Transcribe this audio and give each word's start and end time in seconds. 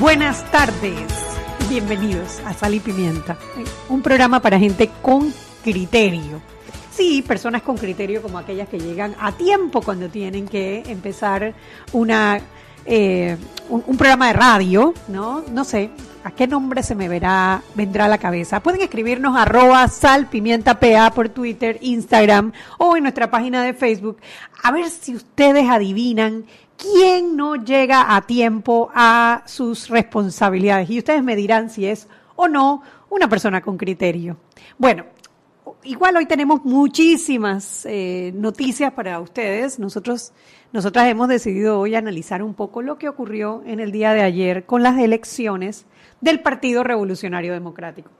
Buenas 0.00 0.50
tardes, 0.50 1.12
bienvenidos 1.68 2.40
a 2.46 2.54
Sal 2.54 2.72
y 2.72 2.80
Pimienta, 2.80 3.36
un 3.90 4.00
programa 4.00 4.40
para 4.40 4.58
gente 4.58 4.88
con 5.02 5.30
criterio. 5.62 6.40
Sí, 6.90 7.20
personas 7.20 7.60
con 7.60 7.76
criterio 7.76 8.22
como 8.22 8.38
aquellas 8.38 8.70
que 8.70 8.80
llegan 8.80 9.14
a 9.20 9.32
tiempo 9.32 9.82
cuando 9.82 10.08
tienen 10.08 10.48
que 10.48 10.82
empezar 10.86 11.52
una 11.92 12.40
eh, 12.86 13.36
un, 13.68 13.96
programa 13.98 14.28
de 14.28 14.32
radio, 14.32 14.94
¿no? 15.08 15.44
No 15.52 15.64
sé, 15.64 15.90
¿a 16.24 16.30
qué 16.30 16.46
nombre 16.46 16.82
se 16.82 16.94
me 16.94 17.06
verá, 17.06 17.62
vendrá 17.74 18.06
a 18.06 18.08
la 18.08 18.16
cabeza? 18.16 18.62
Pueden 18.62 18.80
escribirnos 18.80 19.36
arroba 19.36 19.86
salpimientapa 19.86 21.10
por 21.10 21.28
Twitter, 21.28 21.76
Instagram 21.82 22.52
o 22.78 22.96
en 22.96 23.02
nuestra 23.02 23.30
página 23.30 23.62
de 23.62 23.74
Facebook. 23.74 24.16
A 24.62 24.72
ver 24.72 24.88
si 24.88 25.14
ustedes 25.14 25.68
adivinan 25.68 26.46
quién 26.80 27.36
no 27.36 27.56
llega 27.56 28.16
a 28.16 28.22
tiempo 28.22 28.90
a 28.94 29.42
sus 29.46 29.88
responsabilidades. 29.88 30.88
Y 30.90 30.98
ustedes 30.98 31.22
me 31.22 31.36
dirán 31.36 31.70
si 31.70 31.86
es 31.86 32.08
o 32.36 32.48
no 32.48 32.82
una 33.10 33.28
persona 33.28 33.60
con 33.60 33.76
criterio. 33.76 34.38
Bueno, 34.78 35.04
igual 35.82 36.16
hoy 36.16 36.26
tenemos 36.26 36.64
muchísimas 36.64 37.84
eh, 37.86 38.32
noticias 38.34 38.92
para 38.92 39.20
ustedes. 39.20 39.78
Nosotros, 39.78 40.32
nosotras 40.72 41.08
hemos 41.08 41.28
decidido 41.28 41.78
hoy 41.78 41.94
analizar 41.94 42.42
un 42.42 42.54
poco 42.54 42.82
lo 42.82 42.96
que 42.98 43.08
ocurrió 43.08 43.62
en 43.66 43.80
el 43.80 43.92
día 43.92 44.12
de 44.12 44.22
ayer 44.22 44.64
con 44.64 44.82
las 44.82 44.98
elecciones 44.98 45.86
del 46.20 46.40
Partido 46.40 46.82
Revolucionario 46.82 47.52
Democrático. 47.52 48.10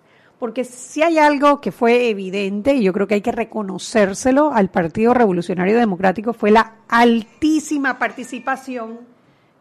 Porque 0.40 0.64
si 0.64 1.02
hay 1.02 1.18
algo 1.18 1.60
que 1.60 1.70
fue 1.70 2.08
evidente, 2.08 2.74
y 2.74 2.82
yo 2.82 2.94
creo 2.94 3.06
que 3.06 3.14
hay 3.14 3.20
que 3.20 3.30
reconocérselo 3.30 4.52
al 4.54 4.70
Partido 4.70 5.12
Revolucionario 5.12 5.76
Democrático, 5.76 6.32
fue 6.32 6.50
la 6.50 6.76
altísima 6.88 7.98
participación 7.98 9.00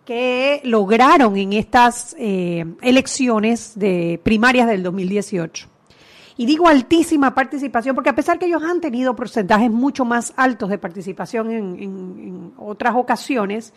que 0.06 0.62
lograron 0.64 1.36
en 1.36 1.52
estas 1.52 2.16
eh, 2.18 2.66
elecciones 2.82 3.78
de 3.78 4.22
primarias 4.24 4.68
del 4.68 4.82
2018. 4.82 5.68
Y 6.38 6.46
digo 6.46 6.70
altísima 6.70 7.36
participación 7.36 7.94
porque 7.94 8.12
a 8.12 8.16
pesar 8.16 8.40
que 8.40 8.46
ellos 8.46 8.64
han 8.64 8.80
tenido 8.80 9.14
porcentajes 9.14 9.70
mucho 9.70 10.06
más 10.06 10.34
altos 10.38 10.70
de 10.70 10.78
participación 10.78 11.52
en, 11.52 12.54
otras 12.58 12.96
ocasiones, 12.96 13.74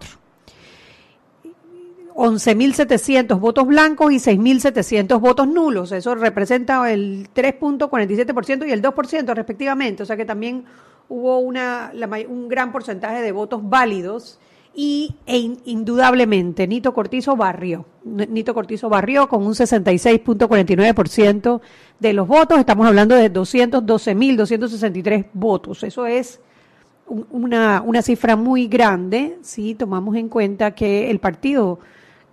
11.700 2.14 3.40
votos 3.40 3.66
blancos 3.66 4.12
y 4.12 4.18
6.700 4.18 5.20
votos 5.20 5.48
nulos. 5.48 5.92
Eso 5.92 6.14
representa 6.14 6.92
el 6.92 7.28
3.47% 7.34 8.68
y 8.68 8.72
el 8.72 8.84
2% 8.84 9.34
respectivamente. 9.34 10.04
O 10.04 10.06
sea 10.06 10.16
que 10.16 10.26
también 10.26 10.66
hubo 11.10 11.40
una, 11.40 11.90
la, 11.96 12.08
un 12.30 12.50
gran 12.50 12.72
porcentaje 12.72 13.24
de 13.24 13.32
votos 13.32 13.68
válidos 13.68 14.38
y 14.74 15.16
e 15.26 15.58
indudablemente 15.66 16.66
Nito 16.68 16.94
Cortizo 16.94 17.36
barrió. 17.36 17.86
Nito 18.04 18.54
Cortizo 18.54 18.90
barrió 18.90 19.28
con 19.28 19.46
un 19.46 19.54
66.49% 19.54 21.62
de 22.00 22.14
los 22.14 22.26
votos. 22.28 22.60
Estamos 22.60 22.88
hablando 22.88 23.16
de 23.16 23.32
212.263 23.32 25.28
votos. 25.34 25.84
Eso 25.84 26.06
es 26.06 26.42
una, 27.06 27.82
una 27.86 28.02
cifra 28.02 28.36
muy 28.36 28.68
grande 28.68 29.38
si 29.42 29.76
tomamos 29.76 30.16
en 30.16 30.28
cuenta 30.30 30.72
que 30.72 31.12
el 31.12 31.20
partido 31.20 31.80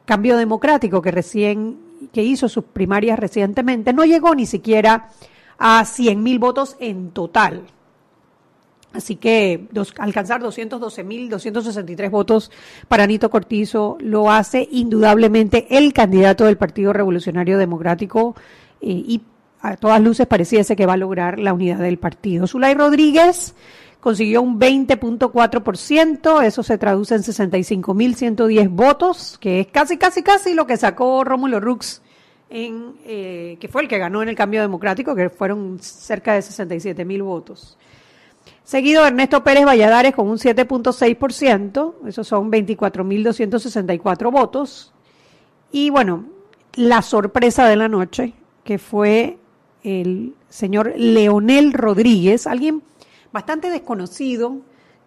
Cambio 0.04 0.36
Democrático 0.36 1.02
que 1.02 1.10
recién 1.10 1.88
que 2.12 2.22
hizo 2.22 2.48
sus 2.48 2.62
primarias 2.64 3.18
recientemente 3.18 3.92
no 3.92 4.04
llegó 4.04 4.36
ni 4.36 4.46
siquiera 4.46 5.08
a 5.58 5.82
100.000 5.82 6.38
votos 6.38 6.76
en 6.78 7.10
total. 7.10 7.64
Así 8.92 9.16
que 9.16 9.68
dos, 9.70 9.92
alcanzar 9.98 10.40
212.263 10.42 12.10
votos 12.10 12.50
para 12.88 13.06
Nito 13.06 13.30
Cortizo 13.30 13.98
lo 14.00 14.30
hace 14.30 14.66
indudablemente 14.70 15.66
el 15.76 15.92
candidato 15.92 16.46
del 16.46 16.56
Partido 16.56 16.94
Revolucionario 16.94 17.58
Democrático 17.58 18.34
eh, 18.80 18.88
y 18.90 19.20
a 19.60 19.76
todas 19.76 20.00
luces 20.00 20.26
pareciese 20.26 20.74
que 20.74 20.86
va 20.86 20.94
a 20.94 20.96
lograr 20.96 21.38
la 21.38 21.52
unidad 21.52 21.78
del 21.78 21.98
partido. 21.98 22.46
Zulay 22.46 22.74
Rodríguez 22.74 23.54
consiguió 24.00 24.40
un 24.40 24.58
20.4%, 24.58 26.44
eso 26.44 26.62
se 26.62 26.78
traduce 26.78 27.14
en 27.14 27.22
65.110 27.22 28.68
votos, 28.70 29.36
que 29.40 29.60
es 29.60 29.66
casi, 29.66 29.98
casi, 29.98 30.22
casi 30.22 30.54
lo 30.54 30.66
que 30.66 30.76
sacó 30.76 31.24
Rómulo 31.24 31.60
Rux, 31.60 32.00
en, 32.48 32.94
eh, 33.04 33.58
que 33.60 33.68
fue 33.68 33.82
el 33.82 33.88
que 33.88 33.98
ganó 33.98 34.22
en 34.22 34.28
el 34.28 34.36
cambio 34.36 34.62
democrático, 34.62 35.14
que 35.14 35.28
fueron 35.28 35.78
cerca 35.80 36.34
de 36.34 36.40
67.000 36.40 37.22
votos. 37.22 37.76
Seguido 38.64 39.06
Ernesto 39.06 39.42
Pérez 39.42 39.64
Valladares 39.64 40.14
con 40.14 40.28
un 40.28 40.36
7.6%, 40.36 41.94
esos 42.06 42.26
son 42.26 42.50
24.264 42.50 44.30
votos. 44.30 44.92
Y 45.72 45.90
bueno, 45.90 46.24
la 46.74 47.02
sorpresa 47.02 47.66
de 47.66 47.76
la 47.76 47.88
noche, 47.88 48.34
que 48.64 48.78
fue 48.78 49.38
el 49.82 50.34
señor 50.48 50.92
Leonel 50.96 51.72
Rodríguez, 51.72 52.46
alguien 52.46 52.82
bastante 53.32 53.70
desconocido. 53.70 54.58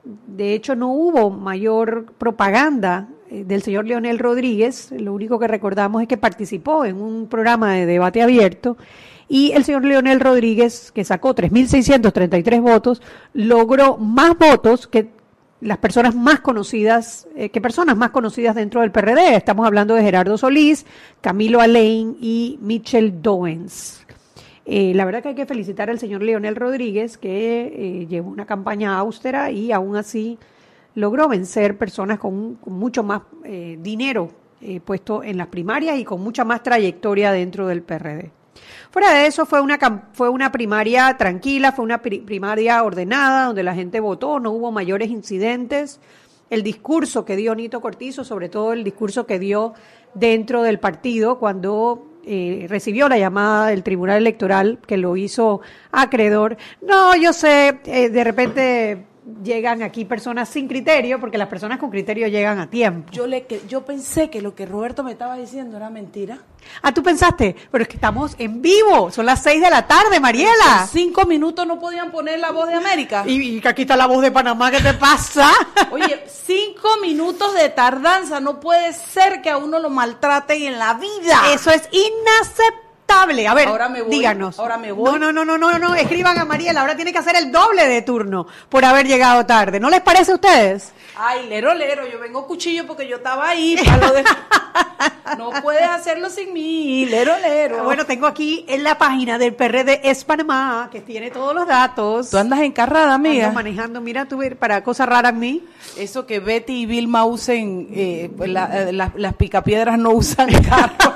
De 0.04 0.54
hecho, 0.54 0.76
no 0.76 0.92
hubo 0.92 1.30
mayor 1.30 2.14
propaganda 2.18 3.08
del 3.30 3.62
señor 3.62 3.86
Leonel 3.86 4.20
Rodríguez. 4.20 4.92
Lo 4.92 5.14
único 5.14 5.40
que 5.40 5.48
recordamos 5.48 6.02
es 6.02 6.08
que 6.08 6.18
participó 6.18 6.86
en 6.86 7.02
un 7.02 7.28
programa 7.28 7.74
de 7.74 7.86
debate 7.86 8.22
abierto 8.22 8.78
y 9.32 9.54
el 9.54 9.64
señor 9.64 9.86
Leonel 9.86 10.20
Rodríguez, 10.20 10.92
que 10.92 11.06
sacó 11.06 11.34
3.633 11.34 12.60
votos, 12.60 13.02
logró 13.34 13.96
más 13.96 14.38
votos 14.38 14.88
que 14.88 15.08
las 15.62 15.78
personas 15.78 16.16
más 16.16 16.42
conocidas, 16.42 17.30
eh, 17.38 17.48
que 17.48 17.62
personas 17.62 17.96
más 17.96 18.10
conocidas 18.10 18.56
dentro 18.56 18.82
del 18.82 18.92
PRD. 18.92 19.38
Estamos 19.38 19.66
hablando 19.66 19.96
de 19.96 20.04
Gerardo 20.04 20.38
Solís, 20.38 20.86
Camilo 21.22 21.62
Alain 21.62 22.18
y 22.20 22.60
Michel 22.62 23.22
Doens. 23.22 24.06
Eh, 24.66 24.92
la 24.96 25.06
verdad 25.06 25.24
que 25.24 25.30
hay 25.30 25.36
que 25.36 25.46
felicitar 25.46 25.90
al 25.90 25.98
señor 25.98 26.24
Leonel 26.24 26.58
Rodríguez, 26.58 27.18
que 27.18 27.72
eh, 27.74 28.08
llevó 28.08 28.32
una 28.32 28.46
campaña 28.46 28.98
austera 28.98 29.50
y 29.50 29.72
aún 29.72 29.96
así 29.96 30.40
logró 30.94 31.30
vencer 31.30 31.78
personas 31.78 32.20
con, 32.20 32.56
con 32.56 32.74
mucho 32.74 33.02
más 33.02 33.22
eh, 33.46 33.78
dinero 33.80 34.30
puesto 34.86 35.24
en 35.24 35.38
las 35.38 35.48
primarias 35.48 35.98
y 35.98 36.04
con 36.04 36.22
mucha 36.22 36.44
más 36.44 36.62
trayectoria 36.62 37.32
dentro 37.32 37.66
del 37.66 37.82
PRD. 37.82 38.30
Fuera 38.92 39.14
de 39.14 39.26
eso, 39.26 39.46
fue 39.46 39.62
una, 39.62 39.80
fue 40.12 40.28
una 40.28 40.52
primaria 40.52 41.16
tranquila, 41.18 41.72
fue 41.72 41.86
una 41.86 42.02
primaria 42.02 42.84
ordenada, 42.84 43.46
donde 43.46 43.64
la 43.64 43.74
gente 43.74 44.02
votó, 44.02 44.42
no 44.42 44.52
hubo 44.52 44.70
mayores 44.74 45.10
incidentes. 45.10 46.02
El 46.50 46.62
discurso 46.62 47.24
que 47.24 47.38
dio 47.38 47.56
Nito 47.56 47.80
Cortizo, 47.80 48.26
sobre 48.26 48.50
todo 48.50 48.74
el 48.74 48.84
discurso 48.84 49.26
que 49.26 49.40
dio 49.40 49.74
dentro 50.14 50.62
del 50.62 50.78
partido 50.80 51.40
cuando 51.40 52.06
eh, 52.26 52.66
recibió 52.68 53.08
la 53.08 53.18
llamada 53.18 53.68
del 53.68 53.82
Tribunal 53.82 54.18
Electoral, 54.18 54.80
que 54.86 54.98
lo 54.98 55.16
hizo 55.16 55.62
acreedor. 55.94 56.58
No, 56.82 57.16
yo 57.16 57.32
sé, 57.32 57.80
eh, 57.86 58.10
de 58.10 58.24
repente 58.26 59.06
llegan 59.44 59.84
aquí 59.84 60.06
personas 60.06 60.50
sin 60.50 60.68
criterio, 60.68 61.20
porque 61.20 61.38
las 61.38 61.48
personas 61.48 61.78
con 61.78 61.90
criterio 61.90 62.28
llegan 62.28 62.60
a 62.60 62.70
tiempo. 62.70 63.12
Yo, 63.12 63.28
le, 63.28 63.46
yo 63.68 63.86
pensé 63.86 64.30
que 64.30 64.42
lo 64.42 64.56
que 64.56 64.66
Roberto 64.66 65.04
me 65.04 65.12
estaba 65.12 65.36
diciendo 65.36 65.78
era 65.78 65.90
mentira. 65.90 66.40
Ah, 66.82 66.94
tú 66.94 67.02
pensaste, 67.02 67.56
pero 67.72 67.84
es 67.84 67.88
que 67.88 67.96
estamos 67.96 68.36
en 68.38 68.62
vivo, 68.62 69.12
son 69.12 69.26
las 69.26 69.42
seis 69.42 69.62
de 69.62 69.70
la 69.70 69.88
tarde, 69.88 70.20
Mariela. 70.20 70.82
En 70.82 70.88
cinco 70.88 71.26
minutos 71.26 71.66
no 71.66 71.80
podían 71.80 72.12
poner 72.12 72.40
la 72.40 72.52
voz 72.52 72.68
de 72.68 72.76
América. 72.76 73.24
Y, 73.26 73.58
y 73.58 73.68
aquí 73.68 73.84
está 73.84 73.96
la 73.96 74.08
voz 74.08 74.22
de 74.22 74.32
Panamá, 74.32 74.72
¿qué 74.72 74.80
te 74.80 74.94
pasa? 74.94 75.50
Oye, 75.92 76.24
cinco 76.28 76.90
minutos 77.02 77.54
de 77.56 77.70
tardanza, 77.70 78.40
no 78.40 78.60
puede 78.60 78.94
ser 78.94 79.42
que 79.42 79.50
a 79.50 79.58
uno 79.58 79.80
lo 79.80 79.90
maltraten 79.90 80.62
en 80.64 80.80
la 80.80 80.96
vida. 80.96 81.52
Eso 81.54 81.72
es 81.72 81.90
inaceptable 81.92 82.81
A 83.14 83.54
ver, 83.54 83.68
Ahora 83.68 83.90
me 83.90 84.02
voy, 84.02 84.10
díganos. 84.10 84.58
ahora 84.58 84.78
me 84.78 84.92
voy. 84.92 85.04
No, 85.06 85.18
no, 85.18 85.32
no, 85.34 85.44
no, 85.44 85.58
no, 85.58 85.78
no, 85.78 85.96
escriban 85.96 86.38
a 86.40 86.46
Mariela, 86.46 86.82
ahora 86.82 86.96
tiene 86.96 87.12
que 87.12 87.20
hacer 87.20 87.36
el 87.36 87.52
doble 87.52 87.88
de 87.88 88.02
turno 88.02 88.48
por 88.70 88.86
haber 88.86 89.06
llegado 89.06 89.46
tarde. 89.46 89.80
¿No 89.80 89.90
les 89.90 90.02
parece 90.02 90.32
a 90.32 90.36
ustedes? 90.36 90.94
Ay, 91.16 91.48
lero, 91.48 91.74
lero, 91.74 92.08
yo 92.10 92.20
vengo 92.20 92.48
cuchillo 92.48 92.88
porque 92.88 93.08
yo 93.08 93.18
estaba 93.18 93.50
ahí. 93.50 93.76
para 93.86 93.98
lo 94.08 94.14
de- 94.14 94.24
No 95.38 95.50
puedes 95.62 95.88
hacerlo 95.88 96.30
sin 96.30 96.52
mí, 96.54 97.06
lero, 97.06 97.34
lero. 97.42 97.84
Bueno, 97.84 98.06
tengo 98.06 98.28
aquí 98.28 98.66
en 98.68 98.84
la 98.84 98.98
página 98.98 99.38
del 99.38 99.54
PRD 99.54 100.02
Es 100.10 100.24
Panamá, 100.24 100.90
que 100.92 101.02
tiene 101.02 101.32
todos 101.32 101.56
los 101.56 101.68
datos. 101.68 102.30
tú 102.30 102.38
andas 102.38 102.60
encarrada, 102.62 103.14
amiga. 103.14 103.46
Ando 103.48 103.56
manejando, 103.56 104.02
mira, 104.02 104.26
tú 104.26 104.40
para 104.60 104.84
cosas 104.84 105.08
raras 105.08 105.32
a 105.32 105.36
mí. 105.36 105.64
Eso 105.98 106.26
que 106.26 106.40
Betty 106.40 106.82
y 106.82 106.86
Vilma 106.86 107.26
usen, 107.26 107.88
eh, 107.94 108.30
pues 108.36 108.50
la- 108.50 108.90
eh, 108.90 108.94
las- 108.94 109.12
las 109.16 109.34
picapiedras 109.36 109.98
no 109.98 110.12
usan 110.12 110.50
carro. 110.70 111.12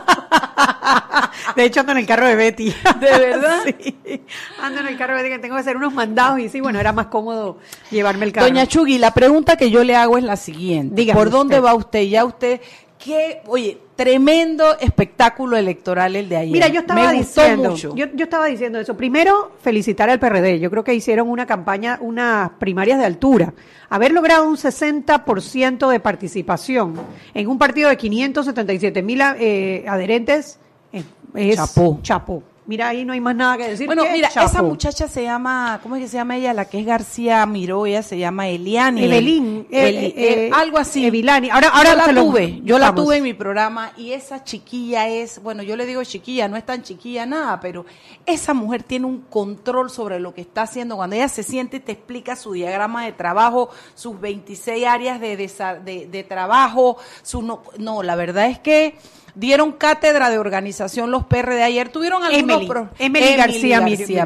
De 1.56 1.64
hecho, 1.64 1.82
ando 1.82 1.92
en 1.94 2.00
el 2.00 2.06
carro 2.06 2.26
de 2.28 2.36
Betty. 2.36 2.74
¿De 3.00 3.20
verdad? 3.20 3.64
Sí. 4.06 4.22
Ando 4.62 4.82
en 4.82 4.88
el 4.88 4.98
carro 4.98 5.16
de 5.16 5.24
Betty, 5.24 5.36
que 5.36 5.40
tengo 5.42 5.56
que 5.56 5.62
hacer 5.62 5.76
unos 5.78 5.94
mandados 5.94 6.40
y 6.40 6.50
sí, 6.50 6.62
bueno, 6.62 6.80
era 6.80 6.92
más 6.94 7.08
cómodo 7.08 7.58
llevarme 7.92 8.26
el 8.26 8.32
carro. 8.32 8.48
Doña 8.48 8.68
Chugui, 8.68 8.98
la 8.98 9.14
pregunta 9.14 9.58
que 9.58 9.70
yo 9.72 9.84
le 9.86 9.96
hago 9.96 10.18
es 10.18 10.24
la 10.24 10.36
siguiente. 10.36 10.96
Dígame 10.96 11.18
¿Por 11.18 11.30
dónde 11.30 11.56
usted. 11.56 11.66
va 11.66 11.74
usted? 11.76 12.02
Ya 12.04 12.26
usted, 12.26 12.60
qué, 12.98 13.42
oye, 13.48 13.78
tremendo 13.96 14.78
espectáculo 14.80 15.56
electoral 15.58 16.16
el 16.16 16.28
de 16.28 16.38
ayer. 16.38 16.52
Mira, 16.52 16.68
yo 16.68 16.82
estaba 16.82 17.12
Me 17.12 17.18
diciendo, 17.18 17.72
mucho. 17.72 17.96
Yo, 17.96 18.08
yo 18.14 18.24
estaba 18.26 18.46
diciendo 18.48 18.80
eso. 18.80 18.98
Primero, 18.98 19.52
felicitar 19.62 20.10
al 20.10 20.20
PRD. 20.20 20.60
Yo 20.60 20.70
creo 20.70 20.84
que 20.84 20.94
hicieron 20.94 21.30
una 21.30 21.46
campaña, 21.46 21.98
unas 22.02 22.50
primarias 22.60 23.00
de 23.00 23.06
altura. 23.06 23.54
Haber 23.90 24.12
logrado 24.12 24.48
un 24.50 24.58
60% 24.58 25.90
de 25.90 26.00
participación 26.00 26.96
en 27.34 27.48
un 27.48 27.58
partido 27.58 27.90
de 27.90 27.98
577 27.98 29.02
mil 29.04 29.22
eh, 29.40 29.86
adherentes 29.88 30.60
eh, 30.92 31.04
es 31.36 31.56
Chapó. 31.56 32.00
chapó. 32.02 32.44
Mira, 32.68 32.88
ahí 32.90 33.06
no 33.06 33.14
hay 33.14 33.20
más 33.22 33.36
nada 33.36 33.58
que 33.58 33.68
decir. 33.70 33.86
Bueno, 33.86 34.04
mira, 34.12 34.28
esa 34.30 34.62
muchacha 34.64 35.08
se 35.08 35.22
llama, 35.22 35.80
¿cómo 35.84 35.96
es 35.98 36.02
que 36.02 36.08
se 36.08 36.18
llama 36.18 36.36
ella? 36.36 36.52
La 36.52 36.66
que 36.66 36.80
es 36.80 36.86
García 36.86 37.46
Miró, 37.46 37.86
ella 37.86 38.02
se 38.02 38.18
llama 38.18 38.48
Eliani. 38.48 39.04
Evelyn, 39.06 39.68
eh, 39.70 39.88
Eli- 39.88 40.06
eh, 40.08 40.14
eh, 40.48 40.50
algo 40.52 40.80
así. 40.80 41.06
Evilani. 41.06 41.52
Ahora- 41.52 41.68
ahora 41.70 41.92
yo 41.92 41.96
la 41.98 42.12
lo 42.12 42.24
tuve, 42.24 42.62
yo 42.64 42.80
la 42.80 42.96
tuve 42.96 43.18
en 43.18 43.24
mi 43.24 43.34
programa 43.36 43.92
y 43.98 44.14
esa 44.14 44.44
chiquilla 44.44 45.08
es, 45.08 45.44
bueno, 45.44 45.62
yo 45.62 45.76
le 45.76 45.86
digo 45.86 46.04
chiquilla, 46.04 46.48
no 46.48 46.58
es 46.58 46.66
tan 46.66 46.82
chiquilla 46.82 47.28
nada, 47.28 47.60
pero 47.60 47.86
esa 48.26 48.56
mujer 48.56 48.82
tiene 48.82 49.06
un 49.06 49.22
control 49.22 49.92
sobre 49.92 50.20
lo 50.20 50.34
que 50.34 50.42
está 50.42 50.64
haciendo. 50.64 50.96
Cuando 50.96 51.16
ella 51.16 51.28
se 51.30 51.44
siente 51.44 51.78
y 51.78 51.82
te 51.82 51.92
explica 51.92 52.36
su 52.36 52.54
diagrama 52.54 53.06
de 53.06 53.12
trabajo, 53.12 53.70
sus 53.94 54.20
26 54.20 54.88
áreas 54.88 55.20
de, 55.22 55.38
de, 55.38 56.08
de 56.08 56.24
trabajo, 56.24 56.98
su 57.22 57.44
no, 57.44 57.62
no, 57.78 58.02
la 58.02 58.16
verdad 58.16 58.48
es 58.48 58.58
que 58.58 58.96
dieron 59.36 59.74
cátedra 59.74 60.30
de 60.30 60.38
organización 60.40 61.12
los 61.12 61.26
PR 61.26 61.54
de 61.54 61.64
ayer, 61.64 61.90
tuvieron 61.90 62.24
algunos 62.24 62.56
Emily, 62.56 62.68
pro- 62.68 62.90
Emily 62.98 63.36
García 63.36 63.80
García. 63.82 64.26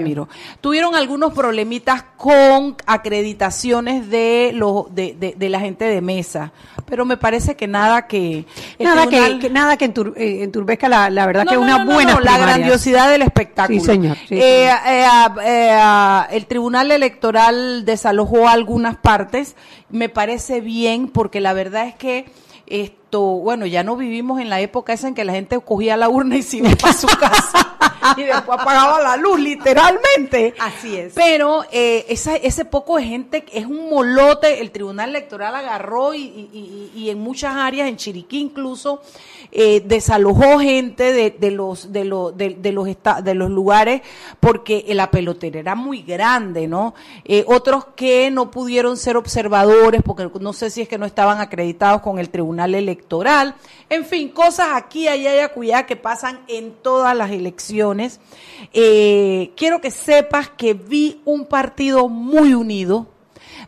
Tuvieron 0.61 0.95
algunos 0.95 1.33
problemitas 1.33 2.03
con 2.15 2.75
acreditaciones 2.85 4.09
de, 4.09 4.51
los 4.53 4.93
de, 4.93 5.15
de, 5.19 5.33
de 5.37 5.49
la 5.49 5.59
gente 5.59 5.85
de 5.85 6.01
mesa, 6.01 6.51
pero 6.85 7.05
me 7.05 7.17
parece 7.17 7.55
que 7.55 7.67
nada 7.67 8.07
que... 8.07 8.45
Nada 8.79 9.07
que, 9.07 9.17
tribunal- 9.17 9.39
que- 9.39 9.49
nada 9.49 9.77
que 9.77 9.93
entur- 9.93 10.13
eh, 10.15 10.43
enturbezca 10.43 10.87
la, 10.87 11.09
la 11.09 11.25
verdad 11.25 11.45
No, 11.45 11.51
que 11.51 11.57
no, 11.57 11.61
una 11.63 11.83
no, 11.83 11.91
buena 11.93 12.19
la 12.21 12.37
grandiosidad 12.37 13.09
del 13.09 13.21
espectáculo. 13.23 13.79
Sí, 13.79 13.85
señor, 13.85 14.17
sí, 14.27 14.35
Eh, 14.35 14.65
eh, 14.67 15.03
ah, 15.05 15.35
eh, 15.43 15.69
ah, 15.73 16.27
el 16.31 16.45
Tribunal 16.45 16.91
Electoral 16.91 17.83
desalojó 17.85 18.47
algunas 18.47 18.95
partes. 18.97 19.55
Me 19.89 20.07
parece 20.09 20.61
bien 20.61 21.07
porque 21.07 21.39
la 21.41 21.53
verdad 21.53 21.87
es 21.87 21.95
que 21.95 22.25
bueno, 23.17 23.65
ya 23.65 23.83
no 23.83 23.95
vivimos 23.95 24.39
en 24.39 24.49
la 24.49 24.61
época 24.61 24.93
esa 24.93 25.07
en 25.07 25.15
que 25.15 25.25
la 25.25 25.33
gente 25.33 25.59
cogía 25.59 25.97
la 25.97 26.09
urna 26.09 26.37
y 26.37 26.43
se 26.43 26.57
iba 26.57 26.69
para 26.75 26.93
su 26.93 27.07
casa 27.07 27.75
y 28.17 28.23
después 28.23 28.59
apagaba 28.59 29.01
la 29.01 29.17
luz, 29.17 29.39
literalmente. 29.39 30.53
Así 30.59 30.95
es. 30.97 31.13
Pero 31.15 31.63
eh, 31.71 32.05
esa, 32.09 32.35
ese 32.35 32.65
poco 32.65 32.97
de 32.97 33.03
gente 33.03 33.45
es 33.51 33.65
un 33.65 33.89
molote. 33.89 34.61
El 34.61 34.71
Tribunal 34.71 35.09
Electoral 35.09 35.55
agarró 35.55 36.13
y, 36.13 36.21
y- 36.21 36.91
y- 36.95 37.09
en 37.09 37.19
muchas 37.19 37.55
áreas, 37.55 37.87
en 37.89 37.97
Chiriquí 37.97 38.39
incluso, 38.39 39.01
eh, 39.51 39.81
desalojó 39.83 40.59
gente 40.59 41.11
de, 41.11 41.31
de 41.31 41.51
los 41.51 41.91
de 41.91 42.05
los 42.05 42.37
de, 42.37 42.51
de 42.51 42.71
los 42.71 42.87
esta- 42.87 43.21
de 43.21 43.33
los 43.33 43.49
lugares 43.49 44.01
porque 44.39 44.85
la 44.89 45.09
pelotera 45.09 45.59
era 45.59 45.75
muy 45.75 46.03
grande, 46.03 46.67
¿no? 46.67 46.93
Eh, 47.25 47.43
otros 47.47 47.85
que 47.95 48.29
no 48.31 48.51
pudieron 48.51 48.95
ser 48.97 49.17
observadores 49.17 50.01
porque 50.05 50.29
no 50.39 50.53
sé 50.53 50.69
si 50.69 50.81
es 50.81 50.87
que 50.87 50.97
no 50.97 51.05
estaban 51.05 51.39
acreditados 51.41 52.01
con 52.01 52.19
el 52.19 52.29
Tribunal 52.29 52.75
Electoral. 52.75 53.55
En 53.89 54.05
fin, 54.05 54.29
cosas 54.29 54.67
aquí, 54.73 55.07
allá 55.07 55.35
y 55.35 55.39
acullá 55.39 55.85
que 55.87 55.95
pasan 55.95 56.41
en 56.47 56.73
todas 56.83 57.15
las 57.15 57.31
elecciones. 57.31 57.88
Eh, 58.73 59.51
quiero 59.55 59.81
que 59.81 59.91
sepas 59.91 60.49
que 60.49 60.73
vi 60.73 61.21
un 61.25 61.45
partido 61.45 62.09
muy 62.09 62.53
unido. 62.53 63.07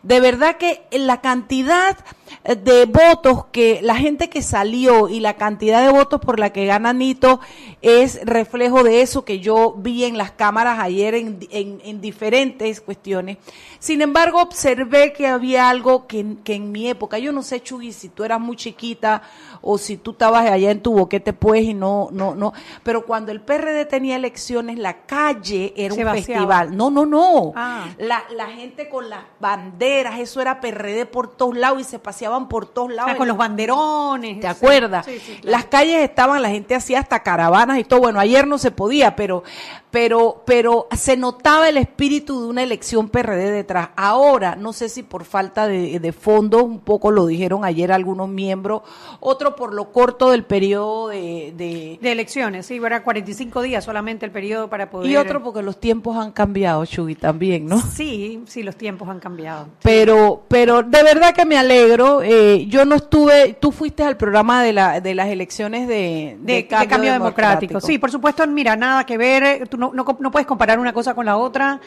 De 0.03 0.19
verdad 0.19 0.57
que 0.57 0.81
la 0.91 1.21
cantidad 1.21 1.97
de 2.43 2.85
votos 2.85 3.45
que 3.51 3.79
la 3.83 3.95
gente 3.95 4.29
que 4.29 4.41
salió 4.41 5.07
y 5.09 5.19
la 5.19 5.35
cantidad 5.35 5.85
de 5.85 5.91
votos 5.91 6.19
por 6.21 6.39
la 6.39 6.51
que 6.51 6.65
gana 6.65 6.91
Nito 6.93 7.39
es 7.81 8.19
reflejo 8.25 8.83
de 8.83 9.01
eso 9.01 9.23
que 9.25 9.39
yo 9.39 9.73
vi 9.77 10.05
en 10.05 10.17
las 10.17 10.31
cámaras 10.31 10.79
ayer 10.79 11.13
en, 11.15 11.39
en- 11.51 11.81
en 11.83 12.01
diferentes 12.01 12.81
cuestiones. 12.81 13.38
Sin 13.79 14.01
embargo, 14.01 14.41
observé 14.41 15.13
que 15.13 15.27
había 15.27 15.69
algo 15.69 16.07
que, 16.07 16.35
que 16.43 16.55
en 16.55 16.71
mi 16.71 16.88
época, 16.89 17.17
yo 17.19 17.31
no 17.31 17.41
sé, 17.43 17.61
Chugui, 17.61 17.91
si 17.93 18.09
tú 18.09 18.23
eras 18.23 18.39
muy 18.39 18.55
chiquita 18.55 19.21
o 19.61 19.77
si 19.77 19.97
tú 19.97 20.11
estabas 20.11 20.49
allá 20.49 20.71
en 20.71 20.81
tu 20.81 20.94
boquete, 20.94 21.33
pues, 21.33 21.63
y 21.63 21.73
no, 21.73 22.09
no, 22.11 22.33
no. 22.35 22.53
Pero 22.83 23.05
cuando 23.05 23.31
el 23.31 23.41
PRD 23.41 23.85
tenía 23.85 24.15
elecciones, 24.15 24.77
la 24.79 25.01
calle 25.05 25.73
era 25.75 25.94
Se 25.95 26.01
un 26.01 26.05
vaciaba. 26.05 26.15
festival. 26.15 26.77
No, 26.77 26.89
no, 26.91 27.05
no. 27.05 27.53
Ah. 27.55 27.87
La, 27.97 28.23
la 28.35 28.47
gente 28.47 28.89
con 28.89 29.09
las 29.09 29.23
banderas, 29.39 30.19
eso 30.19 30.41
era 30.41 30.59
PRD 30.61 31.05
por 31.05 31.35
todos 31.35 31.57
lados 31.57 31.81
y 31.81 31.83
se 31.83 31.99
paseaban 32.31 32.48
por 32.48 32.66
todos 32.68 32.89
O 32.89 32.92
lados. 32.94 33.10
sea, 33.12 33.18
con 33.18 33.28
los 33.28 33.38
banderones. 33.38 34.39
¿Te 34.39 34.48
acuerdas? 34.48 35.06
Sí, 35.06 35.19
sí, 35.19 35.33
claro. 35.42 35.50
Las 35.51 35.66
calles 35.66 36.01
estaban, 36.01 36.42
la 36.42 36.50
gente 36.50 36.75
hacía 36.75 37.00
hasta 37.00 37.22
caravanas 37.24 37.78
y 37.80 37.83
todo. 37.83 38.00
Bueno, 38.01 38.19
ayer 38.19 38.48
no 38.48 38.57
se 38.57 38.72
podía, 38.72 39.16
pero, 39.16 39.44
pero, 39.92 40.44
pero 40.45 40.88
se 40.95 41.18
notaba 41.18 41.68
el 41.69 41.78
espíritu 41.78 42.42
de 42.42 42.48
una 42.48 42.63
elección 42.63 43.10
PRD 43.10 43.51
detrás. 43.51 43.89
Ahora, 43.95 44.56
no 44.56 44.74
sé 44.74 44.89
si 44.89 45.04
por 45.04 45.25
falta 45.25 45.68
de, 45.68 46.00
de 46.00 46.12
fondos, 46.13 46.63
un 46.63 46.80
poco 46.80 47.12
lo 47.12 47.25
dijeron 47.25 47.66
ayer 47.66 47.92
algunos 47.92 48.30
miembros, 48.30 48.81
otro 49.19 49.56
por 49.56 49.74
lo 49.74 49.92
corto 49.92 50.31
del 50.31 50.44
periodo 50.44 51.10
de, 51.10 51.54
de- 51.57 52.00
De 52.01 52.12
elecciones, 52.12 52.66
sí, 52.66 52.80
era 52.83 53.04
45 53.04 53.62
días 53.62 53.83
solamente 53.83 54.25
el 54.25 54.31
periodo 54.31 54.69
para 54.69 54.89
poder. 54.89 55.10
y 55.10 55.18
otro 55.18 55.44
porque 55.44 55.62
los 55.62 55.80
tiempos 55.80 56.18
han 56.18 56.31
cambiado, 56.31 56.86
Chugui, 56.86 57.16
también, 57.16 57.66
¿no? 57.68 57.81
Sí, 57.81 58.44
sí, 58.48 58.63
los 58.63 58.75
tiempos 58.75 59.07
han 59.10 59.19
cambiado. 59.19 59.68
Pero, 59.83 60.44
pero 60.48 60.81
de 60.83 61.04
verdad 61.04 61.33
que 61.33 61.45
me 61.45 61.57
alegro. 61.57 62.20
Eh, 62.23 62.65
yo 62.68 62.85
no 62.85 62.95
estuve, 62.95 63.57
tú 63.59 63.71
fuiste 63.71 64.03
al 64.03 64.18
programa 64.18 64.63
de, 64.63 64.73
la, 64.73 65.01
de 65.01 65.15
las 65.15 65.27
elecciones 65.27 65.88
de, 65.88 66.38
De, 66.41 66.53
de 66.53 66.68
cambio, 66.68 67.12
democrático. 67.12 67.79
Sí, 67.79 67.97
por 67.97 68.12
supuesto, 68.12 68.45
mira, 68.47 68.75
nada 68.75 69.06
que 69.06 69.18
ver, 69.18 69.68
tú 69.68 69.78
no, 69.78 69.92
no, 69.94 70.06
no 70.19 70.31
puedes 70.31 70.47
comparar 70.47 70.80
una 70.80 70.94
cosa 70.94 71.13
con 71.13 71.25
la 71.25 71.37
otra. 71.37 71.80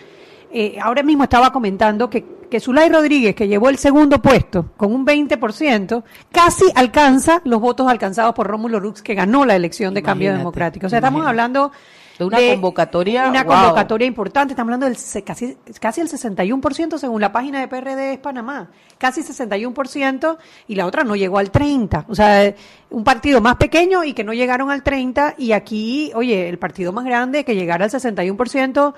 Eh, 0.57 0.79
ahora 0.81 1.03
mismo 1.03 1.25
estaba 1.25 1.51
comentando 1.51 2.09
que, 2.09 2.25
que 2.49 2.61
Zulay 2.61 2.89
Rodríguez, 2.89 3.35
que 3.35 3.49
llevó 3.49 3.71
el 3.71 3.77
segundo 3.77 4.23
puesto 4.23 4.71
con 4.77 4.95
un 4.95 5.05
20%, 5.05 6.05
casi 6.31 6.65
alcanza 6.77 7.41
los 7.45 7.61
votos 7.61 7.89
alcanzados 7.89 8.35
por 8.37 8.47
Rómulo 8.47 8.79
Rux, 8.79 9.03
que 9.03 9.15
ganó 9.15 9.45
la 9.45 9.57
elección 9.57 9.95
de 9.95 10.03
cambio 10.03 10.33
democrático. 10.33 10.87
O 10.87 10.89
sea, 10.89 11.01
estamos 11.01 11.27
hablando 11.27 11.73
De 12.19 12.25
una 12.25 12.39
convocatoria, 12.39 13.29
Una 13.29 13.43
wow. 13.43 13.55
convocatoria 13.55 14.07
importante. 14.07 14.53
Estamos 14.53 14.73
hablando 14.73 14.87
del 14.87 15.25
casi, 15.25 15.57
casi 15.81 16.01
el 16.01 16.09
61% 16.09 16.99
según 16.99 17.21
la 17.21 17.33
página 17.33 17.61
de 17.61 17.69
PRD 17.69 18.13
es 18.13 18.19
Panamá. 18.19 18.71
Casi 18.99 19.23
61% 19.23 20.37
y 20.69 20.75
la 20.77 20.87
otra 20.87 21.03
no 21.05 21.17
llegó 21.17 21.39
al 21.39 21.51
30%. 21.51 22.05
O 22.09 22.15
sea, 22.15 22.55
un 22.91 23.03
partido 23.05 23.41
más 23.41 23.57
pequeño 23.57 24.05
y 24.05 24.13
que 24.13 24.23
no 24.25 24.33
llegaron 24.33 24.71
al 24.71 24.85
30% 24.85 25.35
y 25.39 25.53
aquí, 25.53 26.13
oye, 26.15 26.49
el 26.49 26.59
partido 26.59 26.93
más 26.93 27.05
grande 27.05 27.45
que 27.45 27.55
llegara 27.55 27.85
al 27.85 27.91
61% 27.91 28.95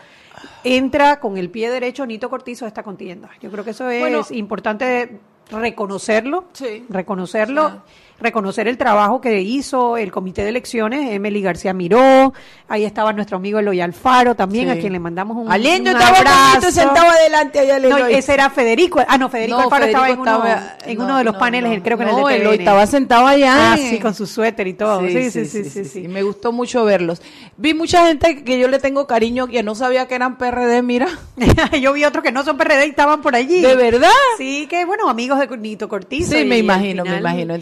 entra 0.65 1.21
con 1.21 1.39
el 1.39 1.51
pie 1.51 1.71
derecho 1.71 2.05
Nito 2.07 2.29
Cortizo 2.29 2.65
a 2.65 2.69
esta 2.69 2.83
contienda. 2.83 3.31
Yo 3.41 3.51
creo 3.51 3.65
que 3.65 3.71
eso 3.71 3.89
es 3.89 4.01
Bueno, 4.01 4.23
importante 4.31 5.19
reconocerlo, 5.51 6.45
Sí. 6.53 6.85
reconocerlo, 6.89 7.71
Sí. 7.71 7.77
Reconocer 8.21 8.67
el 8.69 8.79
trabajo 8.79 9.21
que 9.21 9.41
hizo 9.43 9.97
el 9.97 10.11
comité 10.11 10.43
de 10.43 10.49
elecciones, 10.51 11.13
Emily 11.13 11.43
García 11.43 11.73
Miró, 11.75 12.33
ahí 12.69 12.85
estaba 12.85 13.13
nuestro 13.13 13.37
amigo 13.37 13.59
Eloy 13.59 13.81
Alfaro 13.81 14.35
también, 14.35 14.67
Sí. 14.67 14.79
a 14.79 14.81
quien 14.81 14.93
le 14.93 14.99
mandamos 14.99 15.37
un, 15.37 15.53
Aliendo 15.53 15.91
un 15.91 15.97
estaba 15.97 16.19
abrazo. 16.19 16.71
sentado 16.71 17.11
adelante 17.11 17.59
allá 17.61 17.79
No, 17.79 17.97
Eloy. 17.99 18.15
ese 18.15 18.35
era 18.35 18.49
Federico, 18.51 19.01
ah 19.07 19.19
no, 19.19 19.29
Federico 19.29 19.59
No, 19.59 19.65
Alfaro 19.65 19.85
estaba 19.85 20.09
en, 20.09 20.15
Federico 20.17 20.37
uno, 20.39 20.47
estaba- 20.49 20.77
en 20.87 20.99
no, 20.99 21.05
uno 21.05 21.17
de 21.19 21.25
los 21.25 21.35
no, 21.35 21.41
paneles, 21.41 21.77
no. 21.79 21.83
creo 21.85 21.99
que 21.99 22.05
no, 22.05 22.11
en 22.11 22.19
el 22.19 22.25
de 22.27 22.37
Eloy 22.45 22.57
estaba 22.59 22.87
sentado 22.87 23.27
allá. 23.27 23.73
Ah, 23.73 23.77
en- 23.79 23.91
sí, 23.91 23.99
con 23.99 24.15
su 24.15 24.27
suéter 24.27 24.67
y 24.67 24.75
todo. 24.75 25.01
Sí, 25.07 25.31
sí, 25.31 25.45
sí, 25.45 25.65
sí, 25.65 25.85
sí. 25.85 26.09
Me 26.09 26.23
gustó 26.23 26.53
mucho 26.53 26.85
verlos. 26.85 27.21
Vi 27.59 27.75
mucha 27.75 28.07
gente 28.07 28.45
que 28.45 28.59
yo 28.59 28.69
le 28.69 28.79
tengo 28.79 29.07
cariño 29.07 29.47
que 29.47 29.63
no 29.63 29.75
sabía 29.75 30.09
que 30.09 30.15
eran 30.15 30.39
PRD, 30.39 30.83
mira. 30.83 31.07
Yo 31.83 31.93
vi 31.93 32.05
otros 32.05 32.23
que 32.25 32.33
no 32.33 32.45
son 32.45 32.57
PRD 32.57 32.87
y 32.87 32.91
estaban 32.91 33.21
por 33.21 33.35
allí. 33.35 33.61
¿De 33.61 33.75
verdad? 33.77 34.09
Sí, 34.39 34.67
que 34.69 34.85
bueno, 34.85 35.09
amigos 35.09 35.39
de 35.39 35.57
Nito 35.57 35.89
Cortizo. 35.89 36.33
Sí, 36.33 36.45
me 36.45 36.59
imagino, 36.59 37.05
me 37.05 37.17
imagino, 37.19 37.55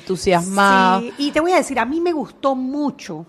entusiasmado. 0.45 1.01
Sí, 1.01 1.13
y 1.19 1.31
te 1.31 1.41
voy 1.41 1.53
a 1.53 1.57
decir, 1.57 1.79
a 1.79 1.85
mí 1.85 2.01
me 2.01 2.13
gustó 2.13 2.55
mucho 2.55 3.27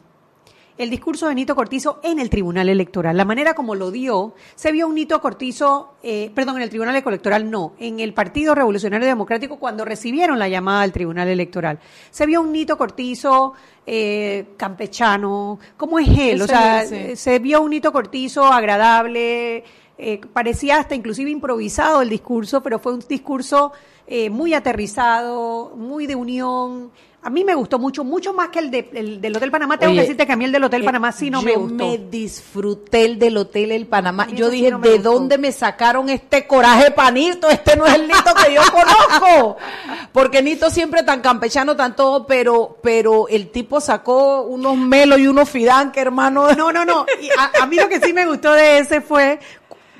el 0.78 0.90
discurso 0.90 1.28
de 1.28 1.36
Nito 1.36 1.56
Cortizo 1.56 2.00
en 2.04 2.20
el 2.20 2.30
Tribunal 2.30 2.68
Electoral. 2.68 3.16
La 3.16 3.26
manera 3.26 3.54
como 3.54 3.76
lo 3.76 3.92
dio, 3.92 4.36
se 4.56 4.72
vio 4.72 4.88
un 4.88 4.96
Nito 4.96 5.22
Cortizo, 5.22 5.96
eh, 6.04 6.32
perdón, 6.36 6.58
en 6.58 6.64
el 6.64 6.70
Tribunal 6.70 6.96
Electoral 6.96 7.50
no, 7.50 7.74
en 7.80 8.00
el 8.00 8.14
Partido 8.14 8.54
Revolucionario 8.56 9.08
Democrático 9.08 9.58
cuando 9.58 9.86
recibieron 9.86 10.38
la 10.38 10.50
llamada 10.50 10.82
al 10.82 10.92
Tribunal 10.92 11.30
Electoral. 11.30 11.80
Se 12.12 12.26
vio 12.26 12.42
un 12.42 12.52
Nito 12.52 12.78
Cortizo 12.78 13.54
eh, 13.86 14.48
campechano, 14.58 15.60
¿cómo 15.78 16.00
es 16.00 16.10
él? 16.18 16.42
O 16.42 16.48
sea, 16.48 16.84
se 16.86 17.40
vio 17.40 17.62
un 17.62 17.70
Nito 17.70 17.94
Cortizo 17.94 18.46
agradable, 18.46 19.64
eh, 19.98 20.20
parecía 20.34 20.80
hasta 20.80 20.96
inclusive 20.96 21.30
improvisado 21.32 22.02
el 22.02 22.10
discurso, 22.10 22.62
pero 22.62 22.80
fue 22.80 22.94
un 22.94 23.04
discurso 23.08 23.72
eh, 24.08 24.30
muy 24.30 24.54
aterrizado, 24.54 25.74
muy 25.75 26.06
de 26.06 26.16
unión. 26.16 26.92
A 27.24 27.32
mí 27.32 27.44
me 27.44 27.56
gustó 27.56 27.80
mucho, 27.80 28.04
mucho 28.04 28.34
más 28.34 28.50
que 28.50 28.60
el, 28.60 28.70
de, 28.70 28.88
el 28.94 29.20
del 29.20 29.36
Hotel 29.36 29.50
Panamá. 29.50 29.80
Tengo 29.80 29.96
que 29.96 30.02
decirte 30.02 30.28
que 30.28 30.34
a 30.34 30.36
mí 30.36 30.46
el 30.46 30.52
del 30.52 30.64
Hotel 30.64 30.84
eh, 30.84 30.86
Panamá 30.86 31.12
sí 31.12 31.32
no 31.32 31.42
me 31.42 31.56
gustó. 31.56 31.84
Yo 31.84 31.92
me 31.92 31.98
disfruté 31.98 33.04
el 33.04 33.18
del 33.18 33.36
Hotel 33.38 33.72
El 33.72 33.88
Panamá. 33.88 34.28
Yo 34.28 34.52
dije, 34.52 34.72
¿de 34.80 35.00
dónde 35.00 35.40
me 35.40 35.52
sacaron 35.52 36.10
este 36.10 36.46
coraje 36.46 36.92
panito? 36.92 37.50
Este 37.50 37.75
no 37.75 37.88
es 37.88 37.96
el 37.96 38.08
Nito 38.08 38.32
que 38.46 38.54
yo 38.54 38.62
conozco. 38.72 39.58
Porque 40.14 40.44
Nito 40.44 40.70
siempre 40.70 41.02
tan 41.02 41.22
campechano, 41.22 41.75
tan 41.75 41.96
todo, 41.96 42.28
pero, 42.28 42.78
pero 42.84 43.28
el 43.28 43.50
tipo 43.50 43.82
sacó 43.82 44.44
unos 44.44 44.78
melos 44.78 45.18
y 45.18 45.25
unos 45.25 45.50
fidanque, 45.50 46.02
hermano. 46.02 46.54
No, 46.54 46.72
no, 46.72 46.86
no. 46.86 47.08
a, 47.40 47.64
a 47.64 47.66
mí 47.66 47.75
lo 47.75 47.90
que 47.90 48.00
sí 48.02 48.14
me 48.14 48.28
gustó 48.28 48.52
de 48.52 48.78
ese 48.78 49.02
fue 49.02 49.40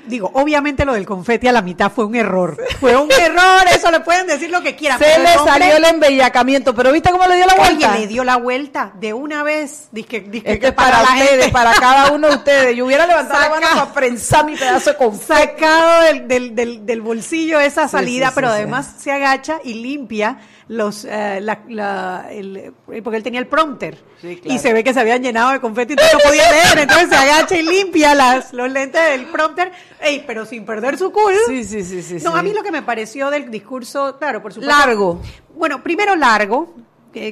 digo, 0.06 0.30
obviamente 0.34 0.84
lo 0.84 0.94
del 0.94 1.06
confeti 1.06 1.48
a 1.48 1.52
la 1.52 1.62
mitad 1.62 1.90
fue 1.90 2.04
un 2.04 2.14
error. 2.14 2.56
Fue 2.80 2.96
un 2.96 3.10
error, 3.10 3.64
eso 3.72 3.90
le 3.90 4.00
pueden 4.00 4.26
decir 4.26 4.50
lo 4.50 4.62
que 4.62 4.76
quieran. 4.76 4.98
Se 4.98 5.18
le 5.18 5.34
salió 5.34 5.76
el 5.76 5.84
embellacamiento, 5.84 6.74
pero 6.74 6.92
¿viste 6.92 7.10
cómo 7.10 7.26
le 7.26 7.36
dio 7.36 7.46
la 7.46 7.54
vuelta? 7.54 7.90
Oye, 7.92 8.00
le 8.00 8.06
dio 8.06 8.24
la 8.24 8.36
vuelta 8.36 8.92
de 8.98 9.12
una 9.12 9.42
vez. 9.42 9.88
Dice, 9.92 10.20
dice 10.20 10.58
que 10.58 10.72
para, 10.72 11.02
ustedes, 11.02 11.50
para 11.50 11.72
cada 11.74 12.12
uno 12.12 12.28
de 12.28 12.34
ustedes. 12.36 12.76
Yo 12.76 12.86
hubiera 12.86 13.06
levantado 13.06 13.40
la 13.40 13.48
mano 13.48 13.66
para 13.72 13.92
prensar 13.92 14.44
mi 14.44 14.56
pedazo 14.56 14.90
de 14.90 14.96
confeti. 14.96 15.26
Sacado 15.26 16.02
del, 16.02 16.54
del, 16.54 16.86
del, 16.86 17.00
bolsillo 17.00 17.60
esa 17.60 17.88
salida, 17.88 18.32
pero 18.34 18.48
además 18.48 18.94
se 18.98 19.12
agacha 19.12 19.58
y 19.64 19.74
limpia 19.74 20.38
los 20.68 21.04
eh, 21.04 21.40
la, 21.40 21.60
la, 21.68 22.26
el, 22.30 22.56
eh, 22.56 22.72
porque 23.02 23.16
él 23.16 23.22
tenía 23.22 23.40
el 23.40 23.46
prompter. 23.46 23.98
Y 24.44 24.58
se 24.58 24.72
ve 24.72 24.82
que 24.82 24.92
se 24.92 25.00
habían 25.00 25.22
llenado 25.22 25.52
de 25.52 25.60
confeti 25.60 25.92
y 25.92 25.96
no 25.96 26.18
podía 26.24 26.50
leer. 26.50 26.78
Entonces 26.78 27.08
se 27.08 27.14
agacha 27.16 27.56
y 27.56 27.62
limpia 27.62 28.14
las 28.14 28.52
los 28.52 28.70
lentes 28.70 29.00
del 29.10 29.26
prompter. 29.26 29.70
Ey, 30.00 30.24
pero 30.26 30.44
sin 30.44 30.64
perder 30.64 30.98
su 30.98 31.12
cool. 31.12 31.34
Sí, 31.46 31.64
sí, 31.64 31.82
sí, 31.82 32.02
sí 32.02 32.18
no 32.24 32.34
a 32.34 32.42
mí 32.42 32.52
lo 32.52 32.62
que 32.62 32.72
me 32.72 32.82
pareció 32.82 33.30
del 33.30 33.50
discurso 33.50 34.16
claro 34.18 34.42
por 34.42 34.52
supuesto. 34.52 34.76
Largo. 34.76 35.20
Bueno 35.54 35.82
primero 35.82 36.16
largo 36.16 36.74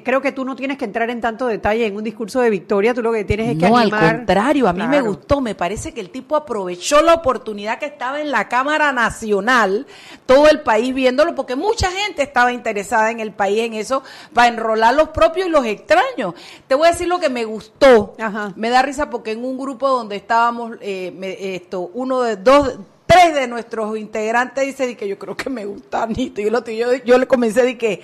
creo 0.04 0.20
que 0.20 0.32
tú 0.32 0.44
no 0.44 0.56
tienes 0.56 0.78
que 0.78 0.84
entrar 0.84 1.10
en 1.10 1.20
tanto 1.20 1.46
detalle 1.46 1.86
en 1.86 1.96
un 1.96 2.04
discurso 2.04 2.40
de 2.40 2.50
victoria, 2.50 2.94
tú 2.94 3.02
lo 3.02 3.12
que 3.12 3.24
tienes 3.24 3.50
es 3.50 3.58
que 3.58 3.68
no, 3.68 3.76
al 3.76 3.90
contrario, 3.90 4.68
a 4.68 4.72
mí 4.72 4.86
me 4.86 5.00
gustó, 5.00 5.40
me 5.40 5.54
parece 5.54 5.92
que 5.92 6.00
el 6.00 6.10
tipo 6.10 6.36
aprovechó 6.36 7.02
la 7.02 7.14
oportunidad 7.14 7.78
que 7.78 7.86
estaba 7.86 8.20
en 8.20 8.30
la 8.30 8.48
Cámara 8.48 8.92
Nacional, 8.92 9.86
todo 10.26 10.48
el 10.48 10.60
país 10.60 10.94
viéndolo, 10.94 11.34
porque 11.34 11.56
mucha 11.56 11.90
gente 11.90 12.22
estaba 12.22 12.52
interesada 12.52 13.10
en 13.10 13.20
el 13.20 13.32
país 13.32 13.60
en 13.60 13.74
eso, 13.74 14.02
para 14.32 14.48
enrolar 14.48 14.94
los 14.94 15.10
propios 15.10 15.48
y 15.48 15.50
los 15.50 15.66
extraños. 15.66 16.34
Te 16.66 16.74
voy 16.74 16.88
a 16.88 16.92
decir 16.92 17.08
lo 17.08 17.20
que 17.20 17.28
me 17.28 17.44
gustó, 17.44 18.14
me 18.56 18.70
da 18.70 18.82
risa 18.82 19.10
porque 19.10 19.32
en 19.32 19.44
un 19.44 19.58
grupo 19.58 19.88
donde 19.88 20.16
estábamos, 20.16 20.76
eh, 20.80 21.12
esto, 21.40 21.90
uno 21.94 22.22
de 22.22 22.36
dos 22.36 22.78
tres 23.06 23.34
de 23.34 23.46
nuestros 23.46 23.98
integrantes 23.98 24.64
dice 24.64 24.96
que 24.96 25.06
yo 25.06 25.18
creo 25.18 25.36
que 25.36 25.50
me 25.50 25.66
gusta 25.66 26.02
Anito. 26.04 26.40
Y 26.40 26.50
yo, 26.50 26.64
yo, 26.64 26.94
yo 27.04 27.18
le 27.18 27.26
comencé 27.26 27.62
de 27.62 27.78
que 27.78 28.00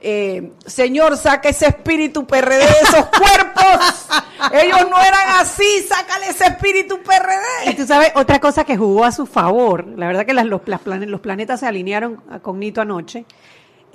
eh, 0.00 0.52
Señor, 0.66 1.16
saca 1.16 1.48
ese 1.48 1.66
espíritu 1.66 2.26
PRD 2.26 2.58
de 2.58 2.80
esos 2.82 3.06
cuerpos. 3.18 4.06
Ellos 4.52 4.86
no 4.90 5.00
eran 5.00 5.40
así, 5.40 5.86
sácale 5.88 6.28
ese 6.28 6.44
espíritu 6.44 7.00
PRD. 7.02 7.70
Y 7.70 7.74
tú 7.74 7.86
sabes, 7.86 8.12
otra 8.14 8.38
cosa 8.38 8.64
que 8.64 8.76
jugó 8.76 9.04
a 9.04 9.12
su 9.12 9.26
favor, 9.26 9.86
la 9.96 10.06
verdad 10.06 10.26
que 10.26 10.34
los, 10.34 10.62
los 11.06 11.20
planetas 11.20 11.60
se 11.60 11.66
alinearon 11.66 12.16
con 12.42 12.60
Nito 12.60 12.80
anoche, 12.80 13.24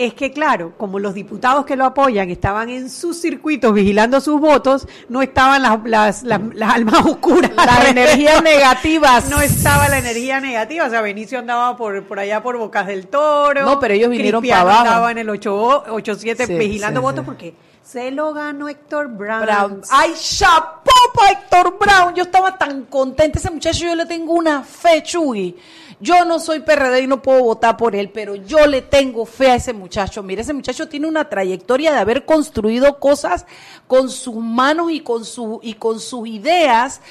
es 0.06 0.14
que, 0.16 0.32
claro, 0.32 0.74
como 0.78 1.00
los 1.00 1.14
diputados 1.14 1.66
que 1.66 1.76
lo 1.76 1.86
apoyan 1.86 2.30
estaban 2.30 2.70
en 2.70 2.90
sus 2.90 3.22
circuitos 3.22 3.74
vigilando 3.74 4.20
sus 4.20 4.40
votos, 4.40 4.88
no 5.10 5.22
estaban 5.22 5.62
las, 5.62 5.80
las, 5.86 6.24
las, 6.24 6.74
almas 6.74 7.06
oscuras. 7.06 7.52
Las 7.56 7.88
energías 7.88 8.42
negativas. 8.42 9.30
No 9.30 9.42
estaba 9.42 9.90
la 9.90 10.00
energía 10.00 10.40
negativa. 10.40 10.86
O 10.86 10.90
sea, 10.90 11.02
Benicio 11.02 11.40
andaba 11.40 11.78
por, 11.78 12.04
por 12.06 12.20
allá 12.20 12.42
por 12.42 12.58
Bocas 12.58 12.88
del 12.88 13.08
Toro. 13.08 13.64
No, 13.64 13.80
pero 13.80 13.94
ellos 13.94 14.10
vinieron 14.10 14.42
para 14.42 14.62
abajo. 14.62 14.86
Estaba 14.86 15.12
en 15.12 15.18
el 15.20 15.30
8-7 15.30 16.58
vigilando 16.58 17.02
votos 17.02 17.24
porque 17.24 17.54
se 17.84 18.10
lo 18.10 18.34
ganó 18.34 18.70
Héctor 18.70 19.08
Brown. 19.10 19.42
Brown. 19.42 19.82
¡Ay, 19.92 20.14
chapó 20.18 20.92
para 21.14 21.32
Héctor 21.32 21.78
Brown! 21.78 22.16
Yo 22.16 22.24
estaba 22.24 22.58
tan 22.58 22.86
contenta. 22.86 23.38
Ese 23.38 23.52
muchacho 23.52 23.86
yo 23.86 23.96
le 23.96 24.06
tengo 24.06 24.34
una 24.34 24.64
fe, 24.64 25.04
Chuy. 25.04 25.56
Yo 26.02 26.26
no 26.26 26.40
soy 26.40 26.62
PRD 26.62 27.02
y 27.04 27.08
no 27.08 27.22
puedo 27.22 27.44
votar 27.44 27.78
por 27.78 27.96
él, 27.96 28.10
pero 28.10 28.34
yo 28.36 28.66
le 28.66 28.82
tengo 28.82 29.26
fe 29.28 29.52
a 29.52 29.56
ese 29.56 29.72
muchacho. 29.72 30.24
Mire, 30.24 30.42
ese 30.42 30.52
muchacho 30.54 30.90
tiene 30.90 31.08
una 31.08 31.30
trayectoria 31.30 31.94
de 31.94 32.00
haber 32.00 32.26
construido 32.26 33.00
cosas 33.00 33.46
con 33.86 34.10
sus 34.10 34.36
manos 34.36 34.92
y 34.92 35.02
con, 35.02 35.24
su, 35.26 35.60
y 35.62 35.76
con 35.76 36.00
sus 36.00 36.28
ideas 36.28 37.02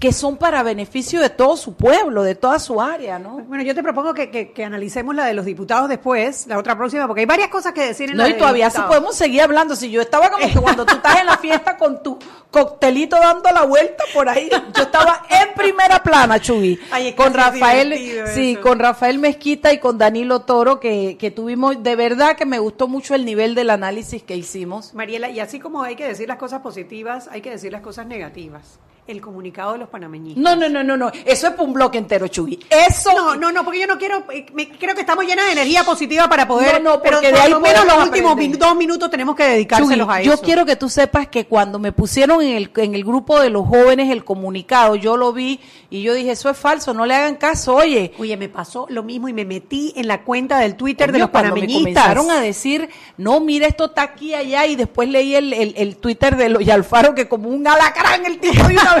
que 0.00 0.14
son 0.14 0.38
para 0.38 0.62
beneficio 0.62 1.20
de 1.20 1.28
todo 1.28 1.58
su 1.58 1.74
pueblo, 1.74 2.22
de 2.22 2.34
toda 2.34 2.58
su 2.58 2.80
área, 2.80 3.18
¿no? 3.18 3.36
Bueno, 3.40 3.62
yo 3.62 3.74
te 3.74 3.82
propongo 3.82 4.14
que, 4.14 4.30
que, 4.30 4.64
analicemos 4.64 5.14
la 5.14 5.26
de 5.26 5.34
los 5.34 5.44
diputados 5.44 5.90
después, 5.90 6.46
la 6.46 6.58
otra 6.58 6.74
próxima, 6.74 7.06
porque 7.06 7.20
hay 7.20 7.26
varias 7.26 7.48
cosas 7.48 7.74
que 7.74 7.82
decir 7.82 8.10
en 8.10 8.16
no, 8.16 8.22
la 8.22 8.30
y 8.30 8.38
todavía 8.38 8.70
sí 8.70 8.80
podemos 8.88 9.14
seguir 9.14 9.42
hablando. 9.42 9.76
Si 9.76 9.90
yo 9.90 10.00
estaba 10.00 10.30
como 10.30 10.46
que 10.48 10.58
cuando 10.62 10.86
tú 10.86 10.94
estás 10.94 11.20
en 11.20 11.26
la 11.26 11.36
fiesta 11.36 11.76
con 11.76 12.02
tu 12.02 12.18
coctelito 12.50 13.16
dando 13.20 13.50
la 13.50 13.64
vuelta 13.64 14.02
por 14.14 14.26
ahí, 14.26 14.48
yo 14.74 14.84
estaba 14.84 15.26
en 15.28 15.52
primera 15.54 16.02
plana, 16.02 16.40
Chuy, 16.40 16.80
con 17.16 17.34
Rafael, 17.34 18.24
sí, 18.34 18.56
con 18.56 18.78
Rafael 18.78 19.18
Mezquita 19.18 19.70
y 19.70 19.80
con 19.80 19.98
Danilo 19.98 20.40
Toro, 20.40 20.80
que, 20.80 21.18
que 21.18 21.30
tuvimos, 21.30 21.82
de 21.82 21.94
verdad 21.94 22.36
que 22.36 22.46
me 22.46 22.58
gustó 22.58 22.88
mucho 22.88 23.14
el 23.14 23.26
nivel 23.26 23.54
del 23.54 23.68
análisis 23.68 24.22
que 24.22 24.34
hicimos. 24.34 24.94
Mariela, 24.94 25.28
y 25.28 25.40
así 25.40 25.60
como 25.60 25.82
hay 25.82 25.94
que 25.94 26.06
decir 26.06 26.26
las 26.26 26.38
cosas 26.38 26.62
positivas, 26.62 27.28
hay 27.30 27.42
que 27.42 27.50
decir 27.50 27.70
las 27.70 27.82
cosas 27.82 28.06
negativas 28.06 28.78
el 29.10 29.20
comunicado 29.20 29.72
de 29.72 29.78
los 29.78 29.88
panameñistas. 29.88 30.42
No, 30.42 30.56
no, 30.56 30.68
no, 30.68 30.82
no, 30.82 30.96
no. 30.96 31.10
Eso 31.24 31.46
es 31.48 31.52
para 31.52 31.62
un 31.62 31.72
bloque 31.72 31.98
entero, 31.98 32.28
Chuy. 32.28 32.58
Eso. 32.70 33.12
No, 33.14 33.36
no, 33.36 33.52
no, 33.52 33.64
porque 33.64 33.80
yo 33.80 33.86
no 33.86 33.98
quiero. 33.98 34.24
Eh, 34.32 34.46
creo 34.78 34.94
que 34.94 35.00
estamos 35.00 35.24
llenas 35.24 35.46
de 35.46 35.52
energía 35.52 35.84
positiva 35.84 36.28
para 36.28 36.46
poder. 36.46 36.82
No, 36.82 36.96
no, 36.96 37.02
pero 37.02 37.20
de 37.20 37.28
ahí 37.28 37.50
lo 37.50 37.60
menos 37.60 37.84
los 37.84 38.04
últimos 38.04 38.36
dos 38.58 38.76
minutos 38.76 39.10
tenemos 39.10 39.34
que 39.36 39.44
dedicárselos 39.44 40.08
a 40.08 40.20
eso. 40.20 40.30
Yo 40.30 40.40
quiero 40.40 40.64
que 40.64 40.76
tú 40.76 40.88
sepas 40.88 41.28
que 41.28 41.46
cuando 41.46 41.78
me 41.78 41.92
pusieron 41.92 42.42
en 42.42 42.56
el, 42.56 42.70
en 42.76 42.94
el 42.94 43.04
grupo 43.04 43.40
de 43.40 43.50
los 43.50 43.66
jóvenes 43.66 44.10
el 44.10 44.24
comunicado, 44.24 44.96
yo 44.96 45.16
lo 45.16 45.32
vi 45.32 45.60
y 45.90 46.02
yo 46.02 46.14
dije, 46.14 46.30
eso 46.30 46.48
es 46.48 46.56
falso, 46.56 46.94
no 46.94 47.04
le 47.04 47.14
hagan 47.14 47.36
caso, 47.36 47.74
oye. 47.74 48.12
Oye, 48.18 48.36
me 48.36 48.48
pasó 48.48 48.86
lo 48.88 49.02
mismo 49.02 49.28
y 49.28 49.32
me 49.32 49.44
metí 49.44 49.92
en 49.96 50.06
la 50.06 50.22
cuenta 50.22 50.58
del 50.58 50.76
Twitter 50.76 51.12
de 51.12 51.18
los 51.18 51.30
panameñistas. 51.30 51.82
Me 51.82 51.94
comenzaron 51.94 52.30
a 52.30 52.40
decir, 52.40 52.88
no, 53.16 53.40
mira, 53.40 53.66
esto 53.66 53.86
está 53.86 54.02
aquí, 54.02 54.34
allá, 54.34 54.66
y 54.66 54.76
después 54.76 55.08
leí 55.08 55.34
el, 55.34 55.52
el, 55.52 55.74
el 55.76 55.96
Twitter 55.96 56.36
de 56.36 56.48
los 56.48 56.60
y 56.62 56.70
Alfaro 56.70 57.14
que 57.14 57.28
como 57.28 57.48
un 57.48 57.66
alacrán 57.66 58.24
el 58.26 58.38
tipo 58.38 58.66
de 58.68 58.74
una 58.74 58.94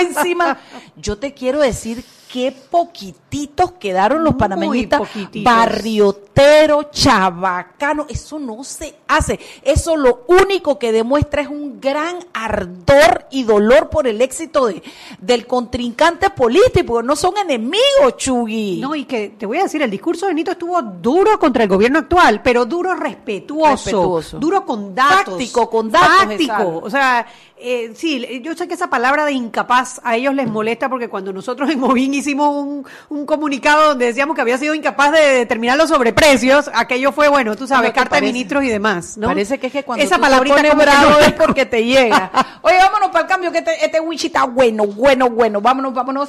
encima. 0.00 0.58
Yo 0.96 1.18
te 1.18 1.34
quiero 1.34 1.60
decir 1.60 2.04
qué 2.30 2.52
poquititos 2.52 3.72
quedaron 3.72 4.22
los 4.22 4.34
panameñistas. 4.34 5.00
Barriotero, 5.42 6.84
chabacano, 6.90 8.06
eso 8.08 8.38
no 8.38 8.62
se 8.62 8.94
hace. 9.08 9.40
Eso 9.62 9.96
lo 9.96 10.24
único 10.26 10.78
que 10.78 10.92
demuestra 10.92 11.42
es 11.42 11.48
un 11.48 11.80
gran 11.80 12.16
ardor 12.32 13.26
y 13.30 13.44
dolor 13.44 13.88
por 13.88 14.06
el 14.06 14.20
éxito 14.20 14.66
de, 14.66 14.82
del 15.20 15.46
contrincante 15.46 16.30
político, 16.30 17.02
no 17.02 17.16
son 17.16 17.38
enemigos, 17.38 18.16
Chugui. 18.16 18.78
No, 18.80 18.94
y 18.94 19.04
que 19.04 19.30
te 19.30 19.46
voy 19.46 19.58
a 19.58 19.62
decir, 19.62 19.82
el 19.82 19.90
discurso 19.90 20.26
de 20.26 20.34
Nito 20.34 20.52
estuvo 20.52 20.80
duro 20.82 21.38
contra 21.38 21.62
el 21.62 21.68
gobierno 21.68 22.00
actual, 22.00 22.42
pero 22.42 22.66
duro 22.66 22.94
respetuoso, 22.94 24.20
duro 24.38 24.64
con 24.64 24.94
datos. 24.94 25.38
Táctico, 25.38 25.70
con 25.70 25.90
datos. 25.90 26.28
Táctico, 26.28 26.80
o 26.82 26.90
sea, 26.90 27.26
eh, 27.56 27.92
sí, 27.94 28.40
yo 28.42 28.54
sé 28.54 28.68
que 28.68 28.74
esa 28.74 28.88
palabra 28.88 29.24
de 29.24 29.32
incapaz 29.32 30.00
a 30.04 30.16
ellos 30.16 30.34
les 30.34 30.48
molesta 30.48 30.88
porque 30.88 31.08
cuando 31.08 31.32
nosotros 31.32 31.68
en 31.70 31.80
Movín 31.80 32.14
hicimos 32.18 32.54
un, 32.54 32.86
un 33.08 33.26
comunicado 33.26 33.88
donde 33.88 34.06
decíamos 34.06 34.34
que 34.34 34.42
había 34.42 34.58
sido 34.58 34.74
incapaz 34.74 35.12
de 35.12 35.20
determinar 35.20 35.76
los 35.76 35.88
sobreprecios, 35.88 36.70
aquello 36.74 37.12
fue, 37.12 37.28
bueno, 37.28 37.56
tú 37.56 37.66
sabes, 37.66 37.92
carta 37.92 38.16
de 38.16 38.22
ministros 38.22 38.64
y 38.64 38.68
demás, 38.68 39.16
¿no? 39.16 39.28
Parece 39.28 39.58
que 39.58 39.68
es 39.68 39.72
que 39.72 39.84
cuando 39.84 40.04
esa 40.04 40.18
palabra 40.18 40.74
bravo 40.74 41.18
es 41.20 41.32
porque 41.32 41.66
te 41.66 41.84
llega. 41.84 42.30
Oye, 42.62 42.76
vámonos 42.78 43.08
para 43.10 43.22
el 43.22 43.28
cambio 43.28 43.52
que 43.52 43.58
este, 43.58 43.84
este 43.84 44.00
wichi 44.00 44.28
está 44.28 44.44
bueno, 44.44 44.86
bueno, 44.86 45.30
bueno. 45.30 45.60
Vámonos, 45.60 45.94
vámonos. 45.94 46.28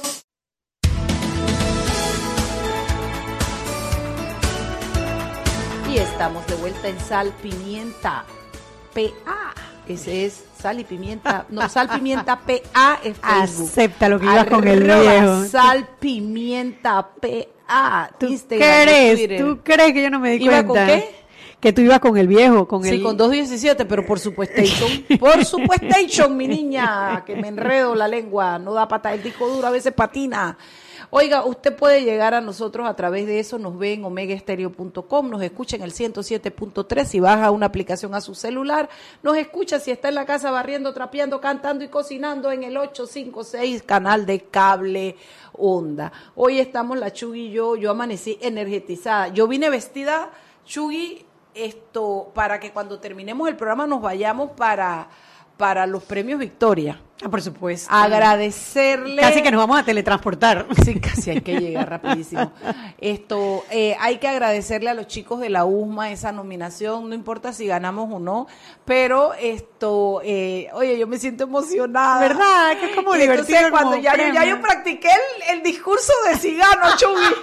Y 5.88 5.98
estamos 5.98 6.46
de 6.46 6.54
vuelta 6.54 6.88
en 6.88 7.00
Sal 7.00 7.32
Pimienta 7.42 8.24
PA. 8.94 9.54
Ese 9.88 10.26
es 10.26 10.44
sal 10.60 10.80
y 10.80 10.84
pimienta, 10.84 11.46
no, 11.48 11.68
sal 11.68 11.88
pimienta 11.88 12.38
PA 12.38 13.00
es 13.02 13.16
Facebook. 13.16 13.68
Acepta 13.68 14.08
lo 14.08 14.20
que 14.20 14.26
ibas 14.26 14.46
con 14.46 14.66
el 14.66 14.82
viejo. 14.82 15.44
Sal 15.46 15.88
pimienta 15.98 17.08
PA. 17.20 18.10
¿Tú 18.18 18.28
crees? 18.48 19.40
¿Tú 19.40 19.60
crees 19.62 19.92
que 19.92 20.02
yo 20.02 20.10
no 20.10 20.20
me 20.20 20.32
di 20.32 20.44
¿Iba 20.44 20.64
cuenta? 20.64 20.86
con 20.86 21.00
qué? 21.00 21.20
que 21.60 21.72
tú 21.74 21.82
ibas 21.82 22.00
con 22.00 22.16
el 22.16 22.26
viejo, 22.26 22.66
con 22.66 22.82
Sí, 22.82 22.90
el... 22.90 23.02
con 23.02 23.18
2.17, 23.18 23.86
pero 23.86 24.04
por 24.06 24.18
supuestation. 24.18 25.04
por 25.20 25.44
supuestation, 25.44 26.36
mi 26.36 26.48
niña, 26.48 27.22
que 27.26 27.36
me 27.36 27.48
enredo 27.48 27.94
la 27.94 28.08
lengua, 28.08 28.58
no 28.58 28.72
da 28.72 28.88
pata, 28.88 29.12
el 29.12 29.22
disco 29.22 29.46
duro 29.46 29.66
a 29.66 29.70
veces 29.70 29.92
patina. 29.92 30.56
Oiga, 31.12 31.44
usted 31.44 31.74
puede 31.74 32.04
llegar 32.04 32.34
a 32.34 32.40
nosotros 32.40 32.88
a 32.88 32.94
través 32.94 33.26
de 33.26 33.40
eso, 33.40 33.58
nos 33.58 33.76
ve 33.76 33.94
en 33.94 34.04
omegaestereo.com, 34.04 35.28
nos 35.28 35.42
escucha 35.42 35.74
en 35.74 35.82
el 35.82 35.92
107.3, 35.92 37.04
si 37.04 37.18
baja 37.18 37.50
una 37.50 37.66
aplicación 37.66 38.14
a 38.14 38.20
su 38.20 38.36
celular, 38.36 38.88
nos 39.24 39.36
escucha 39.36 39.80
si 39.80 39.90
está 39.90 40.08
en 40.08 40.14
la 40.14 40.24
casa 40.24 40.52
barriendo, 40.52 40.94
trapeando, 40.94 41.40
cantando 41.40 41.82
y 41.82 41.88
cocinando 41.88 42.52
en 42.52 42.62
el 42.62 42.76
856 42.76 43.82
canal 43.82 44.24
de 44.24 44.42
cable 44.42 45.16
onda. 45.52 46.12
Hoy 46.36 46.60
estamos 46.60 46.96
la 46.96 47.12
Chugui 47.12 47.46
y 47.46 47.50
yo, 47.50 47.74
yo 47.74 47.90
amanecí 47.90 48.38
energetizada. 48.40 49.28
Yo 49.28 49.48
vine 49.48 49.68
vestida, 49.68 50.30
Chugui, 50.64 51.26
esto, 51.54 52.30
para 52.34 52.60
que 52.60 52.70
cuando 52.70 53.00
terminemos 53.00 53.48
el 53.48 53.56
programa 53.56 53.88
nos 53.88 54.00
vayamos 54.00 54.52
para, 54.52 55.08
para 55.56 55.88
los 55.88 56.04
premios 56.04 56.38
Victoria. 56.38 57.00
Ah, 57.22 57.28
por 57.28 57.42
supuesto. 57.42 57.92
Agradecerle. 57.92 59.20
Casi 59.20 59.42
que 59.42 59.50
nos 59.50 59.58
vamos 59.60 59.78
a 59.78 59.82
teletransportar. 59.84 60.66
Sí, 60.84 60.98
casi 61.00 61.30
hay 61.30 61.40
que 61.42 61.60
llegar 61.60 61.88
rapidísimo. 61.90 62.52
Esto, 62.98 63.64
eh, 63.70 63.94
hay 64.00 64.16
que 64.18 64.26
agradecerle 64.28 64.88
a 64.90 64.94
los 64.94 65.06
chicos 65.06 65.38
de 65.40 65.50
la 65.50 65.64
USMA 65.66 66.10
esa 66.12 66.32
nominación, 66.32 67.08
no 67.08 67.14
importa 67.14 67.52
si 67.52 67.66
ganamos 67.66 68.10
o 68.12 68.18
no, 68.18 68.46
pero 68.84 69.34
esto, 69.34 70.20
eh, 70.24 70.68
oye, 70.72 70.98
yo 70.98 71.06
me 71.06 71.18
siento 71.18 71.44
emocionada. 71.44 72.20
¿Verdad? 72.20 72.78
Que 72.78 72.86
es 72.90 72.96
como 72.96 73.14
Y 73.16 73.20
entonces 73.22 73.46
divertido 73.48 73.70
cuando 73.70 73.96
ya, 73.96 74.12
yo- 74.16 74.24
ya 74.24 74.32
premio. 74.32 74.56
yo 74.56 74.62
practiqué 74.62 75.08
el, 75.10 75.56
el 75.58 75.62
discurso 75.62 76.12
de 76.26 76.36
si 76.36 76.56
gano, 76.56 76.96
Chubi. 76.96 77.34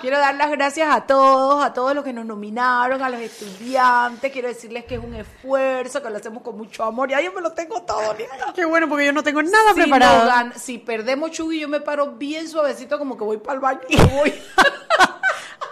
Quiero 0.00 0.18
dar 0.18 0.34
las 0.36 0.50
gracias 0.50 0.88
a 0.94 1.00
todos, 1.06 1.64
a 1.64 1.72
todos 1.72 1.94
los 1.94 2.04
que 2.04 2.12
nos 2.12 2.24
nominaron, 2.24 3.02
a 3.02 3.08
los 3.08 3.20
estudiantes. 3.20 4.30
Quiero 4.32 4.46
decirles 4.48 4.84
que 4.84 4.94
es 4.96 5.00
un 5.02 5.14
esfuerzo, 5.14 6.00
que 6.02 6.10
lo 6.10 6.16
hacemos 6.18 6.42
con 6.42 6.56
mucho 6.56 6.84
amor. 6.84 7.08
Ya 7.10 7.20
yo 7.20 7.32
me 7.32 7.40
lo 7.40 7.52
tengo 7.52 7.82
todo, 7.82 8.14
linda. 8.14 8.52
Qué 8.54 8.64
bueno, 8.64 8.88
porque 8.88 9.06
yo 9.06 9.12
no 9.12 9.22
tengo 9.24 9.42
nada 9.42 9.70
Si, 9.74 9.80
preparado. 9.80 10.24
no 10.24 10.30
gan- 10.30 10.52
si 10.54 10.78
perdemos 10.78 11.32
Chugui, 11.32 11.58
yo 11.60 11.68
me 11.68 11.80
paro 11.80 12.12
bien 12.12 12.48
suavecito, 12.48 12.98
como 12.98 13.16
que 13.18 13.24
voy 13.24 13.38
para 13.38 13.54
el 13.54 13.60
baño 13.60 13.80
y 13.88 13.96
voy. 13.96 14.32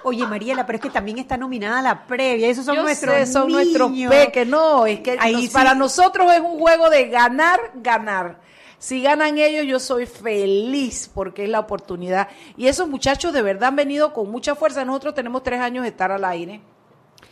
Oye, 0.02 0.24
Mariela, 0.26 0.64
pero 0.66 0.76
es 0.76 0.82
que 0.82 0.90
también 0.90 1.18
está 1.18 1.36
nominada 1.36 1.82
la 1.82 2.06
previa. 2.06 2.48
Esos 2.48 2.64
son 2.64 2.76
Yo 2.76 2.82
nuestros 2.82 3.14
sé, 3.16 3.26
son 3.26 3.50
nuestros 3.50 3.90
niños. 3.90 4.12
peques. 4.14 4.46
No, 4.46 4.86
es 4.86 5.00
que 5.00 5.16
Ahí 5.20 5.32
nos- 5.32 5.42
sí. 5.42 5.48
para 5.48 5.74
nosotros 5.74 6.32
es 6.32 6.40
un 6.40 6.58
juego 6.60 6.88
de 6.90 7.08
ganar, 7.08 7.58
ganar. 7.74 8.38
Si 8.86 9.02
ganan 9.02 9.36
ellos, 9.36 9.66
yo 9.66 9.80
soy 9.80 10.06
feliz 10.06 11.10
porque 11.12 11.42
es 11.42 11.48
la 11.48 11.58
oportunidad. 11.58 12.28
Y 12.56 12.68
esos 12.68 12.88
muchachos 12.88 13.32
de 13.32 13.42
verdad 13.42 13.70
han 13.70 13.74
venido 13.74 14.12
con 14.12 14.30
mucha 14.30 14.54
fuerza. 14.54 14.84
Nosotros 14.84 15.12
tenemos 15.12 15.42
tres 15.42 15.60
años 15.60 15.82
de 15.82 15.88
estar 15.88 16.12
al 16.12 16.24
aire. 16.24 16.60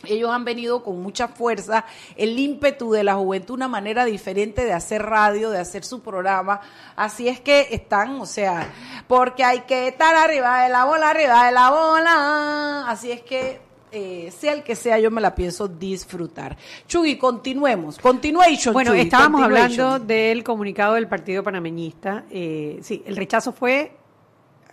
Ellos 0.02 0.32
han 0.32 0.44
venido 0.44 0.82
con 0.82 1.00
mucha 1.00 1.28
fuerza, 1.28 1.84
el 2.16 2.37
ímpetu 2.37 2.90
de 2.90 3.04
la 3.04 3.14
juventud, 3.14 3.54
una 3.54 3.68
manera 3.68 4.04
diferente 4.04 4.64
de 4.64 4.73
hacer 4.73 5.02
radio, 5.02 5.50
de 5.50 5.61
hacer 5.61 5.84
su 5.84 6.02
programa. 6.02 6.61
Así 6.96 7.28
es 7.28 7.38
que 7.40 7.68
están, 7.70 8.20
o 8.20 8.26
sea, 8.26 8.73
porque 9.06 9.44
hay 9.44 9.61
que 9.61 9.87
estar 9.87 10.12
arriba 10.16 10.64
de 10.64 10.70
la 10.70 10.87
bola, 10.87 11.11
arriba 11.11 11.46
de 11.46 11.52
la 11.52 11.70
bola. 11.70 12.84
Así 12.88 13.12
es 13.12 13.23
que, 13.23 13.61
eh, 13.94 14.32
sea 14.36 14.52
el 14.52 14.64
que 14.64 14.74
sea, 14.74 14.98
yo 14.98 15.08
me 15.10 15.20
la 15.20 15.34
pienso 15.36 15.68
disfrutar. 15.68 16.56
Chugui, 16.88 17.16
continuemos. 17.16 17.98
Continuation. 17.98 18.72
Bueno, 18.72 18.92
estábamos 18.92 19.40
continuation. 19.40 19.86
hablando 19.86 20.04
del 20.04 20.42
comunicado 20.42 20.94
del 20.94 21.06
Partido 21.06 21.44
Panameñista. 21.44 22.24
Eh, 22.28 22.80
sí, 22.82 23.04
el 23.06 23.14
rechazo 23.14 23.52
fue 23.52 23.92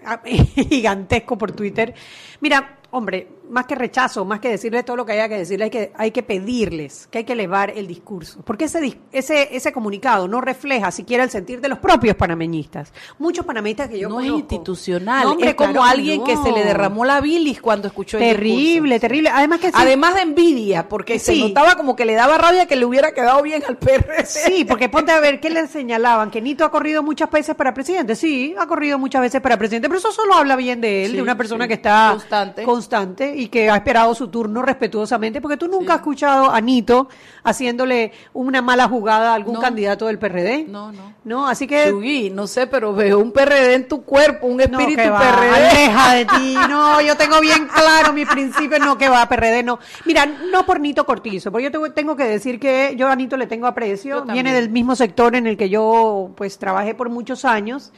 ah, 0.04 0.22
gigantesco 0.26 1.38
por 1.38 1.52
Twitter. 1.52 1.94
Mira, 2.40 2.80
hombre, 2.90 3.28
más 3.52 3.66
que 3.66 3.76
rechazo, 3.76 4.26
más 4.26 4.40
que 4.40 4.50
decirles 4.50 4.84
todo 4.86 4.96
lo 4.98 5.06
que 5.06 5.12
haya 5.14 5.30
que 5.30 5.38
decirles, 5.38 5.66
hay 5.66 5.70
que, 5.70 5.92
hay 5.96 6.12
que 6.12 6.24
pedirles 6.24 7.08
que 7.12 7.20
hay 7.20 7.24
que 7.24 7.34
elevar 7.34 7.72
el 7.76 7.86
discurso. 7.88 8.42
Porque 8.46 8.66
ese, 8.66 8.98
ese, 9.12 9.56
ese 9.56 9.72
comunicado 9.72 10.28
no 10.28 10.42
refleja 10.42 10.90
siquiera 10.92 11.24
el 11.24 11.30
sentir 11.30 11.62
de 11.62 11.68
los 11.70 11.80
propios 11.80 12.16
panameñistas. 12.16 12.92
Muchos 13.20 13.46
panameñistas 13.46 13.90
que 13.90 14.00
yo 14.00 14.10
no 14.10 14.20
es 14.20 14.26
conozco. 14.28 14.40
institucional, 14.40 15.24
No, 15.26 15.32
hombre, 15.34 15.50
es 15.50 15.56
como 15.56 15.72
claro 15.74 15.88
alguien 15.88 16.24
que 16.24 16.36
se 16.38 16.52
le 16.52 16.64
derramó 16.64 17.06
la 17.06 17.22
bilis 17.22 17.62
cuando 17.62 17.88
escuchó 17.88 18.18
el 18.18 18.24
Terrible, 18.24 18.96
discurso. 18.96 19.00
terrible. 19.02 19.30
Además 19.34 19.60
que 19.60 19.68
sí, 19.68 19.74
Además 19.76 20.16
de 20.16 20.22
envidia, 20.22 20.88
porque 20.90 21.20
se 21.20 21.34
Sí. 21.34 21.42
notaba 21.42 21.76
como 21.76 21.96
que 21.96 22.06
le 22.06 22.14
daba 22.14 22.38
rabia 22.38 22.66
que 22.66 22.76
le 22.76 22.86
hubiera 22.86 23.12
quedado 23.14 23.42
bien 23.44 23.64
al 23.68 23.78
PRD. 23.78 24.26
Sí, 24.26 24.66
porque 24.66 24.90
ponte 24.90 25.12
a 25.12 25.20
ver, 25.20 25.40
¿qué 25.40 25.50
le 25.50 25.68
señalaban? 25.68 26.32
Que 26.32 26.42
Nito 26.42 26.64
ha 26.66 26.72
corrido 26.72 27.04
muchas 27.04 27.30
veces 27.30 27.56
para 27.56 27.74
presidente. 27.74 28.16
Sí, 28.16 28.56
ha 28.58 28.66
corrido 28.68 28.98
muchas 28.98 29.22
veces 29.22 29.42
para 29.42 29.58
presidente, 29.58 29.88
pero 29.90 30.00
eso 30.00 30.12
solo 30.12 30.34
habla 30.36 30.56
bien 30.56 30.82
de 30.82 31.04
él, 31.06 31.12
Sí, 31.12 31.16
de 31.18 31.22
una 31.22 31.36
persona 31.38 31.68
que 31.68 31.74
está 31.76 32.10
Constante. 32.12 32.64
constante 32.64 33.36
y 33.42 33.48
que 33.48 33.72
ha 33.72 33.76
esperado 33.76 34.14
su 34.14 34.28
turno 34.28 34.62
respetuosamente, 34.62 35.42
porque 35.42 35.58
tú 35.58 35.68
nunca 35.68 35.94
has 35.94 36.00
escuchado 36.02 36.52
a 36.52 36.62
Nito 36.62 37.10
haciéndole 37.44 38.12
una 38.34 38.62
mala 38.62 38.88
jugada 38.88 39.32
a 39.32 39.36
algún 39.36 39.56
No. 39.56 39.60
candidato 39.60 40.06
del 40.06 40.20
PRD. 40.20 40.66
No, 40.68 40.92
no. 40.92 41.14
No, 41.24 41.48
así 41.48 41.66
que... 41.66 41.92
No 42.32 42.46
sé, 42.46 42.68
pero 42.68 42.94
veo 42.94 43.18
un 43.20 43.32
PRD 43.32 43.74
en 43.74 43.88
tu 43.88 44.04
cuerpo, 44.04 44.46
un 44.46 44.58
No, 44.58 44.64
espíritu 44.64 45.10
va, 45.12 45.20
PRD. 45.20 45.50
aleja 45.56 46.14
de 46.14 46.26
ti. 46.26 46.56
No, 46.70 47.02
yo 47.02 47.16
tengo 47.18 47.40
bien 47.42 47.68
claro 47.68 48.14
mi 48.14 48.26
principio, 48.26 48.78
no 48.80 48.98
que 48.98 49.10
va, 49.10 49.28
PRD, 49.28 49.64
no. 49.64 49.80
Mira, 50.06 50.26
no 50.26 50.66
por 50.66 50.80
Nito 50.80 51.06
Cortizo, 51.06 51.52
porque 51.52 51.70
yo 51.72 51.92
tengo, 51.94 52.16
que 52.16 52.24
decir 52.26 52.60
que 52.60 52.94
yo 52.96 53.08
a 53.08 53.16
Nito 53.16 53.38
le 53.38 53.48
tengo 53.48 53.66
aprecio, 53.66 54.24
viene 54.26 54.54
del 54.54 54.70
mismo 54.70 54.96
sector 54.96 55.36
en 55.36 55.48
el 55.48 55.58
que 55.58 55.70
yo 55.70 56.32
pues 56.36 56.60
trabajé 56.60 56.94
por 56.94 57.10
muchos 57.10 57.44
años. 57.46 57.92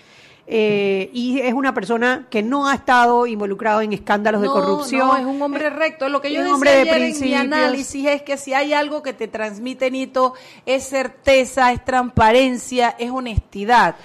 Eh, 0.45 1.09
y 1.13 1.39
es 1.39 1.53
una 1.53 1.73
persona 1.73 2.27
que 2.29 2.43
no 2.43 2.67
ha 2.67 2.75
estado 2.75 3.25
involucrado 3.25 3.81
en 3.81 3.93
escándalos 3.93 4.41
de 4.41 4.47
corrupción. 4.47 5.07
No, 5.07 5.17
es 5.17 5.25
un 5.25 5.41
hombre 5.41 5.69
recto. 5.69 6.09
Lo 6.09 6.19
que 6.19 6.33
yo 6.33 6.41
decía 6.41 6.53
hombre 6.53 6.71
de 6.71 6.91
ayer 6.91 7.15
en 7.15 7.21
mi 7.21 7.33
análisis 7.33 8.05
es 8.07 8.21
que 8.23 8.37
si 8.37 8.53
hay 8.53 8.73
algo 8.73 9.01
que 9.01 9.13
te 9.13 9.27
transmite, 9.27 9.89
Nito, 9.89 10.33
es 10.65 10.83
certeza, 10.83 11.71
es 11.71 11.83
transparencia, 11.85 12.95
es 12.99 13.09
honestidad. 13.09 13.95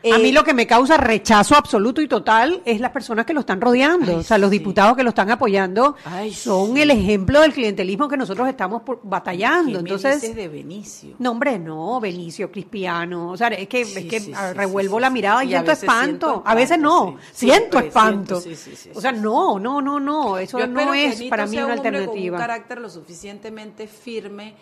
A 0.00 0.16
Eh, 0.16 0.18
mí 0.20 0.30
lo 0.30 0.44
que 0.44 0.54
me 0.54 0.64
causa 0.66 0.96
rechazo 0.96 1.56
absoluto 1.56 2.00
y 2.00 2.06
total 2.06 2.62
es 2.64 2.80
las 2.80 2.92
personas 2.92 3.26
que 3.26 3.34
lo 3.34 3.40
están 3.40 3.60
rodeando. 3.60 4.12
Ay, 4.12 4.18
o 4.18 4.22
sea, 4.22 4.38
los 4.38 4.50
diputados 4.50 4.96
que 4.96 5.02
lo 5.02 5.08
están 5.08 5.28
apoyando 5.30 5.96
Ay, 6.04 6.32
son 6.32 6.74
sí. 6.74 6.82
el 6.82 6.92
ejemplo 6.92 7.40
del 7.40 7.52
clientelismo 7.52 8.06
que 8.08 8.16
nosotros 8.16 8.48
estamos 8.48 8.82
por- 8.82 9.00
¿qué 9.00 9.08
batallando. 9.08 9.72
me 9.72 9.78
Entonces, 9.80 10.20
dices 10.20 10.36
de 10.36 10.46
Benicio? 10.48 11.16
No, 11.18 11.32
hombre, 11.32 11.58
no, 11.58 11.98
Benicio, 12.00 12.50
Crispiano. 12.52 13.30
O 13.30 13.36
sea, 13.36 13.48
es 13.48 13.66
que, 13.68 13.84
Sí, 13.84 13.98
es 13.98 14.04
que 14.24 14.32
ah, 14.36 14.52
revuelvo 14.52 15.00
la 15.00 15.10
mirada 15.10 15.42
y, 15.42 15.48
Y 15.48 15.50
siento 15.50 15.72
espanto. 15.72 16.26
siento 16.28 16.42
A 16.46 16.54
veces 16.54 16.78
no, 16.78 17.16
siento 17.32 17.78
espanto. 17.80 18.40
siento, 18.40 18.98
o 18.98 19.00
sea, 19.00 19.10
no, 19.10 19.58
no, 19.58 19.82
no, 19.82 19.98
no. 19.98 20.38
Eso 20.38 20.60
Yo 20.60 20.66
no 20.68 20.94
es 20.94 21.22
para 21.24 21.46
mí 21.46 21.56
sea 21.56 21.64
una 21.64 21.74
un 21.74 21.78
alternativa. 21.80 22.36
Con 22.36 22.44
un 22.44 22.46
carácter 22.46 22.80
lo 22.80 22.88
suficientemente 22.88 23.88
firme 23.88 24.54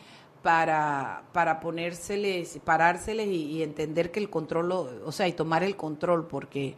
para, 0.51 1.23
para 1.33 1.59
ponérseles, 1.59 2.61
parárseles 2.65 3.27
y, 3.27 3.47
y 3.57 3.63
entender 3.65 4.13
que 4.13 4.21
el 4.21 4.31
control, 4.31 4.69
lo- 4.69 4.89
o 5.05 5.11
sea, 5.11 5.27
y 5.27 5.33
tomar 5.33 5.65
el 5.65 5.75
control, 5.75 6.29
porque 6.29 6.77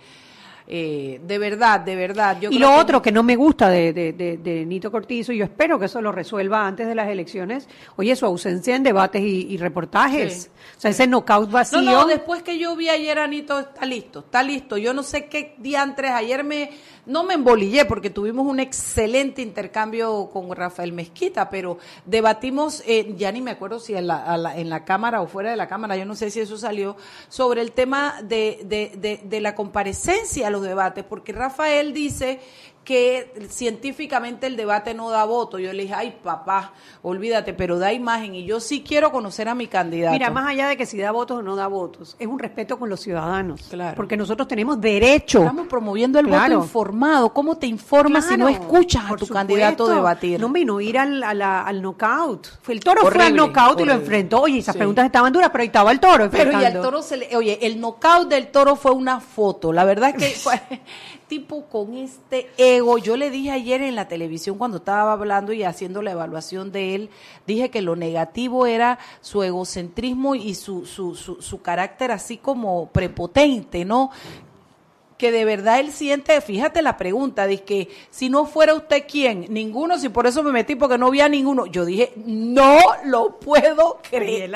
eh, 0.70 1.20
de 1.22 1.38
verdad, 1.38 1.80
de 1.80 1.94
verdad. 1.94 2.38
Yo 2.40 2.50
y 2.50 2.56
creo 2.56 2.70
lo 2.70 2.76
otro 2.80 3.02
que 3.02 3.12
no 3.12 3.22
me 3.22 3.36
gusta 3.36 3.68
de, 3.68 3.92
de, 3.92 4.14
de- 4.14 4.38
de 4.38 4.64
Nito 4.64 4.90
Cortizo, 4.90 5.32
y 5.32 5.36
yo 5.38 5.44
espero 5.44 5.78
que 5.78 5.84
eso 5.84 6.00
lo 6.00 6.12
resuelva 6.12 6.66
antes 6.66 6.86
de 6.86 6.94
las 6.94 7.08
elecciones, 7.08 7.68
oye, 7.96 8.16
su 8.16 8.24
ausencia 8.24 8.74
en 8.74 8.82
debates 8.84 9.20
y, 9.20 9.46
y 9.50 9.58
reportajes. 9.58 10.44
Sí, 10.44 10.48
o 10.78 10.80
sea, 10.80 10.90
ese 10.90 11.06
knockout 11.06 11.50
vacío. 11.50 11.82
No, 11.82 11.92
no, 11.92 12.06
después 12.06 12.42
que 12.42 12.58
yo 12.58 12.74
vi 12.74 12.88
ayer 12.88 13.18
a 13.18 13.24
Anito, 13.24 13.58
está 13.60 13.84
listo, 13.84 14.20
está 14.20 14.42
listo. 14.42 14.78
Yo 14.78 14.94
no 14.94 15.02
sé 15.02 15.26
qué 15.26 15.54
diantres, 15.58 16.10
ayer 16.12 16.42
me, 16.42 16.70
no 17.08 17.24
me 17.24 17.34
embolillé 17.34 17.84
porque 17.86 18.10
tuvimos 18.10 18.46
un 18.46 18.60
excelente 18.60 19.42
intercambio 19.42 20.30
con 20.32 20.54
Rafael 20.54 20.92
Mezquita, 20.92 21.50
pero 21.50 21.78
debatimos, 22.04 22.82
eh, 22.86 23.14
ya 23.16 23.32
ni 23.32 23.40
me 23.42 23.50
acuerdo 23.50 23.80
si 23.80 23.94
en 23.94 24.06
la, 24.06 24.22
a 24.24 24.36
la- 24.36 24.56
en 24.56 24.68
la 24.70 24.84
cámara 24.84 25.20
o 25.22 25.26
fuera 25.26 25.50
de 25.50 25.56
la 25.56 25.66
cámara, 25.68 25.96
yo 25.96 26.04
no 26.04 26.14
sé 26.14 26.30
si 26.30 26.40
eso 26.40 26.56
salió, 26.56 26.96
sobre 27.28 27.62
el 27.62 27.72
tema 27.72 28.14
de, 28.22 28.60
de, 28.64 28.92
de, 28.96 29.20
de 29.24 29.40
la 29.40 29.54
comparecencia 29.54 30.46
a 30.46 30.50
los 30.50 30.62
debates, 30.62 31.04
porque 31.04 31.32
Rafael 31.32 31.92
dice 31.92 32.40
que 32.88 33.30
científicamente 33.50 34.46
el 34.46 34.56
debate 34.56 34.94
no 34.94 35.10
da 35.10 35.26
voto. 35.26 35.58
Yo 35.58 35.74
le 35.74 35.82
dije, 35.82 35.92
ay 35.94 36.16
papá, 36.22 36.72
olvídate, 37.02 37.52
pero 37.52 37.78
da 37.78 37.92
imagen 37.92 38.34
y 38.34 38.46
yo 38.46 38.60
sí 38.60 38.82
quiero 38.82 39.12
conocer 39.12 39.46
a 39.50 39.54
mi 39.54 39.66
candidato. 39.66 40.14
Mira, 40.14 40.30
más 40.30 40.46
allá 40.48 40.68
de 40.68 40.78
que 40.78 40.86
si 40.86 40.96
da 40.96 41.10
votos 41.12 41.40
o 41.40 41.42
no 41.42 41.54
da 41.54 41.66
votos, 41.66 42.16
es 42.18 42.26
un 42.26 42.38
respeto 42.38 42.78
con 42.78 42.88
los 42.88 43.00
ciudadanos. 43.00 43.60
Claro. 43.68 43.94
Porque 43.94 44.16
nosotros 44.16 44.48
tenemos 44.48 44.80
derecho. 44.80 45.40
Estamos 45.40 45.66
promoviendo 45.66 46.18
el 46.18 46.28
Claro. 46.28 46.54
voto 46.54 46.64
informado. 46.64 47.34
¿Cómo 47.34 47.58
te 47.58 47.66
informas 47.66 48.24
si 48.24 48.38
no 48.38 48.46
Claro, 48.46 48.62
escuchas 48.64 49.02
a 49.04 49.08
tu 49.08 49.26
supuesto. 49.26 49.34
candidato 49.34 49.86
debatir? 49.86 50.40
No, 50.40 50.48
vino 50.48 50.80
ir 50.80 50.96
al, 50.98 51.22
a 51.22 51.34
la- 51.34 51.62
al 51.64 51.82
knockout. 51.82 52.46
El 52.68 52.80
toro 52.80 53.02
fue 53.02 53.10
al 53.10 53.16
Horrible, 53.18 53.36
knockout 53.36 53.80
y 53.80 53.84
lo 53.84 53.92
horrible. 53.92 53.94
enfrentó. 53.94 54.40
Oye, 54.40 54.58
esas 54.60 54.72
Sí. 54.72 54.78
preguntas 54.78 55.04
estaban 55.04 55.30
duras, 55.30 55.50
pero 55.52 55.60
ahí 55.60 55.66
estaba 55.66 55.92
el 55.92 56.00
toro. 56.00 56.30
Pero 56.30 56.52
y 56.52 56.64
al 56.64 56.80
toro 56.80 57.02
se 57.02 57.18
le, 57.18 57.36
oye, 57.36 57.58
el 57.66 57.78
knockout 57.78 58.28
del 58.30 58.46
toro 58.48 58.76
fue 58.76 58.92
una 58.92 59.20
foto. 59.20 59.74
La 59.74 59.84
verdad 59.84 60.10
es 60.10 60.16
que 60.16 60.30
fue 60.40 60.58
tipo 61.28 61.66
con 61.66 61.94
este 61.94 62.50
ego. 62.56 62.98
Yo 62.98 63.16
le 63.16 63.30
dije 63.30 63.50
ayer 63.50 63.82
en 63.82 63.94
la 63.94 64.08
televisión 64.08 64.58
cuando 64.58 64.78
estaba 64.78 65.12
hablando 65.12 65.52
y 65.52 65.62
haciendo 65.62 66.02
la 66.02 66.12
evaluación 66.12 66.72
de 66.72 66.94
él, 66.94 67.10
dije 67.46 67.70
que 67.70 67.82
lo 67.82 67.94
negativo 67.94 68.66
era 68.66 68.98
su 69.20 69.42
egocentrismo 69.42 70.34
y 70.34 70.54
su, 70.54 70.86
su, 70.86 71.14
su, 71.14 71.40
su 71.40 71.62
carácter 71.62 72.10
así 72.10 72.38
como 72.38 72.88
prepotente, 72.90 73.84
¿no? 73.84 74.10
Que 75.18 75.32
de 75.32 75.44
verdad 75.44 75.80
él 75.80 75.90
siente, 75.90 76.40
fíjate 76.40 76.80
la 76.80 76.96
pregunta, 76.96 77.48
dice 77.48 77.64
que 77.64 77.88
si 78.10 78.30
no 78.30 78.46
fuera 78.46 78.74
usted 78.74 79.02
quién, 79.10 79.46
ninguno, 79.48 79.98
si 79.98 80.08
por 80.08 80.28
eso 80.28 80.44
me 80.44 80.52
metí 80.52 80.76
porque 80.76 80.96
no 80.96 81.10
vi 81.10 81.20
a 81.20 81.28
ninguno. 81.28 81.66
Yo 81.66 81.84
dije, 81.84 82.12
no 82.24 82.78
lo 83.04 83.40
puedo 83.40 83.98
creer. 84.08 84.52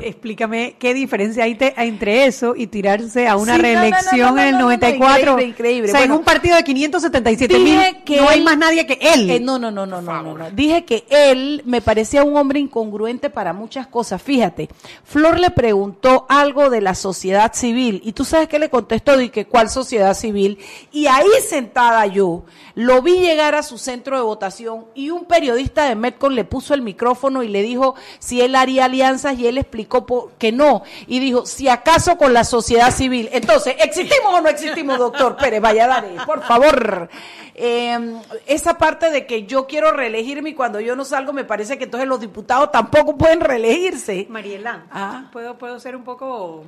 explícame 0.00 0.74
qué 0.78 0.92
diferencia 0.92 1.44
hay 1.44 1.56
entre 1.76 2.26
eso 2.26 2.54
y 2.56 2.66
tirarse 2.66 3.28
a 3.28 3.36
una 3.36 3.56
reelección 3.56 4.38
en 4.40 4.48
el 4.48 4.58
94. 4.58 5.20
increíble, 5.20 5.44
increíble. 5.44 5.88
O 5.90 5.92
sea, 5.92 6.04
en 6.04 6.12
un 6.12 6.24
partido 6.24 6.56
de 6.56 6.64
577 6.64 7.58
mil, 7.60 7.78
no 8.20 8.28
hay 8.28 8.40
más 8.40 8.58
nadie 8.58 8.84
que 8.86 8.98
él. 9.00 9.30
Eh, 9.30 9.40
no, 9.40 9.60
no, 9.60 9.70
no, 9.70 9.86
no, 9.86 10.02
no, 10.02 10.22
no, 10.22 10.36
no. 10.36 10.50
Dije 10.50 10.84
que 10.84 11.04
él 11.10 11.62
me 11.64 11.80
parecía 11.80 12.24
un 12.24 12.36
hombre 12.36 12.58
incongruente 12.58 13.30
para 13.30 13.52
muchas 13.52 13.86
cosas. 13.86 14.20
Fíjate, 14.20 14.68
Flor 15.04 15.38
le 15.38 15.50
preguntó 15.50 16.26
algo 16.28 16.70
de 16.70 16.80
la 16.80 16.96
sociedad 16.96 17.52
civil 17.54 18.00
y 18.04 18.12
tú 18.12 18.24
sabes 18.24 18.48
que 18.48 18.58
le 18.58 18.68
contestó, 18.68 19.12
que 19.30 19.46
cuál 19.46 19.70
sociedad 19.70 19.91
civil. 20.14 20.58
Y 20.90 21.06
ahí 21.06 21.28
sentada 21.48 22.06
yo, 22.06 22.44
lo 22.74 23.02
vi 23.02 23.20
llegar 23.20 23.54
a 23.54 23.62
su 23.62 23.78
centro 23.78 24.16
de 24.16 24.22
votación 24.22 24.86
y 24.94 25.10
un 25.10 25.24
periodista 25.24 25.84
de 25.84 25.94
Metcon 25.94 26.34
le 26.34 26.44
puso 26.44 26.74
el 26.74 26.82
micrófono 26.82 27.42
y 27.42 27.48
le 27.48 27.62
dijo 27.62 27.94
si 28.18 28.40
él 28.40 28.54
haría 28.54 28.86
alianzas 28.86 29.38
y 29.38 29.46
él 29.46 29.58
explicó 29.58 30.32
que 30.38 30.52
no. 30.52 30.82
Y 31.06 31.20
dijo, 31.20 31.46
si 31.46 31.68
acaso 31.68 32.16
con 32.16 32.32
la 32.32 32.44
sociedad 32.44 32.90
civil. 32.90 33.28
Entonces, 33.32 33.76
¿existimos 33.78 34.34
o 34.34 34.40
no 34.40 34.48
existimos, 34.48 34.98
doctor 34.98 35.36
Pérez 35.36 35.60
Valladares? 35.60 36.22
Por 36.24 36.42
favor. 36.42 37.08
Eh, 37.54 38.16
esa 38.46 38.78
parte 38.78 39.10
de 39.10 39.26
que 39.26 39.44
yo 39.44 39.66
quiero 39.66 39.92
reelegirme 39.92 40.50
y 40.50 40.54
cuando 40.54 40.80
yo 40.80 40.96
no 40.96 41.04
salgo 41.04 41.32
me 41.32 41.44
parece 41.44 41.76
que 41.76 41.84
entonces 41.84 42.08
los 42.08 42.18
diputados 42.20 42.72
tampoco 42.72 43.16
pueden 43.16 43.40
reelegirse. 43.40 44.26
Mariela, 44.30 44.86
ah. 44.90 45.28
¿puedo, 45.32 45.58
puedo 45.58 45.78
ser 45.78 45.94
un 45.94 46.04
poco 46.04 46.64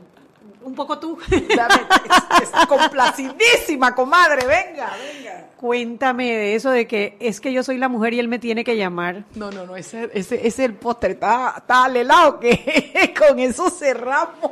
un 0.65 0.75
poco 0.75 0.99
tú. 0.99 1.19
complacidísima, 2.69 3.95
comadre, 3.95 4.47
venga, 4.47 4.93
venga. 4.97 5.49
Cuéntame 5.57 6.33
de 6.33 6.55
eso 6.55 6.71
de 6.71 6.87
que 6.87 7.17
es 7.21 7.41
que 7.41 7.53
yo 7.53 7.63
soy 7.63 7.79
la 7.79 7.89
mujer 7.89 8.15
y 8.15 8.21
él 8.21 8.29
me 8.29 8.39
tiene 8.39 8.65
que 8.65 8.77
llamar. 8.77 9.25
No, 9.35 9.51
no, 9.51 9.65
no, 9.65 9.77
ese, 9.77 10.11
ese, 10.13 10.47
es 10.47 10.59
el 10.59 10.75
póster, 10.75 11.13
está, 11.13 11.55
está 11.59 11.85
al 11.85 11.97
helado 11.97 12.39
que 12.39 13.15
con 13.19 13.39
eso 13.39 13.71
cerramos. 13.71 14.51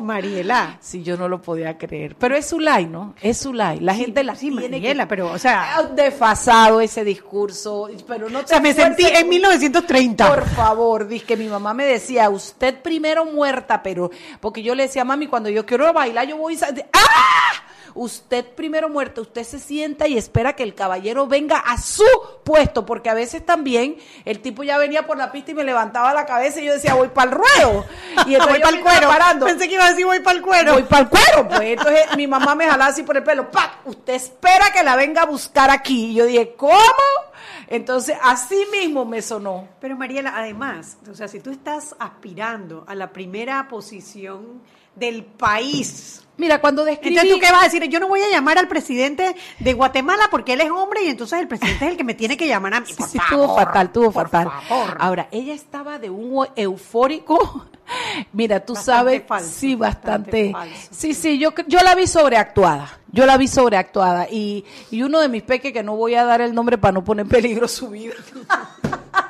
Mariela. 0.00 0.78
Sí, 0.80 1.02
yo 1.02 1.16
no 1.16 1.28
lo 1.28 1.40
podía 1.40 1.78
creer. 1.78 2.16
Pero 2.16 2.36
es 2.36 2.48
Zulay, 2.48 2.86
¿no? 2.86 3.14
Es 3.20 3.42
Zulay. 3.42 3.80
La 3.80 3.94
gente 3.94 4.22
la 4.24 4.34
sí, 4.34 4.50
tiene 4.50 4.78
Mariela, 4.78 5.08
pero, 5.08 5.32
o 5.32 5.38
sea. 5.38 5.90
Desfasado 5.94 6.80
ese 6.80 7.04
discurso. 7.04 7.88
Pero 8.06 8.28
no 8.28 8.40
te 8.40 8.44
o 8.44 8.48
sea, 8.48 8.60
me 8.60 8.74
sentí 8.74 9.04
en 9.04 9.28
1930. 9.28 10.28
Por 10.28 10.46
favor, 10.48 11.08
dice 11.08 11.26
que 11.26 11.36
mi 11.36 11.48
mamá 11.48 11.74
me 11.74 11.84
decía, 11.84 12.28
usted 12.30 12.80
primero 12.82 13.24
muerta, 13.24 13.82
pero. 13.82 14.10
Porque 14.40 14.62
yo 14.62 14.74
le 14.74 14.84
decía, 14.84 15.04
mami, 15.04 15.26
cuando 15.36 15.50
yo 15.50 15.66
quiero 15.66 15.92
bailar, 15.92 16.26
yo 16.26 16.38
voy. 16.38 16.58
¡Ah! 16.94 17.62
Usted 17.92 18.42
primero 18.54 18.88
muerto, 18.88 19.20
usted 19.20 19.44
se 19.44 19.58
sienta 19.58 20.08
y 20.08 20.16
espera 20.16 20.54
que 20.54 20.62
el 20.62 20.74
caballero 20.74 21.26
venga 21.26 21.58
a 21.58 21.76
su 21.76 22.04
puesto, 22.42 22.86
porque 22.86 23.10
a 23.10 23.14
veces 23.14 23.44
también 23.44 23.98
el 24.24 24.40
tipo 24.40 24.62
ya 24.62 24.78
venía 24.78 25.06
por 25.06 25.18
la 25.18 25.32
pista 25.32 25.50
y 25.50 25.54
me 25.54 25.62
levantaba 25.62 26.14
la 26.14 26.24
cabeza 26.24 26.62
y 26.62 26.64
yo 26.64 26.72
decía, 26.72 26.94
voy 26.94 27.08
para 27.08 27.30
el 27.30 27.36
ruedo. 27.36 27.84
Y 28.26 28.32
entonces 28.34 28.48
voy 28.48 28.60
para 28.60 28.76
el 28.76 28.82
cuero. 28.82 29.08
Parando. 29.08 29.44
Pensé 29.44 29.68
que 29.68 29.74
iba 29.74 29.84
a 29.84 29.90
decir, 29.90 30.06
voy 30.06 30.20
para 30.20 30.38
el 30.38 30.42
cuero. 30.42 30.72
Voy 30.72 30.84
para 30.84 31.02
el 31.02 31.08
cuero. 31.10 31.48
Pues 31.48 31.60
entonces 31.60 32.16
mi 32.16 32.26
mamá 32.26 32.54
me 32.54 32.66
jalaba 32.66 32.90
así 32.90 33.02
por 33.02 33.18
el 33.18 33.22
pelo. 33.22 33.50
¡Pac! 33.50 33.80
Usted 33.84 34.14
espera 34.14 34.70
que 34.72 34.82
la 34.82 34.96
venga 34.96 35.22
a 35.22 35.26
buscar 35.26 35.68
aquí. 35.68 36.12
Y 36.12 36.14
yo 36.14 36.24
dije, 36.24 36.54
¿cómo? 36.56 36.80
Entonces, 37.68 38.16
así 38.22 38.66
mismo 38.70 39.04
me 39.04 39.22
sonó. 39.22 39.68
Pero 39.80 39.96
Mariela, 39.96 40.32
además, 40.36 40.98
o 41.10 41.14
sea, 41.14 41.28
si 41.28 41.40
tú 41.40 41.50
estás 41.50 41.96
aspirando 41.98 42.84
a 42.86 42.94
la 42.94 43.12
primera 43.12 43.66
posición 43.68 44.62
del 44.96 45.24
país, 45.24 46.26
Mira, 46.38 46.60
cuando 46.60 46.84
describí... 46.84 47.16
Entonces, 47.16 47.34
¿tú 47.34 47.40
qué 47.40 47.52
vas 47.52 47.62
a 47.62 47.64
decir? 47.64 47.82
Yo 47.88 48.00
no 48.00 48.08
voy 48.08 48.20
a 48.20 48.30
llamar 48.30 48.58
al 48.58 48.68
presidente 48.68 49.34
de 49.58 49.72
Guatemala 49.72 50.24
porque 50.30 50.52
él 50.52 50.60
es 50.60 50.70
hombre 50.70 51.02
y 51.04 51.08
entonces 51.08 51.40
el 51.40 51.48
presidente 51.48 51.86
es 51.86 51.90
el 51.92 51.96
que 51.96 52.04
me 52.04 52.14
tiene 52.14 52.36
que 52.36 52.46
llamar 52.46 52.74
a 52.74 52.80
mí. 52.80 52.86
sí, 52.86 53.18
estuvo 53.18 53.54
fatal, 53.54 53.86
estuvo 53.86 54.12
fatal. 54.12 54.50
Ahora, 54.98 55.28
ella 55.30 55.54
estaba 55.54 55.98
de 55.98 56.10
un 56.10 56.46
eufórico. 56.54 57.66
Mira, 58.32 58.60
tú 58.60 58.76
sabes... 58.76 59.22
sí, 59.42 59.76
bastante... 59.76 60.52
sí, 60.90 61.14
sí, 61.14 61.38
yo, 61.38 61.54
yo 61.66 61.80
la 61.80 61.94
vi 61.94 62.06
sobreactuada. 62.06 62.98
Yo 63.12 63.24
la 63.24 63.38
vi 63.38 63.48
sobreactuada. 63.48 64.28
Y, 64.30 64.64
y 64.90 65.02
uno 65.02 65.20
de 65.20 65.28
mis 65.28 65.42
peques, 65.42 65.72
que 65.72 65.82
no 65.82 65.96
voy 65.96 66.16
a 66.16 66.24
dar 66.24 66.42
el 66.42 66.54
nombre 66.54 66.76
para 66.76 66.92
no 66.92 67.04
poner 67.04 67.24
en 67.24 67.30
peligro 67.30 67.66
su 67.66 67.88
vida 67.88 68.14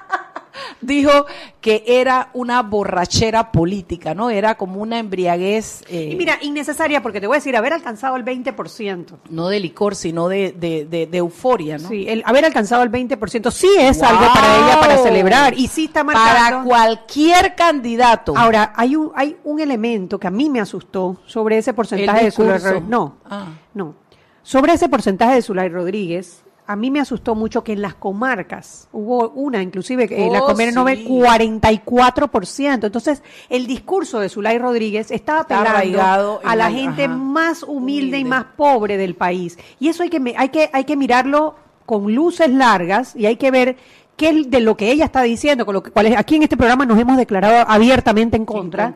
dijo 0.81 1.27
que 1.61 1.85
era 1.87 2.31
una 2.33 2.63
borrachera 2.63 3.53
política, 3.53 4.15
¿no? 4.15 4.31
Era 4.31 4.57
como 4.57 4.81
una 4.81 4.99
embriaguez. 4.99 5.83
Eh, 5.89 6.11
y 6.13 6.17
mira, 6.17 6.39
innecesaria, 6.43 7.03
porque 7.03 7.21
te 7.21 7.27
voy 7.27 7.37
a 7.37 7.39
decir, 7.39 7.57
haber 7.57 7.73
alcanzado 7.73 8.17
el 8.17 8.25
20%. 8.25 9.19
No 9.31 9.49
de 9.49 9.61
licor, 9.61 9.95
sino 9.95 10.29
de, 10.29 10.53
de, 10.53 11.09
euforia, 11.17 11.79
¿no? 11.79 11.89
Sí, 11.89 12.07
el 12.09 12.23
haber 12.27 12.45
alcanzado 12.45 12.83
el 12.83 12.91
20% 12.91 13.51
sí 13.51 13.69
es 13.79 14.03
algo 14.03 14.27
para 14.33 14.57
ella 14.57 14.81
para 14.81 14.99
celebrar 14.99 15.59
y 15.59 15.69
sí 15.69 15.87
está 15.87 16.05
marcando. 16.05 16.35
Para 16.35 16.65
cualquier 16.65 17.55
candidato. 17.55 18.37
Ahora, 18.37 18.73
hay 18.77 18.97
un, 18.97 19.13
hay 19.15 19.37
un 19.45 19.61
elemento 19.61 20.19
que 20.19 20.27
a 20.27 20.31
mí 20.31 20.51
me 20.51 20.61
asustó 20.61 21.17
sobre 21.27 21.59
ese 21.59 21.75
porcentaje 21.75 22.25
de 22.25 22.31
Zulay 22.31 22.61
No, 22.87 23.17
ah. 23.29 23.47
no. 23.75 23.95
Sobre 24.43 24.75
ese 24.75 24.89
porcentaje 24.89 25.35
de 25.35 25.43
Zulay 25.43 25.69
Rodríguez, 25.69 26.45
a 26.67 26.77
mí 26.77 26.91
me 26.91 27.01
asustó 27.01 27.35
mucho 27.35 27.63
que 27.63 27.73
en 27.73 27.83
las 27.83 27.95
comarcas, 27.95 28.89
hubo 28.93 29.31
una 29.31 29.63
inclusive, 29.63 30.09
en 30.11 30.33
la 30.33 30.43
oh, 30.43 30.47
Comer 30.47 30.75
Nove, 30.75 31.05
44%. 31.05 32.85
Entonces, 32.85 33.23
el 33.49 33.67
discurso 33.67 34.19
de 34.19 34.29
Zulay 34.29 34.59
Rodríguez 34.59 35.11
estaba 35.11 35.47
pegando 35.47 36.41
a 36.45 36.57
la 36.57 36.71
gente 36.71 37.09
más 37.09 37.63
humilde, 37.63 38.19
y 38.19 38.25
más 38.25 38.47
pobre 38.57 38.97
del 38.97 39.15
país. 39.15 39.59
Y 39.79 39.89
eso 39.89 40.03
hay 40.03 40.11
que, 40.11 40.35
hay 40.37 40.49
que, 40.49 40.71
hay 40.73 40.85
que 40.85 40.97
mirarlo 40.97 41.55
con 41.85 42.13
luces 42.15 42.51
largas 42.51 43.15
y 43.15 43.27
hay 43.27 43.37
que 43.37 43.51
ver 43.51 43.77
qué 44.17 44.45
de 44.47 44.61
lo 44.61 44.77
que 44.77 44.91
ella 44.91 45.05
está 45.05 45.23
diciendo, 45.23 45.65
con 45.65 45.75
lo 45.75 45.83
que, 45.83 45.91
cuál 45.91 46.07
es, 46.07 46.19
aquí 46.19 46.37
en 46.37 46.43
este 46.43 46.57
programa 46.57 46.85
nos 46.85 46.99
hemos 46.99 47.17
declarado 47.17 47.65
abiertamente 47.69 48.37
en 48.37 48.45
contra. 48.45 48.95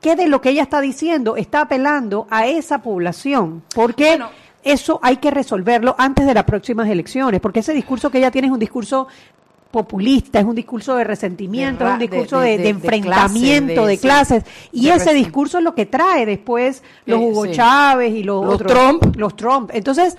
¿Qué 0.00 0.14
de 0.14 0.28
lo 0.28 0.40
que 0.40 0.50
ella 0.50 0.62
está 0.62 0.80
diciendo 0.80 1.36
está 1.36 1.62
apelando 1.62 2.26
a 2.30 2.46
esa 2.46 2.82
población? 2.82 3.64
Porque 3.74 4.20
eso 4.62 4.98
hay 5.02 5.16
que 5.16 5.30
resolverlo 5.30 5.94
antes 5.98 6.26
de 6.26 6.34
las 6.34 6.44
próximas 6.44 6.88
elecciones, 6.88 7.40
porque 7.40 7.60
ese 7.60 7.72
discurso 7.72 8.10
que 8.10 8.18
ella 8.18 8.30
tiene 8.30 8.48
es 8.48 8.52
un 8.52 8.58
discurso 8.58 9.08
populista, 9.70 10.40
es 10.40 10.46
un 10.46 10.54
discurso 10.54 10.96
de 10.96 11.04
resentimiento, 11.04 11.86
es 11.86 11.92
un 11.92 11.98
discurso 11.98 12.40
de, 12.40 12.68
enfrentamiento 12.68 13.84
de, 13.84 13.98
clases, 13.98 14.44
y 14.72 14.88
ese 14.88 15.12
discurso 15.12 15.58
es 15.58 15.64
lo 15.64 15.74
que 15.74 15.86
trae 15.86 16.24
después 16.24 16.82
los 17.04 17.20
Hugo 17.20 17.46
Chávez 17.48 18.14
y 18.14 18.22
los, 18.22 18.44
los 18.44 18.58
Trump. 18.58 19.16
Los 19.16 19.36
Trump. 19.36 19.70
Entonces, 19.74 20.16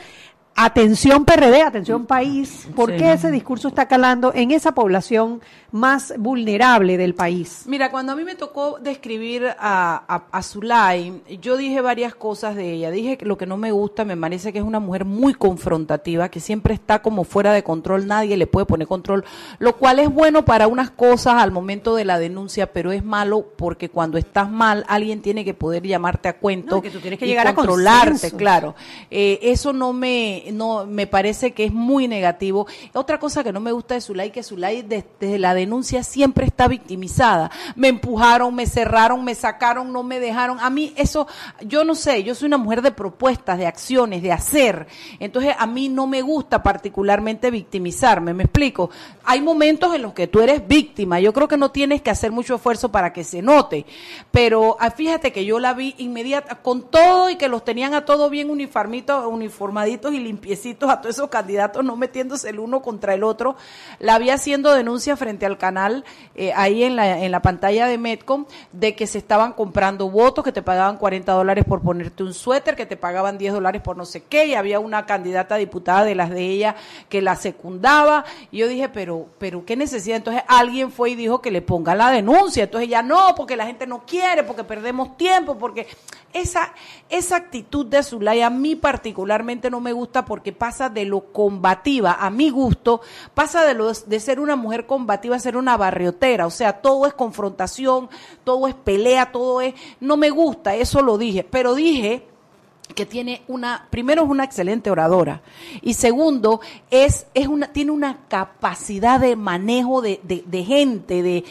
atención 0.65 1.23
PRD, 1.23 1.61
atención 1.61 2.05
país, 2.05 2.67
¿por 2.75 2.95
qué 2.95 3.13
ese 3.13 3.31
discurso 3.31 3.69
está 3.69 3.87
calando 3.87 4.33
en 4.35 4.51
esa 4.51 4.73
población 4.73 5.41
más 5.71 6.13
vulnerable 6.17 6.97
del 6.97 7.15
país? 7.15 7.63
Mira, 7.65 7.91
cuando 7.91 8.11
a 8.11 8.15
mí 8.15 8.25
me 8.25 8.35
tocó 8.35 8.77
describir 8.79 9.47
a, 9.57 10.25
a, 10.31 10.43
Zulay, 10.43 11.21
yo 11.41 11.55
dije 11.55 11.79
varias 11.79 12.13
cosas 12.13 12.55
de 12.55 12.73
ella. 12.73 12.91
Dije 12.91 13.17
que 13.17 13.25
lo 13.25 13.37
que 13.37 13.45
no 13.45 13.55
me 13.55 13.71
gusta, 13.71 14.03
me 14.03 14.17
parece 14.17 14.51
que 14.51 14.59
es 14.59 14.65
una 14.65 14.79
mujer 14.79 15.05
muy 15.05 15.33
confrontativa, 15.33 16.29
que 16.29 16.41
siempre 16.41 16.73
está 16.73 17.01
como 17.01 17.23
fuera 17.23 17.53
de 17.53 17.63
control, 17.63 18.07
nadie 18.07 18.35
le 18.35 18.47
puede 18.47 18.65
poner 18.65 18.87
control, 18.87 19.23
lo 19.59 19.77
cual 19.77 19.99
es 19.99 20.11
bueno 20.13 20.43
para 20.43 20.67
unas 20.67 20.91
cosas 20.91 21.35
al 21.35 21.51
momento 21.51 21.95
de 21.95 22.03
la 22.03 22.19
denuncia, 22.19 22.73
pero 22.73 22.91
es 22.91 23.05
malo 23.05 23.45
porque 23.55 23.89
cuando 23.89 24.17
estás 24.17 24.49
mal, 24.51 24.83
alguien 24.89 25.21
tiene 25.21 25.45
que 25.45 25.53
poder 25.53 25.83
llamarte 25.83 26.27
a 26.27 26.37
cuento 26.37 26.81
que 26.81 26.89
tú 26.89 26.99
tienes 26.99 27.19
que 27.19 27.27
llegar 27.27 27.47
a 27.47 27.55
controlarte, 27.55 28.31
claro. 28.31 28.75
Eh, 29.09 29.39
eso 29.43 29.71
no 29.71 29.93
me 29.93 30.48
no 30.51 30.85
me 30.85 31.07
parece 31.07 31.53
que 31.53 31.65
es 31.65 31.73
muy 31.73 32.07
negativo. 32.07 32.67
Otra 32.93 33.19
cosa 33.19 33.43
que 33.43 33.53
no 33.53 33.59
me 33.59 33.71
gusta 33.71 33.95
de 33.95 34.01
Zulay, 34.01 34.31
que 34.31 34.43
Zulay 34.43 34.81
desde 34.81 35.39
la 35.39 35.53
denuncia 35.53 36.03
siempre 36.03 36.45
está 36.45 36.67
victimizada. 36.67 37.51
Me 37.75 37.87
empujaron, 37.87 38.53
me 38.55 38.65
cerraron, 38.65 39.23
me 39.23 39.35
sacaron, 39.35 39.91
no 39.93 40.03
me 40.03 40.19
dejaron. 40.19 40.59
A 40.59 40.69
mí 40.69 40.93
eso, 40.95 41.27
yo 41.61 41.83
no 41.83 41.95
sé, 41.95 42.23
yo 42.23 42.35
soy 42.35 42.47
una 42.47 42.57
mujer 42.57 42.81
de 42.81 42.91
propuestas, 42.91 43.57
de 43.57 43.67
acciones, 43.67 44.21
de 44.21 44.31
hacer. 44.31 44.87
Entonces 45.19 45.55
a 45.57 45.67
mí 45.67 45.89
no 45.89 46.07
me 46.07 46.21
gusta 46.21 46.63
particularmente 46.63 47.51
victimizarme, 47.51 48.33
me 48.33 48.43
explico. 48.43 48.89
Hay 49.23 49.41
momentos 49.41 49.93
en 49.95 50.01
los 50.01 50.13
que 50.13 50.27
tú 50.27 50.41
eres 50.41 50.67
víctima. 50.67 51.19
Yo 51.19 51.33
creo 51.33 51.47
que 51.47 51.57
no 51.57 51.71
tienes 51.71 52.01
que 52.01 52.09
hacer 52.09 52.31
mucho 52.31 52.55
esfuerzo 52.55 52.91
para 52.91 53.13
que 53.13 53.23
se 53.23 53.41
note. 53.41 53.85
Pero 54.31 54.77
ah, 54.79 54.91
fíjate 54.91 55.31
que 55.31 55.45
yo 55.45 55.59
la 55.59 55.73
vi 55.73 55.95
inmediata, 55.97 56.55
con 56.55 56.89
todo 56.89 57.29
y 57.29 57.35
que 57.35 57.47
los 57.47 57.63
tenían 57.63 57.93
a 57.93 58.05
todos 58.05 58.29
bien 58.31 58.49
uniformitos, 58.49 59.25
uniformaditos 59.25 60.13
y 60.13 60.19
limpios 60.19 60.38
limpiecitos 60.39 60.89
a 60.89 61.01
todos 61.01 61.15
esos 61.15 61.29
candidatos, 61.29 61.83
no 61.83 61.97
metiéndose 61.97 62.49
el 62.49 62.59
uno 62.59 62.81
contra 62.81 63.13
el 63.13 63.23
otro. 63.23 63.57
La 63.99 64.15
había 64.15 64.35
haciendo 64.35 64.73
denuncia 64.73 65.17
frente 65.17 65.45
al 65.45 65.57
canal, 65.57 66.05
eh, 66.35 66.53
ahí 66.55 66.83
en 66.83 66.95
la, 66.95 67.19
en 67.23 67.31
la 67.31 67.41
pantalla 67.41 67.87
de 67.87 67.97
Metcom, 67.97 68.45
de 68.71 68.95
que 68.95 69.05
se 69.05 69.17
estaban 69.17 69.53
comprando 69.53 70.09
votos, 70.09 70.43
que 70.45 70.53
te 70.53 70.61
pagaban 70.61 70.97
40 70.97 71.31
dólares 71.33 71.65
por 71.67 71.81
ponerte 71.81 72.23
un 72.23 72.33
suéter, 72.33 72.75
que 72.75 72.85
te 72.85 72.95
pagaban 72.95 73.37
10 73.37 73.53
dólares 73.53 73.81
por 73.81 73.97
no 73.97 74.05
sé 74.05 74.23
qué, 74.23 74.45
y 74.45 74.53
había 74.53 74.79
una 74.79 75.05
candidata 75.05 75.55
diputada 75.55 76.05
de 76.05 76.15
las 76.15 76.29
de 76.29 76.45
ella 76.45 76.75
que 77.09 77.21
la 77.21 77.35
secundaba. 77.35 78.23
Y 78.51 78.59
yo 78.59 78.67
dije, 78.69 78.87
pero, 78.87 79.27
pero 79.37 79.65
¿qué 79.65 79.75
necesidad? 79.75 80.17
Entonces 80.17 80.43
alguien 80.47 80.91
fue 80.91 81.11
y 81.11 81.15
dijo 81.15 81.41
que 81.41 81.51
le 81.51 81.61
ponga 81.61 81.95
la 81.95 82.11
denuncia. 82.11 82.63
Entonces 82.63 82.87
ella 82.87 83.01
no, 83.01 83.35
porque 83.35 83.57
la 83.57 83.65
gente 83.65 83.85
no 83.85 84.05
quiere, 84.05 84.43
porque 84.43 84.63
perdemos 84.63 85.17
tiempo, 85.17 85.57
porque 85.57 85.87
esa, 86.31 86.73
esa 87.09 87.35
actitud 87.35 87.85
de 87.85 88.03
Zulay 88.03 88.41
a 88.41 88.49
mí 88.49 88.75
particularmente 88.75 89.69
no 89.69 89.79
me 89.79 89.93
gusta 89.93 90.18
porque 90.25 90.51
pasa 90.51 90.89
de 90.89 91.05
lo 91.05 91.31
combativa, 91.31 92.13
a 92.13 92.29
mi 92.29 92.49
gusto, 92.49 93.01
pasa 93.33 93.65
de, 93.65 93.73
lo, 93.73 93.91
de 93.91 94.19
ser 94.19 94.39
una 94.39 94.55
mujer 94.55 94.85
combativa 94.85 95.35
a 95.35 95.39
ser 95.39 95.57
una 95.57 95.77
barriotera, 95.77 96.45
o 96.45 96.51
sea, 96.51 96.81
todo 96.81 97.07
es 97.07 97.13
confrontación, 97.13 98.09
todo 98.43 98.67
es 98.67 98.75
pelea, 98.75 99.31
todo 99.31 99.61
es, 99.61 99.73
no 99.99 100.17
me 100.17 100.29
gusta, 100.29 100.75
eso 100.75 101.01
lo 101.01 101.17
dije, 101.17 101.43
pero 101.43 101.75
dije 101.75 102.25
que 102.95 103.05
tiene 103.05 103.43
una, 103.47 103.87
primero 103.89 104.23
es 104.23 104.29
una 104.29 104.43
excelente 104.43 104.89
oradora 104.89 105.41
y 105.81 105.93
segundo 105.93 106.59
es, 106.89 107.27
es 107.33 107.47
una, 107.47 107.71
tiene 107.71 107.91
una 107.91 108.25
capacidad 108.27 109.19
de 109.19 109.35
manejo 109.35 110.01
de, 110.01 110.19
de, 110.23 110.63
gente, 110.63 111.21
de, 111.21 111.45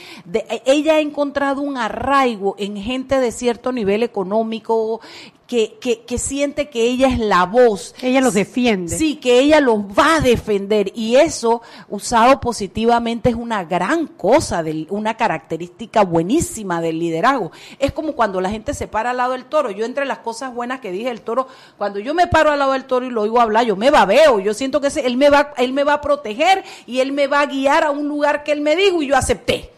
ella 0.66 0.94
ha 0.94 1.00
encontrado 1.00 1.62
un 1.62 1.76
arraigo 1.76 2.56
en 2.58 2.76
gente 2.76 3.20
de 3.20 3.32
cierto 3.32 3.72
nivel 3.72 4.02
económico 4.02 5.00
que, 5.48 5.78
que, 5.80 6.02
que, 6.02 6.18
siente 6.18 6.68
que 6.68 6.82
ella 6.82 7.08
es 7.08 7.18
la 7.18 7.46
voz. 7.46 7.94
Ella 8.02 8.20
los 8.20 8.34
defiende. 8.34 8.94
Sí, 8.98 9.16
que 9.16 9.38
ella 9.40 9.62
los 9.62 9.78
va 9.78 10.16
a 10.16 10.20
defender. 10.20 10.92
Y 10.94 11.16
eso, 11.16 11.62
usado 11.88 12.38
positivamente, 12.38 13.30
es 13.30 13.34
una 13.34 13.64
gran 13.64 14.08
cosa, 14.08 14.62
de, 14.62 14.86
una 14.90 15.16
característica 15.16 16.04
buenísima 16.04 16.82
del 16.82 16.98
liderazgo. 16.98 17.50
Es 17.78 17.92
como 17.92 18.12
cuando 18.12 18.42
la 18.42 18.50
gente 18.50 18.74
se 18.74 18.88
para 18.88 19.12
al 19.12 19.16
lado 19.16 19.32
del 19.32 19.46
toro. 19.46 19.70
Yo, 19.70 19.86
entre 19.86 20.04
las 20.04 20.18
cosas 20.18 20.52
buenas 20.52 20.80
que 20.80 20.92
dije 20.92 21.08
el 21.08 21.22
toro, 21.22 21.48
cuando 21.78 21.98
yo 21.98 22.12
me 22.12 22.26
paro 22.26 22.50
al 22.50 22.58
lado 22.58 22.72
del 22.72 22.84
toro 22.84 23.06
y 23.06 23.10
lo 23.10 23.22
oigo 23.22 23.40
hablar, 23.40 23.64
yo 23.64 23.74
me 23.74 23.90
babeo. 23.90 24.40
Yo 24.40 24.52
siento 24.52 24.82
que 24.82 24.88
ese, 24.88 25.06
él, 25.06 25.16
me 25.16 25.30
va, 25.30 25.54
él 25.56 25.72
me 25.72 25.82
va 25.82 25.94
a 25.94 26.00
proteger 26.02 26.62
y 26.86 27.00
él 27.00 27.12
me 27.12 27.26
va 27.26 27.40
a 27.40 27.46
guiar 27.46 27.84
a 27.84 27.90
un 27.90 28.06
lugar 28.06 28.44
que 28.44 28.52
él 28.52 28.60
me 28.60 28.76
dijo 28.76 29.02
y 29.02 29.06
yo 29.06 29.16
acepté 29.16 29.70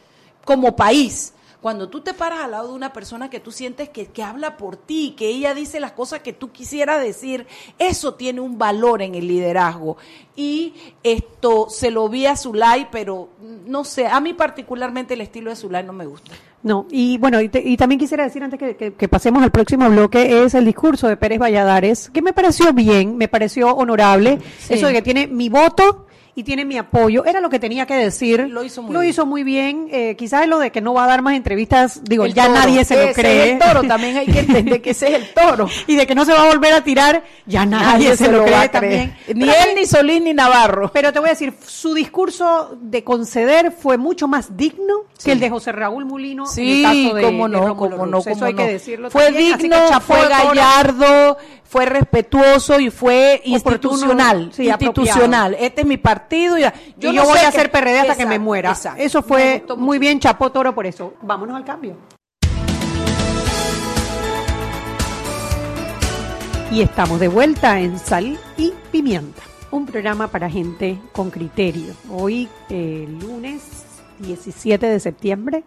como 0.44 0.74
país. 0.74 1.32
Cuando 1.60 1.88
tú 1.88 2.00
te 2.00 2.14
paras 2.14 2.40
al 2.40 2.52
lado 2.52 2.68
de 2.68 2.74
una 2.74 2.92
persona 2.92 3.28
que 3.28 3.40
tú 3.40 3.52
sientes 3.52 3.90
que, 3.90 4.06
que 4.06 4.22
habla 4.22 4.56
por 4.56 4.76
ti, 4.76 5.14
que 5.16 5.28
ella 5.28 5.52
dice 5.52 5.78
las 5.78 5.92
cosas 5.92 6.20
que 6.20 6.32
tú 6.32 6.50
quisieras 6.50 7.02
decir, 7.02 7.46
eso 7.78 8.14
tiene 8.14 8.40
un 8.40 8.56
valor 8.56 9.02
en 9.02 9.14
el 9.14 9.28
liderazgo. 9.28 9.96
Y 10.36 10.74
esto 11.02 11.68
se 11.68 11.90
lo 11.90 12.08
vi 12.08 12.26
a 12.26 12.36
Zulay, 12.36 12.88
pero 12.90 13.28
no 13.66 13.84
sé, 13.84 14.06
a 14.06 14.20
mí 14.20 14.32
particularmente 14.32 15.14
el 15.14 15.20
estilo 15.20 15.50
de 15.50 15.56
Zulay 15.56 15.84
no 15.84 15.92
me 15.92 16.06
gusta. 16.06 16.32
No, 16.62 16.86
y 16.90 17.16
bueno, 17.18 17.40
y, 17.40 17.48
te, 17.48 17.60
y 17.60 17.76
también 17.76 17.98
quisiera 17.98 18.24
decir 18.24 18.42
antes 18.42 18.58
que, 18.58 18.76
que, 18.76 18.92
que, 18.92 19.08
pasemos 19.08 19.42
al 19.42 19.50
próximo 19.50 19.88
bloque, 19.88 20.44
es 20.44 20.54
el 20.54 20.66
discurso 20.66 21.08
de 21.08 21.16
Pérez 21.16 21.38
Valladares, 21.38 22.10
que 22.10 22.20
me 22.20 22.34
pareció 22.34 22.74
bien, 22.74 23.16
me 23.16 23.28
pareció 23.28 23.74
honorable, 23.74 24.38
sí. 24.58 24.74
eso 24.74 24.86
de 24.86 24.92
que 24.92 25.02
tiene 25.02 25.26
mi 25.26 25.48
voto 25.48 26.06
y 26.34 26.44
tiene 26.44 26.64
mi 26.64 26.78
apoyo. 26.78 27.24
Era 27.24 27.40
lo 27.40 27.50
que 27.50 27.58
tenía 27.58 27.86
que 27.86 27.94
decir. 27.94 28.48
Lo 28.48 28.64
hizo 28.64 28.82
muy 28.82 28.92
lo 28.92 29.00
bien. 29.00 29.10
Hizo 29.10 29.26
muy 29.26 29.42
bien. 29.42 29.88
Eh, 29.90 30.16
quizás 30.16 30.46
lo 30.46 30.58
de 30.58 30.70
que 30.70 30.80
no 30.80 30.94
va 30.94 31.04
a 31.04 31.06
dar 31.06 31.22
más 31.22 31.34
entrevistas, 31.34 32.02
digo, 32.04 32.24
el 32.24 32.34
ya 32.34 32.46
toro. 32.46 32.58
nadie 32.58 32.84
se 32.84 32.94
ese 32.94 33.06
lo 33.06 33.12
cree. 33.12 33.44
Es 33.44 33.52
el 33.52 33.58
toro, 33.58 33.82
también 33.84 34.16
hay 34.16 34.26
que 34.26 34.40
entender 34.40 34.80
que 34.82 34.90
ese 34.90 35.08
es 35.08 35.14
el 35.14 35.34
toro. 35.34 35.68
y 35.86 35.96
de 35.96 36.06
que 36.06 36.14
no 36.14 36.24
se 36.24 36.32
va 36.32 36.42
a 36.42 36.48
volver 36.48 36.72
a 36.72 36.82
tirar, 36.82 37.24
ya 37.46 37.66
nadie, 37.66 37.86
nadie 37.86 38.16
se, 38.16 38.24
se, 38.24 38.32
lo, 38.32 38.44
cree 38.44 38.68
también. 38.68 39.16
Ni 39.28 39.46
pero, 39.46 39.52
él, 39.52 39.74
ni 39.74 39.86
Solín, 39.86 40.24
ni 40.24 40.34
Navarro. 40.34 40.90
Pero 40.92 41.12
te 41.12 41.18
voy 41.18 41.28
a 41.28 41.32
decir, 41.32 41.54
su 41.64 41.94
discurso 41.94 42.76
de 42.80 43.04
conceder 43.04 43.72
fue 43.72 43.98
mucho 43.98 44.28
más 44.28 44.56
digno 44.56 45.04
sí. 45.16 45.26
que 45.26 45.32
el 45.32 45.40
de 45.40 45.50
José 45.50 45.72
Raúl 45.72 46.04
Mulino. 46.04 46.46
Sí, 46.46 46.84
en 46.84 46.90
el 46.90 47.04
caso 47.04 47.14
de, 47.14 47.22
cómo 47.22 47.48
no, 47.48 47.60
de 47.60 47.74
cómo 47.74 48.06
no, 48.06 48.18
Eso 48.18 48.44
hay 48.44 48.52
no. 48.52 48.58
que 48.58 48.72
decirlo 48.72 49.10
Fue 49.10 49.24
también, 49.26 49.58
digno, 49.58 50.00
fue 50.00 50.28
gallardo, 50.28 51.36
fue 51.64 51.86
respetuoso 51.86 52.80
y 52.80 52.90
fue 52.90 53.40
institucional. 53.44 54.50
Sí, 54.52 54.68
institucional. 54.68 55.56
Este 55.58 55.82
es 55.82 55.86
mi 55.86 55.96
partido. 56.20 56.58
Y, 56.58 56.62
yo, 56.62 56.68
y 56.98 57.00
yo 57.00 57.12
no 57.12 57.24
voy 57.24 57.38
a 57.38 57.50
ser 57.50 57.70
PRD 57.70 57.98
hasta 58.00 58.12
exacto, 58.12 58.18
que 58.18 58.26
me 58.26 58.38
muera. 58.38 58.70
Exacto. 58.70 59.02
Eso 59.02 59.22
fue 59.22 59.64
muy 59.76 59.98
bien, 59.98 60.20
chapó 60.20 60.50
toro 60.50 60.74
por 60.74 60.86
eso. 60.86 61.14
Vámonos 61.22 61.56
al 61.56 61.64
cambio. 61.64 61.96
Y 66.72 66.82
estamos 66.82 67.18
de 67.18 67.26
vuelta 67.26 67.80
en 67.80 67.98
Sal 67.98 68.38
y 68.56 68.72
Pimienta, 68.92 69.42
un 69.72 69.86
programa 69.86 70.28
para 70.28 70.48
gente 70.48 70.98
con 71.12 71.30
criterio. 71.30 71.94
Hoy, 72.08 72.48
eh, 72.68 73.08
lunes 73.20 73.84
17 74.20 74.86
de 74.86 75.00
septiembre, 75.00 75.64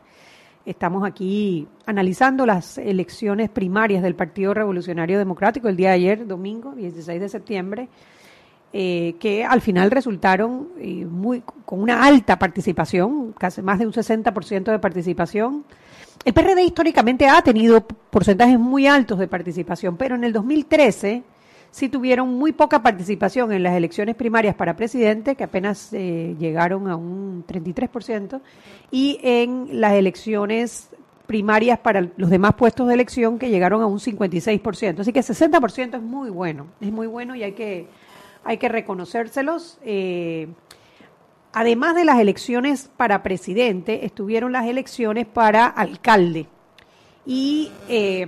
estamos 0.66 1.06
aquí 1.06 1.68
analizando 1.86 2.46
las 2.46 2.78
elecciones 2.78 3.50
primarias 3.50 4.02
del 4.02 4.16
Partido 4.16 4.54
Revolucionario 4.54 5.18
Democrático 5.18 5.68
el 5.68 5.76
día 5.76 5.90
de 5.90 5.96
ayer, 5.96 6.26
domingo 6.26 6.72
16 6.74 7.20
de 7.20 7.28
septiembre. 7.28 7.90
Eh, 8.76 9.18
que 9.20 9.46
al 9.46 9.62
final 9.62 9.92
resultaron 9.92 10.70
eh, 10.80 11.06
muy, 11.06 11.44
con 11.64 11.80
una 11.80 12.04
alta 12.04 12.40
participación, 12.40 13.32
casi 13.34 13.62
más 13.62 13.78
de 13.78 13.86
un 13.86 13.94
60% 13.94 14.64
de 14.64 14.80
participación. 14.80 15.64
El 16.26 16.34
PRD 16.34 16.64
históricamente 16.64 17.28
ha 17.28 17.40
tenido 17.44 17.86
porcentajes 17.86 18.58
muy 18.58 18.88
altos 18.88 19.20
de 19.20 19.28
participación, 19.28 19.96
pero 19.96 20.16
en 20.16 20.24
el 20.24 20.34
2013 20.34 21.22
sí 21.70 21.88
tuvieron 21.88 22.34
muy 22.34 22.52
poca 22.52 22.82
participación 22.82 23.52
en 23.52 23.62
las 23.62 23.76
elecciones 23.76 24.16
primarias 24.16 24.56
para 24.56 24.76
presidente, 24.76 25.36
que 25.36 25.44
apenas 25.44 25.94
eh, 25.94 26.36
llegaron 26.40 26.88
a 26.88 26.96
un 26.96 27.46
33%, 27.46 28.42
y 28.90 29.20
en 29.22 29.82
las 29.82 29.94
elecciones 29.94 30.90
primarias 31.28 31.78
para 31.78 32.10
los 32.18 32.32
demás 32.32 32.56
puestos 32.56 32.88
de 32.88 32.96
elección, 32.96 33.38
que 33.38 33.52
llegaron 33.52 33.84
a 33.84 33.86
un 33.86 34.00
56%. 34.00 35.02
Así 35.02 35.14
que 35.14 35.20
60% 35.20 35.96
es 35.96 36.02
muy 36.02 36.32
bueno, 36.32 36.66
es 36.82 36.92
muy 36.92 37.06
bueno 37.06 37.36
y 37.36 37.44
hay 37.44 37.52
que 37.52 37.88
hay 38.44 38.58
que 38.58 38.70
reconocérselos. 38.70 39.80
Eh, 39.84 40.48
además 41.52 41.96
de 41.96 42.06
las 42.06 42.20
elecciones 42.20 42.90
para 42.96 43.24
presidente, 43.24 44.06
estuvieron 44.06 44.52
las 44.52 44.68
elecciones 44.68 45.26
para 45.26 45.66
alcalde. 45.68 46.48
Y 47.26 47.72
eh, 47.88 48.28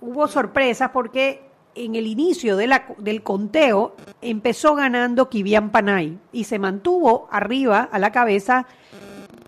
hubo 0.00 0.28
sorpresas 0.28 0.90
porque 0.90 1.42
en 1.74 1.94
el 1.94 2.06
inicio 2.06 2.56
de 2.56 2.66
la, 2.66 2.86
del 2.98 3.22
conteo 3.22 3.94
empezó 4.20 4.74
ganando 4.74 5.28
Kivian 5.28 5.70
Panay 5.70 6.18
y 6.32 6.44
se 6.44 6.58
mantuvo 6.58 7.28
arriba 7.30 7.88
a 7.90 7.98
la 7.98 8.10
cabeza 8.10 8.66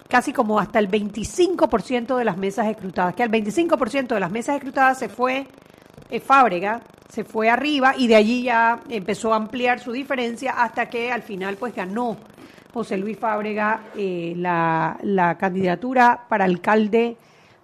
casi 0.09 0.33
como 0.33 0.59
hasta 0.59 0.79
el 0.79 0.91
25% 0.91 2.17
de 2.17 2.25
las 2.25 2.37
mesas 2.37 2.67
escrutadas, 2.67 3.15
que 3.15 3.23
al 3.23 3.31
25% 3.31 4.09
de 4.09 4.21
las 4.21 4.31
mesas 4.31 4.57
escrutadas 4.57 4.99
se 4.99 5.09
fue 5.09 5.47
eh, 6.11 6.21
Fábrega, 6.21 6.83
se 7.09 7.25
fue 7.25 7.51
arriba 7.51 7.95
y 7.97 8.07
de 8.07 8.17
allí 8.17 8.43
ya 8.45 8.81
empezó 8.89 9.33
a 9.33 9.37
ampliar 9.37 9.81
su 9.81 9.93
diferencia 9.93 10.53
hasta 10.63 10.89
que 10.89 11.11
al 11.11 11.23
final 11.23 11.57
pues 11.57 11.75
ganó 11.75 12.17
José 12.73 12.97
Luis 12.97 13.19
Fábrega 13.19 13.81
eh, 13.97 14.35
la, 14.37 14.97
la, 15.03 15.37
candidatura 15.37 16.27
para 16.29 16.45
alcalde 16.45 17.17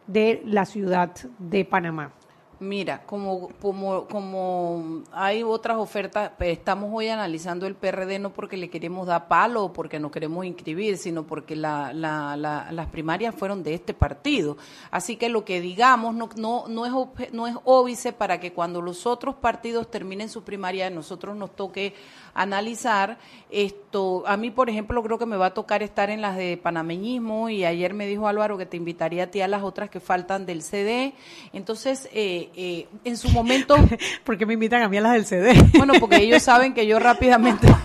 de 0.07 0.43
la 0.47 0.65
ciudad 0.65 1.13
de 1.39 1.65
Panamá. 1.65 2.16
Mira, 2.59 3.03
como, 3.05 3.51
como, 3.61 4.07
como 4.07 5.03
hay 5.13 5.43
otras 5.43 5.77
ofertas, 5.77 6.33
pues 6.39 6.57
estamos 6.57 6.91
hoy 6.91 7.09
analizando 7.09 7.67
el 7.67 7.75
PRD 7.75 8.19
no 8.19 8.31
porque 8.31 8.57
le 8.57 8.71
queremos 8.71 9.07
dar 9.07 9.29
palo 9.29 9.65
o 9.65 9.73
porque 9.75 10.01
nos 10.01 10.11
queremos 10.11 10.43
inscribir, 10.47 10.97
sino 10.97 11.27
porque 11.27 11.55
la, 11.55 11.93
la, 11.93 12.35
la, 12.35 12.73
las 12.73 12.87
primarias 12.87 13.35
fueron 13.35 13.63
de 13.63 13.75
este 13.75 13.93
partido. 13.93 14.57
Así 14.91 15.17
que 15.17 15.29
lo 15.29 15.45
que 15.45 15.61
digamos 15.61 16.15
no, 16.15 16.31
no, 16.37 16.65
no, 16.67 16.87
es, 16.87 17.33
no 17.35 17.47
es 17.47 17.57
óbice 17.65 18.15
para 18.15 18.41
que 18.41 18.55
cuando 18.55 18.81
los 18.81 19.05
otros 19.05 19.35
partidos 19.35 19.91
terminen 19.91 20.31
su 20.31 20.43
primaria, 20.43 20.89
nosotros 20.89 21.37
nos 21.37 21.55
toque 21.55 21.93
analizar 22.37 23.19
esto. 23.51 24.25
A 24.27 24.37
mí, 24.37 24.51
por 24.51 24.69
ejemplo, 24.69 25.03
creo 25.03 25.19
que 25.19 25.27
me 25.27 25.37
va 25.37 25.47
a 25.47 25.55
tocar 25.55 25.83
estar 25.83 26.11
en 26.11 26.21
las 26.21 26.37
de 26.37 26.59
panameñismo 26.61 27.49
y 27.49 27.65
ayer 27.65 27.95
me 27.95 28.07
dijo 28.07 28.29
Álvaro 28.29 28.59
que 28.59 28.67
te 28.67 28.77
invitaría 28.77 29.25
a 29.25 29.27
ti 29.29 29.41
a 29.41 29.49
las 29.49 29.63
otras 29.63 29.89
que 29.89 30.01
faltan 30.01 30.47
del 30.47 30.63
CD. 30.63 31.15
Entonces, 31.53 32.09
eh, 32.13 32.51
eh, 32.57 32.87
en 33.05 33.17
su 33.17 33.31
momento... 33.31 33.77
¿Por 34.25 34.37
qué 34.37 34.47
me 34.47 34.55
invitan 34.55 34.83
a 34.83 34.89
mí 34.89 34.97
a 34.99 35.01
las 35.01 35.13
del 35.13 35.27
CD? 35.27 35.55
Bueno, 35.77 35.95
porque 36.01 36.17
ellos 36.17 36.43
saben 36.43 36.75
que 36.75 36.87
yo 36.87 36.99
rápidamente... 36.99 37.67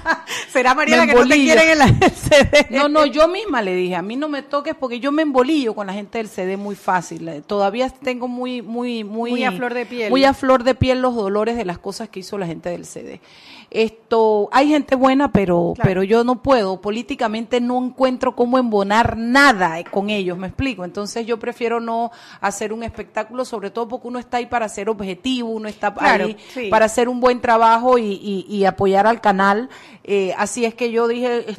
¿Será 0.52 0.74
María 0.74 0.98
la 0.98 1.08
que 1.08 1.14
no 1.14 1.28
te 1.28 1.36
quieren 1.36 1.70
en 1.70 1.78
las 1.78 2.00
del 2.00 2.12
CD? 2.12 2.68
No, 2.72 2.90
no, 2.90 3.06
yo 3.06 3.28
misma 3.28 3.62
le 3.62 3.74
dije, 3.74 3.96
a 3.96 4.02
mí 4.02 4.18
no 4.18 4.28
me 4.28 4.42
toques 4.42 4.76
porque 4.76 5.00
yo 5.00 5.12
me 5.12 5.22
embolillo 5.22 5.74
con 5.74 5.88
la 5.88 5.94
gente 5.94 6.18
del 6.18 6.28
CD 6.28 6.58
muy 6.58 6.76
fácil. 6.76 7.44
Todavía 7.46 7.90
tengo 7.90 8.28
muy, 8.28 8.62
muy, 8.62 9.04
muy... 9.04 9.32
Muy 9.32 9.44
a 9.44 9.52
flor 9.52 9.74
de 9.74 9.86
piel. 9.86 10.10
Muy 10.10 10.26
a 10.26 10.34
flor 10.34 10.64
de 10.64 10.76
piel 10.76 11.02
los 11.02 11.16
dolores 11.16 11.56
de 11.56 11.66
las 11.66 11.78
cosas 11.78 12.10
que 12.10 12.20
hizo 12.20 12.38
la 12.38 12.48
gente 12.48 12.70
del 12.70 12.86
CD. 12.86 13.22
Esto, 13.70 14.41
hay 14.52 14.70
gente 14.70 14.96
buena, 14.96 15.32
pero, 15.32 15.74
claro. 15.76 15.88
pero 15.88 16.04
yo 16.04 16.24
no 16.24 16.42
puedo, 16.42 16.82
políticamente 16.82 17.62
no 17.62 17.84
encuentro 17.84 18.36
cómo 18.36 18.58
embonar 18.58 19.18
nada 19.18 19.84
con 19.84 20.10
ellos, 20.10 20.38
me 20.38 20.48
explico. 20.48 20.86
Entonces 20.86 21.26
yo 21.26 21.40
prefiero 21.40 21.80
no 21.80 22.12
hacer 22.40 22.74
un 22.74 22.84
espectáculo, 22.84 23.46
sobre 23.46 23.72
todo 23.72 23.88
porque 23.88 24.08
uno 24.08 24.20
está 24.20 24.38
ahí 24.38 24.46
para 24.46 24.68
ser 24.70 24.90
objetivo, 24.90 25.50
uno 25.50 25.68
está 25.68 25.94
ahí 26.00 26.38
para 26.70 26.86
hacer 26.86 27.10
un 27.10 27.20
buen 27.20 27.42
trabajo 27.42 27.98
y, 27.98 28.66
apoyar 28.66 29.08
al 29.08 29.22
canal. 29.22 29.70
Eh, 30.04 30.34
así 30.38 30.66
es 30.66 30.74
que 30.74 30.92
yo 30.92 31.08
dije, 31.08 31.46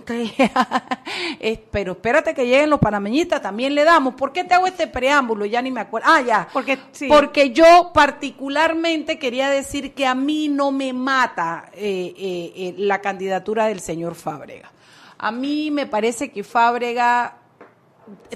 este, 1.41 1.65
pero 1.71 1.93
espérate 1.93 2.35
que 2.35 2.47
lleguen 2.47 2.71
los 2.71 2.81
panameñitas, 2.81 3.43
también 3.43 3.75
le 3.75 3.85
damos. 3.85 4.15
¿Por 4.15 4.33
qué 4.33 4.45
te 4.45 4.55
hago 4.55 4.67
este 4.67 4.87
preámbulo? 4.87 5.45
Ya 5.47 5.63
ni 5.63 5.71
me 5.71 5.81
acuerdo. 5.81 6.09
Ah, 6.11 6.21
ya. 6.23 6.49
Porque, 6.53 6.79
Porque 7.09 7.51
yo 7.51 7.91
particularmente 7.93 9.19
quería 9.19 9.51
decir 9.51 9.95
que 9.95 10.07
a 10.07 10.15
mí 10.15 10.49
no 10.49 10.73
me 10.73 10.93
mata 10.93 11.71
eh, 11.75 12.15
eh, 12.17 12.72
la 12.77 13.01
candidatura 13.01 13.67
del 13.67 13.81
señor 13.81 14.15
Fábrega. 14.15 14.71
A 15.19 15.31
mí 15.31 15.71
me 15.71 15.87
parece 15.87 16.31
que 16.31 16.43
Fábrega, 16.45 17.37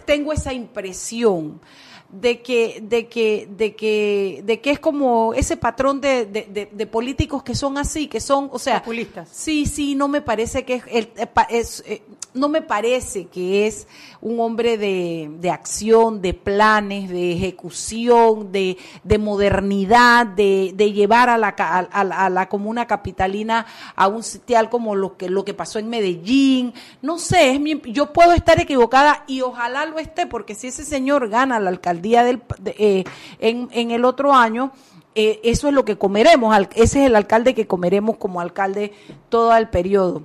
tengo 0.04 0.32
esa 0.32 0.52
impresión 0.52 1.60
de 2.08 2.40
que, 2.40 2.80
de 2.82 3.08
que, 3.08 3.48
de 3.50 3.74
que, 3.74 4.42
de 4.44 4.60
que 4.60 4.70
es 4.70 4.78
como 4.78 5.34
ese 5.34 5.56
patrón 5.56 6.00
de, 6.00 6.26
de, 6.26 6.86
políticos 6.86 7.42
que 7.42 7.54
son 7.54 7.78
así, 7.78 8.06
que 8.06 8.20
son, 8.20 8.48
o 8.52 8.58
sea, 8.58 8.80
populistas. 8.80 9.28
Sí, 9.32 9.66
sí, 9.66 9.94
no 9.94 10.08
me 10.08 10.20
parece 10.20 10.64
que 10.64 10.82
es, 10.86 11.08
es, 11.48 11.84
eh, 11.86 12.02
no 12.32 12.48
me 12.48 12.62
parece 12.62 13.26
que 13.26 13.66
es 13.66 13.88
un 14.20 14.38
hombre 14.40 14.78
de, 14.78 15.30
de 15.40 15.50
acción, 15.50 16.22
de 16.22 16.34
planes, 16.34 17.10
de 17.10 17.32
ejecución, 17.32 18.52
de, 18.52 18.76
de 19.02 19.18
modernidad, 19.18 20.26
de, 20.26 20.72
de 20.74 20.92
llevar 20.92 21.28
a 21.28 21.38
la, 21.38 21.48
a, 21.48 22.30
la 22.30 22.48
comuna 22.48 22.86
capitalina 22.86 23.66
a 23.96 24.06
un 24.06 24.22
sitial 24.22 24.70
como 24.70 24.94
lo 24.94 25.16
que, 25.16 25.28
lo 25.28 25.44
que 25.44 25.54
pasó 25.54 25.78
en 25.78 25.88
Medellín. 25.88 26.72
No 27.02 27.18
sé, 27.18 27.52
es 27.52 27.60
yo 27.86 28.12
puedo 28.12 28.32
estar 28.32 28.60
equivocada 28.60 29.24
y 29.26 29.40
ojalá 29.40 29.86
lo 29.86 29.98
esté, 29.98 30.26
porque 30.26 30.54
si 30.54 30.68
ese 30.68 30.84
señor 30.84 31.28
gana 31.28 31.58
la 31.58 31.70
alcaldía 31.70 31.95
del, 32.02 32.42
eh, 32.64 33.04
en, 33.38 33.68
en 33.72 33.90
el 33.90 34.04
otro 34.04 34.32
año, 34.32 34.72
eh, 35.14 35.40
eso 35.44 35.68
es 35.68 35.74
lo 35.74 35.84
que 35.84 35.96
comeremos, 35.96 36.56
ese 36.74 37.00
es 37.00 37.06
el 37.06 37.16
alcalde 37.16 37.54
que 37.54 37.66
comeremos 37.66 38.16
como 38.18 38.40
alcalde 38.40 38.92
todo 39.28 39.56
el 39.56 39.68
periodo. 39.68 40.22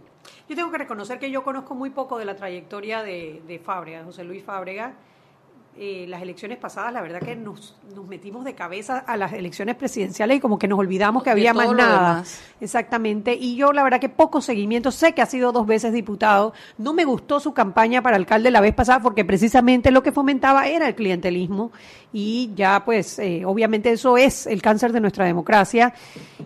Yo 0.50 0.56
tengo 0.56 0.70
que 0.70 0.80
reconocer 0.80 1.18
que 1.18 1.32
yo 1.32 1.44
conozco 1.44 1.76
muy 1.76 1.92
poco 1.92 2.18
de 2.18 2.26
la 2.26 2.36
trayectoria 2.36 3.04
de, 3.04 3.42
de 3.48 3.60
Fábrega, 3.60 4.04
José 4.04 4.26
Luis 4.26 4.44
Fábrega. 4.44 4.96
Eh, 5.78 6.06
las 6.10 6.22
elecciones 6.22 6.58
pasadas, 6.58 6.92
la 6.92 7.02
verdad 7.02 7.22
que 7.22 7.34
nos, 7.34 7.76
nos, 7.96 8.06
metimos 8.06 8.44
de 8.44 8.54
cabeza 8.54 9.00
a 9.00 9.16
las 9.16 9.32
elecciones 9.32 9.76
presidenciales 9.76 10.38
y 10.38 10.40
como 10.42 10.60
que 10.60 10.68
nos 10.68 10.78
olvidamos 10.78 11.24
que 11.24 11.30
había 11.30 11.54
más 11.54 11.72
nada. 11.72 12.24
Exactamente. 12.60 13.34
Y 13.34 13.56
yo, 13.56 13.72
la 13.72 13.82
verdad 13.82 14.02
que 14.02 14.10
poco 14.10 14.42
seguimiento. 14.42 14.92
Sé 14.92 15.14
que 15.14 15.22
ha 15.22 15.26
sido 15.26 15.54
dos 15.54 15.66
veces 15.66 15.94
diputado. 15.94 16.54
No 16.78 16.94
me 16.94 17.06
gustó 17.06 17.40
su 17.40 17.54
campaña 17.54 18.02
para 18.02 18.18
alcalde 18.18 18.52
la 18.52 18.60
vez 18.60 18.76
pasada 18.76 19.00
porque 19.00 19.24
precisamente 19.24 19.92
lo 19.92 20.04
que 20.04 20.12
fomentaba 20.12 20.68
era 20.68 20.90
el 20.90 20.94
clientelismo. 20.94 21.72
Y 22.12 22.52
ya, 22.54 22.84
pues, 22.84 23.18
eh, 23.20 23.44
obviamente 23.46 23.92
eso 23.92 24.18
es 24.18 24.48
el 24.48 24.62
cáncer 24.62 24.92
de 24.92 25.00
nuestra 25.00 25.26
democracia. 25.26 25.94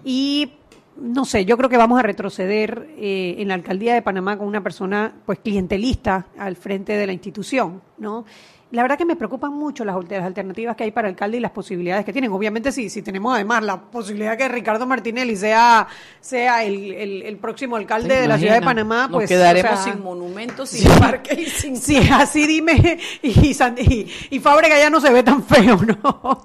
Y 0.03 0.51
no 0.97 1.25
sé, 1.25 1.45
yo 1.45 1.57
creo 1.57 1.69
que 1.69 1.77
vamos 1.77 1.99
a 1.99 2.03
retroceder 2.03 2.87
eh, 2.97 3.35
en 3.39 3.49
la 3.49 3.55
alcaldía 3.55 3.93
de 3.93 4.01
Panamá 4.01 4.37
con 4.37 4.47
una 4.47 4.61
persona 4.63 5.13
pues 5.25 5.39
clientelista 5.39 6.27
al 6.37 6.55
frente 6.55 6.93
de 6.93 7.07
la 7.07 7.13
institución, 7.13 7.81
¿no? 7.97 8.25
La 8.71 8.81
verdad 8.81 8.97
que 8.97 9.05
me 9.05 9.15
preocupan 9.15 9.53
mucho 9.53 9.85
las, 9.85 9.95
alternativas 9.95 10.75
que 10.75 10.83
hay 10.83 10.91
para 10.91 11.07
alcalde 11.07 11.37
y 11.37 11.39
las 11.39 11.51
posibilidades 11.51 12.03
que 12.03 12.11
tienen. 12.11 12.31
Obviamente, 12.31 12.71
sí, 12.71 12.89
si 12.89 13.03
tenemos 13.03 13.33
además 13.33 13.63
la 13.63 13.79
posibilidad 13.79 14.35
que 14.35 14.47
Ricardo 14.47 14.87
Martinelli 14.87 15.35
sea, 15.35 15.87
sea 16.19 16.63
el, 16.63 17.37
próximo 17.39 17.75
alcalde 17.75 18.21
de 18.21 18.27
la 18.27 18.39
ciudad 18.39 18.55
de 18.55 18.61
Panamá, 18.61 19.07
pues. 19.11 19.29
quedaremos 19.29 19.79
sin 19.81 20.01
monumentos, 20.01 20.69
sin 20.69 20.89
parques 20.99 21.37
y 21.37 21.45
sin. 21.49 21.77
Sí, 21.77 21.97
así 22.11 22.47
dime. 22.47 22.99
Y, 23.21 23.29
y, 23.29 24.11
y, 24.31 24.39
Fábrega 24.39 24.77
ya 24.79 24.89
no 24.89 24.99
se 24.99 25.11
ve 25.11 25.21
tan 25.21 25.43
feo, 25.43 25.77
¿no? 25.77 26.43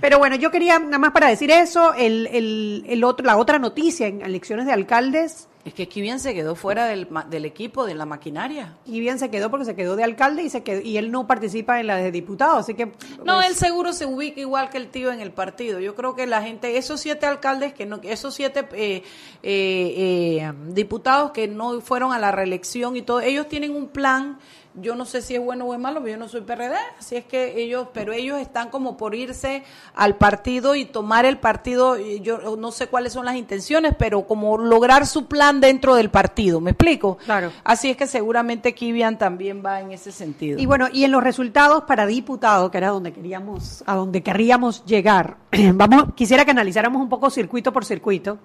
Pero 0.00 0.18
bueno, 0.18 0.36
yo 0.36 0.50
quería 0.50 0.78
nada 0.78 0.98
más 0.98 1.12
para 1.12 1.28
decir 1.28 1.50
eso. 1.50 1.94
El, 1.94 2.28
el, 2.28 2.84
el 2.86 3.02
otro, 3.02 3.24
la 3.26 3.38
otra 3.38 3.58
noticia 3.58 4.06
en 4.06 4.20
elecciones 4.20 4.66
de 4.66 4.72
alcaldes 4.72 5.48
es 5.64 5.74
que 5.74 5.86
Kivian 5.86 6.18
se 6.18 6.34
quedó 6.34 6.56
fuera 6.56 6.86
del, 6.86 7.08
del 7.30 7.44
equipo, 7.44 7.86
de 7.86 7.94
la 7.94 8.04
maquinaria. 8.04 8.76
Kivian 8.84 9.18
se 9.18 9.30
quedó 9.30 9.48
porque 9.48 9.64
se 9.64 9.76
quedó 9.76 9.94
de 9.94 10.02
alcalde 10.02 10.42
y 10.42 10.50
se 10.50 10.64
quedó, 10.64 10.80
y 10.80 10.96
él 10.96 11.12
no 11.12 11.26
participa 11.26 11.78
en 11.78 11.86
la 11.86 11.96
de 11.96 12.10
diputado, 12.10 12.56
así 12.56 12.74
que... 12.74 12.86
No, 13.24 13.36
pues 13.36 13.48
él 13.48 13.54
seguro 13.54 13.92
se 13.92 14.04
ubica 14.06 14.40
igual 14.40 14.70
que 14.70 14.78
el 14.78 14.88
tío 14.88 15.12
en 15.12 15.20
el 15.20 15.30
partido. 15.30 15.78
Yo 15.78 15.94
creo 15.94 16.16
que 16.16 16.26
la 16.26 16.42
gente, 16.42 16.76
esos 16.78 17.00
siete 17.00 17.26
alcaldes, 17.26 17.74
que 17.74 17.86
no, 17.86 18.00
esos 18.02 18.34
siete 18.34 18.66
eh, 18.72 19.02
eh, 19.42 20.42
eh, 20.42 20.52
diputados 20.68 21.30
que 21.30 21.46
no 21.46 21.80
fueron 21.80 22.12
a 22.12 22.18
la 22.18 22.32
reelección 22.32 22.96
y 22.96 23.02
todo, 23.02 23.20
ellos 23.20 23.48
tienen 23.48 23.76
un 23.76 23.88
plan 23.88 24.38
yo 24.74 24.94
no 24.94 25.04
sé 25.04 25.22
si 25.22 25.34
es 25.34 25.40
bueno 25.40 25.66
o 25.66 25.74
es 25.74 25.80
malo, 25.80 26.00
pero 26.00 26.12
yo 26.12 26.18
no 26.18 26.28
soy 26.28 26.42
PRD, 26.42 26.76
así 26.98 27.16
es 27.16 27.24
que 27.24 27.60
ellos, 27.60 27.88
pero 27.92 28.12
ellos 28.12 28.40
están 28.40 28.70
como 28.70 28.96
por 28.96 29.14
irse 29.14 29.62
al 29.94 30.16
partido 30.16 30.74
y 30.74 30.84
tomar 30.84 31.24
el 31.24 31.38
partido, 31.38 31.98
yo 31.98 32.56
no 32.56 32.72
sé 32.72 32.86
cuáles 32.86 33.12
son 33.12 33.24
las 33.24 33.36
intenciones, 33.36 33.94
pero 33.98 34.26
como 34.26 34.56
lograr 34.58 35.06
su 35.06 35.26
plan 35.26 35.60
dentro 35.60 35.94
del 35.94 36.10
partido, 36.10 36.60
¿me 36.60 36.70
explico? 36.70 37.18
Claro. 37.24 37.52
Así 37.64 37.90
es 37.90 37.96
que 37.96 38.06
seguramente 38.06 38.74
Kivian 38.74 39.18
también 39.18 39.62
va 39.64 39.80
en 39.80 39.92
ese 39.92 40.12
sentido. 40.12 40.58
Y 40.58 40.66
bueno, 40.66 40.88
y 40.92 41.04
en 41.04 41.12
los 41.12 41.22
resultados 41.22 41.84
para 41.84 42.06
diputado, 42.06 42.70
que 42.70 42.78
era 42.78 42.88
donde 42.88 43.12
queríamos, 43.12 43.84
a 43.86 43.94
donde 43.96 44.22
querríamos 44.22 44.84
llegar, 44.84 45.36
vamos, 45.74 46.14
quisiera 46.14 46.44
que 46.44 46.50
analizáramos 46.50 47.02
un 47.02 47.08
poco 47.08 47.30
circuito 47.30 47.72
por 47.72 47.84
circuito, 47.84 48.38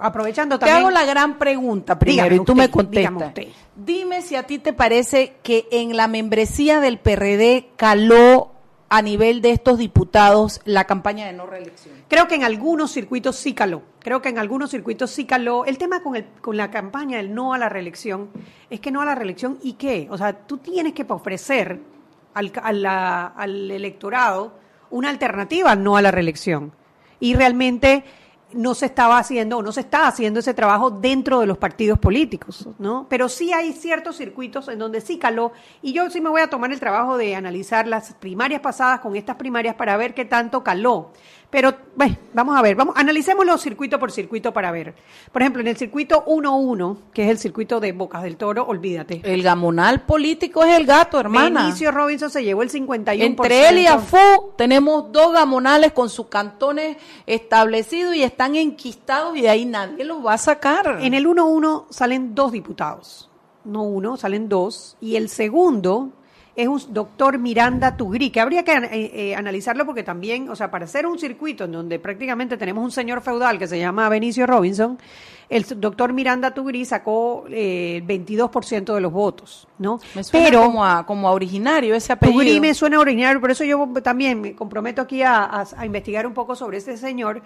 aprovechando 0.00 0.58
también. 0.58 0.76
Te 0.76 0.80
hago 0.80 0.90
la 0.90 1.04
gran 1.04 1.38
pregunta 1.38 1.98
primero 1.98 2.34
y 2.34 2.44
tú 2.44 2.54
me 2.54 2.70
contestas. 2.70 3.32
Dime 3.74 4.22
si 4.22 4.36
a 4.36 4.42
ti 4.42 4.58
te 4.58 4.72
parece 4.72 5.36
que 5.42 5.66
en 5.72 5.96
la 5.96 6.06
membresía 6.06 6.80
del 6.80 6.98
PRD 6.98 7.70
caló 7.76 8.52
a 8.90 9.00
nivel 9.00 9.40
de 9.40 9.52
estos 9.52 9.78
diputados 9.78 10.60
la 10.66 10.84
campaña 10.84 11.24
de 11.24 11.32
no 11.32 11.46
reelección. 11.46 11.94
Creo 12.08 12.28
que 12.28 12.34
en 12.34 12.44
algunos 12.44 12.92
circuitos 12.92 13.36
sí 13.36 13.54
caló. 13.54 13.80
Creo 14.00 14.20
que 14.20 14.28
en 14.28 14.38
algunos 14.38 14.70
circuitos 14.70 15.10
sí 15.10 15.24
caló. 15.24 15.64
El 15.64 15.78
tema 15.78 16.02
con, 16.02 16.14
el, 16.14 16.26
con 16.42 16.58
la 16.58 16.70
campaña 16.70 17.16
del 17.16 17.34
no 17.34 17.54
a 17.54 17.58
la 17.58 17.70
reelección 17.70 18.28
es 18.68 18.80
que 18.80 18.90
no 18.90 19.00
a 19.00 19.06
la 19.06 19.14
reelección 19.14 19.58
y 19.62 19.72
qué. 19.72 20.08
O 20.10 20.18
sea, 20.18 20.34
tú 20.34 20.58
tienes 20.58 20.92
que 20.92 21.06
ofrecer 21.08 21.80
al, 22.34 22.52
al 22.84 23.70
electorado 23.70 24.52
una 24.90 25.08
alternativa 25.08 25.74
no 25.74 25.96
a 25.96 26.02
la 26.02 26.10
reelección. 26.10 26.72
Y 27.18 27.32
realmente 27.32 28.04
no 28.54 28.74
se 28.74 28.86
estaba 28.86 29.18
haciendo 29.18 29.58
o 29.58 29.62
no 29.62 29.72
se 29.72 29.80
está 29.80 30.06
haciendo 30.06 30.40
ese 30.40 30.54
trabajo 30.54 30.90
dentro 30.90 31.40
de 31.40 31.46
los 31.46 31.58
partidos 31.58 31.98
políticos, 31.98 32.68
¿no? 32.78 33.06
Pero 33.08 33.28
sí 33.28 33.52
hay 33.52 33.72
ciertos 33.72 34.16
circuitos 34.16 34.68
en 34.68 34.78
donde 34.78 35.00
sí 35.00 35.18
caló 35.18 35.52
y 35.82 35.92
yo 35.92 36.08
sí 36.10 36.20
me 36.20 36.30
voy 36.30 36.42
a 36.42 36.50
tomar 36.50 36.72
el 36.72 36.80
trabajo 36.80 37.16
de 37.16 37.34
analizar 37.34 37.86
las 37.86 38.12
primarias 38.14 38.60
pasadas 38.60 39.00
con 39.00 39.16
estas 39.16 39.36
primarias 39.36 39.74
para 39.74 39.96
ver 39.96 40.14
qué 40.14 40.24
tanto 40.24 40.62
caló. 40.62 41.12
Pero, 41.52 41.74
bueno, 41.96 42.16
vamos 42.32 42.58
a 42.58 42.62
ver, 42.62 42.74
vamos, 42.74 42.94
analicémoslo 42.96 43.58
circuito 43.58 43.98
por 43.98 44.10
circuito 44.10 44.54
para 44.54 44.72
ver. 44.72 44.94
Por 45.30 45.42
ejemplo, 45.42 45.60
en 45.60 45.68
el 45.68 45.76
circuito 45.76 46.24
1-1, 46.24 46.96
que 47.12 47.24
es 47.24 47.30
el 47.30 47.36
circuito 47.36 47.78
de 47.78 47.92
Bocas 47.92 48.22
del 48.22 48.38
Toro, 48.38 48.64
olvídate. 48.66 49.20
El 49.22 49.42
gamonal 49.42 50.06
político 50.06 50.64
es 50.64 50.74
el 50.74 50.86
gato, 50.86 51.20
hermana. 51.20 51.64
Benicio 51.64 51.90
Robinson 51.90 52.30
se 52.30 52.42
llevó 52.42 52.62
el 52.62 52.70
51%. 52.70 53.22
Entre 53.22 53.68
él 53.68 53.80
y 53.80 53.86
Afu 53.86 54.54
tenemos 54.56 55.12
dos 55.12 55.34
gamonales 55.34 55.92
con 55.92 56.08
sus 56.08 56.28
cantones 56.28 56.96
establecidos 57.26 58.14
y 58.14 58.22
están 58.22 58.56
enquistados 58.56 59.36
y 59.36 59.42
de 59.42 59.50
ahí 59.50 59.66
nadie 59.66 60.06
los 60.06 60.24
va 60.24 60.32
a 60.32 60.38
sacar. 60.38 61.00
En 61.02 61.12
el 61.12 61.26
1-1 61.26 61.84
salen 61.90 62.34
dos 62.34 62.52
diputados. 62.52 63.28
No 63.64 63.82
uno, 63.82 64.16
salen 64.16 64.48
dos. 64.48 64.96
Y 65.02 65.16
el 65.16 65.28
segundo 65.28 66.12
es 66.54 66.68
un 66.68 66.80
doctor 66.92 67.38
Miranda 67.38 67.96
Tugri, 67.96 68.30
que 68.30 68.40
habría 68.40 68.62
que 68.62 68.72
eh, 68.72 69.10
eh, 69.14 69.34
analizarlo 69.34 69.86
porque 69.86 70.02
también, 70.02 70.48
o 70.50 70.56
sea, 70.56 70.70
para 70.70 70.84
hacer 70.84 71.06
un 71.06 71.18
circuito 71.18 71.64
en 71.64 71.72
donde 71.72 71.98
prácticamente 71.98 72.56
tenemos 72.56 72.84
un 72.84 72.90
señor 72.90 73.22
feudal 73.22 73.58
que 73.58 73.66
se 73.66 73.78
llama 73.78 74.08
Benicio 74.08 74.46
Robinson, 74.46 74.98
el 75.52 75.66
doctor 75.80 76.14
Miranda 76.14 76.54
Tugri 76.54 76.84
sacó 76.86 77.44
eh, 77.50 77.96
el 77.96 78.06
22% 78.06 78.94
de 78.94 79.00
los 79.00 79.12
votos, 79.12 79.68
¿no? 79.78 80.00
Me 80.14 80.24
suena 80.24 80.46
Pero, 80.46 80.62
como 80.62 80.84
a, 80.84 81.04
como 81.04 81.28
a 81.28 81.32
originario 81.32 81.94
ese 81.94 82.14
apellido. 82.14 82.40
Tugri 82.40 82.58
me 82.58 82.72
suena 82.72 82.98
originario, 82.98 83.40
por 83.40 83.50
eso 83.50 83.62
yo 83.62 83.86
también 84.02 84.40
me 84.40 84.54
comprometo 84.54 85.02
aquí 85.02 85.22
a, 85.22 85.64
a 85.76 85.86
investigar 85.86 86.26
un 86.26 86.32
poco 86.32 86.56
sobre 86.56 86.78
este 86.78 86.96
señor, 86.96 87.42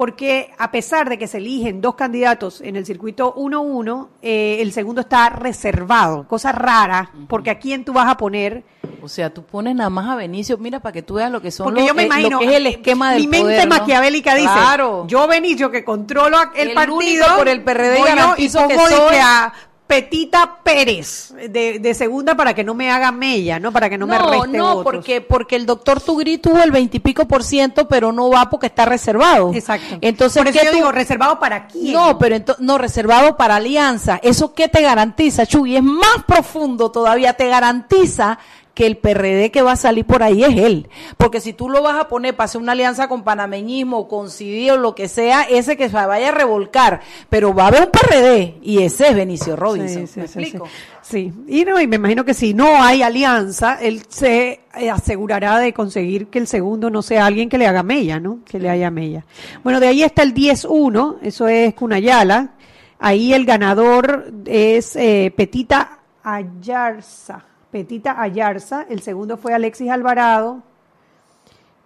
porque 0.00 0.50
a 0.56 0.70
pesar 0.70 1.10
de 1.10 1.18
que 1.18 1.26
se 1.26 1.36
eligen 1.36 1.82
dos 1.82 1.94
candidatos 1.94 2.62
en 2.62 2.76
el 2.76 2.86
circuito 2.86 3.34
1-1, 3.34 4.08
eh, 4.22 4.56
el 4.60 4.72
segundo 4.72 5.02
está 5.02 5.28
reservado, 5.28 6.26
cosa 6.26 6.52
rara, 6.52 7.12
porque 7.28 7.50
a 7.50 7.58
quién 7.58 7.84
tú 7.84 7.92
vas 7.92 8.08
a 8.08 8.16
poner. 8.16 8.64
O 9.02 9.08
sea, 9.08 9.30
tú 9.30 9.42
pones 9.42 9.74
nada 9.74 9.90
más 9.90 10.08
a 10.08 10.16
Benicio, 10.16 10.58
mira 10.58 10.80
para 10.80 10.92
que 10.92 11.02
tú 11.02 11.14
veas 11.14 11.30
lo 11.30 11.40
que 11.40 11.50
son 11.50 11.66
porque 11.66 11.86
yo 11.86 11.94
me 11.94 12.04
imagino, 12.04 12.38
que 12.38 12.46
es 12.46 12.52
el 12.52 12.66
esquema 12.66 13.12
del 13.12 13.20
Mi 13.22 13.26
mente 13.26 13.66
maquiavélica 13.66 14.34
dice, 14.34 14.52
claro. 14.52 15.06
yo 15.06 15.26
Benicio 15.26 15.70
que 15.70 15.84
controlo 15.84 16.38
el, 16.54 16.72
partido 16.72 17.26
por 17.36 17.48
el 17.48 17.62
PRD 17.62 17.98
y, 18.38 18.44
y 18.44 18.48
pongo 18.48 18.68
que 18.68 19.20
a 19.20 19.52
Petita 19.90 20.60
Pérez 20.62 21.34
de, 21.50 21.94
segunda 21.94 22.36
para 22.36 22.54
que 22.54 22.62
no 22.62 22.74
me 22.74 22.92
haga 22.92 23.10
mella, 23.10 23.58
¿no? 23.58 23.72
Para 23.72 23.90
que 23.90 23.98
no, 23.98 24.06
me 24.06 24.16
reste 24.16 24.56
No, 24.56 24.76
no, 24.76 24.84
porque 24.84 25.20
porque 25.20 25.56
el 25.56 25.66
doctor 25.66 26.00
Tugri 26.00 26.38
tuvo 26.38 26.62
el 26.62 26.70
veintipico 26.70 27.26
por 27.26 27.42
ciento, 27.42 27.88
pero 27.88 28.12
no 28.12 28.30
va 28.30 28.48
porque 28.48 28.66
está 28.66 28.84
reservado. 28.84 29.52
Exacto. 29.52 29.98
Entonces, 30.00 30.40
por 30.40 30.46
eso 30.46 30.64
yo 30.64 30.70
digo, 30.70 30.92
¿reservado 30.92 31.40
para 31.40 31.66
quién? 31.66 31.92
No, 31.92 32.20
pero 32.20 32.36
no, 32.60 32.78
reservado 32.78 33.36
para 33.36 33.56
alianza. 33.56 34.20
¿Eso 34.22 34.54
qué 34.54 34.68
te 34.68 34.80
garantiza, 34.80 35.44
Chuy? 35.44 35.74
Es 35.74 35.82
más 35.82 36.22
profundo 36.24 36.92
todavía, 36.92 37.32
te 37.32 37.48
garantiza 37.48 38.38
que 38.80 38.86
el 38.86 38.96
PRD 38.96 39.50
que 39.50 39.60
va 39.60 39.72
a 39.72 39.76
salir 39.76 40.06
por 40.06 40.22
ahí 40.22 40.42
es 40.42 40.56
él. 40.56 40.88
Porque 41.18 41.42
si 41.42 41.52
tú 41.52 41.68
lo 41.68 41.82
vas 41.82 42.00
a 42.00 42.08
poner 42.08 42.34
para 42.34 42.46
hacer 42.46 42.62
una 42.62 42.72
alianza 42.72 43.08
con 43.08 43.24
panameñismo, 43.24 44.08
con 44.08 44.30
CIDI 44.30 44.70
o 44.70 44.78
lo 44.78 44.94
que 44.94 45.06
sea, 45.06 45.42
ese 45.42 45.76
que 45.76 45.90
se 45.90 45.94
vaya 45.94 46.30
a 46.30 46.32
revolcar. 46.32 47.02
Pero 47.28 47.52
va 47.52 47.64
a 47.64 47.66
haber 47.66 47.82
un 47.82 47.90
PRD 47.90 48.56
y 48.62 48.82
ese 48.82 49.08
es 49.08 49.14
Benicio 49.14 49.54
Robinson. 49.54 50.06
Sí, 50.06 50.14
sí, 50.14 50.20
¿Me 50.20 50.28
sí, 50.28 50.38
explico? 50.38 50.66
Sí, 51.02 51.30
y 51.46 51.66
no, 51.66 51.78
y 51.78 51.86
me 51.88 51.96
imagino 51.96 52.24
que 52.24 52.32
si 52.32 52.54
no 52.54 52.82
hay 52.82 53.02
alianza, 53.02 53.78
él 53.82 54.02
se 54.08 54.60
eh, 54.74 54.90
asegurará 54.90 55.58
de 55.58 55.74
conseguir 55.74 56.28
que 56.28 56.38
el 56.38 56.46
segundo 56.46 56.88
no 56.88 57.02
sea 57.02 57.26
alguien 57.26 57.50
que 57.50 57.58
le 57.58 57.66
haga 57.66 57.82
mella, 57.82 58.18
¿no? 58.18 58.38
Que 58.46 58.58
le 58.58 58.70
haya 58.70 58.90
mella. 58.90 59.26
Bueno, 59.62 59.78
de 59.78 59.88
ahí 59.88 60.02
está 60.02 60.22
el 60.22 60.32
10-1, 60.32 61.18
eso 61.20 61.48
es 61.48 61.74
Cunayala. 61.74 62.54
Ahí 62.98 63.34
el 63.34 63.44
ganador 63.44 64.32
es 64.46 64.96
eh, 64.96 65.34
Petita 65.36 65.98
Ayarza. 66.22 67.49
Petita 67.70 68.20
Ayarza. 68.20 68.86
El 68.88 69.00
segundo 69.02 69.36
fue 69.36 69.54
Alexis 69.54 69.90
Alvarado. 69.90 70.62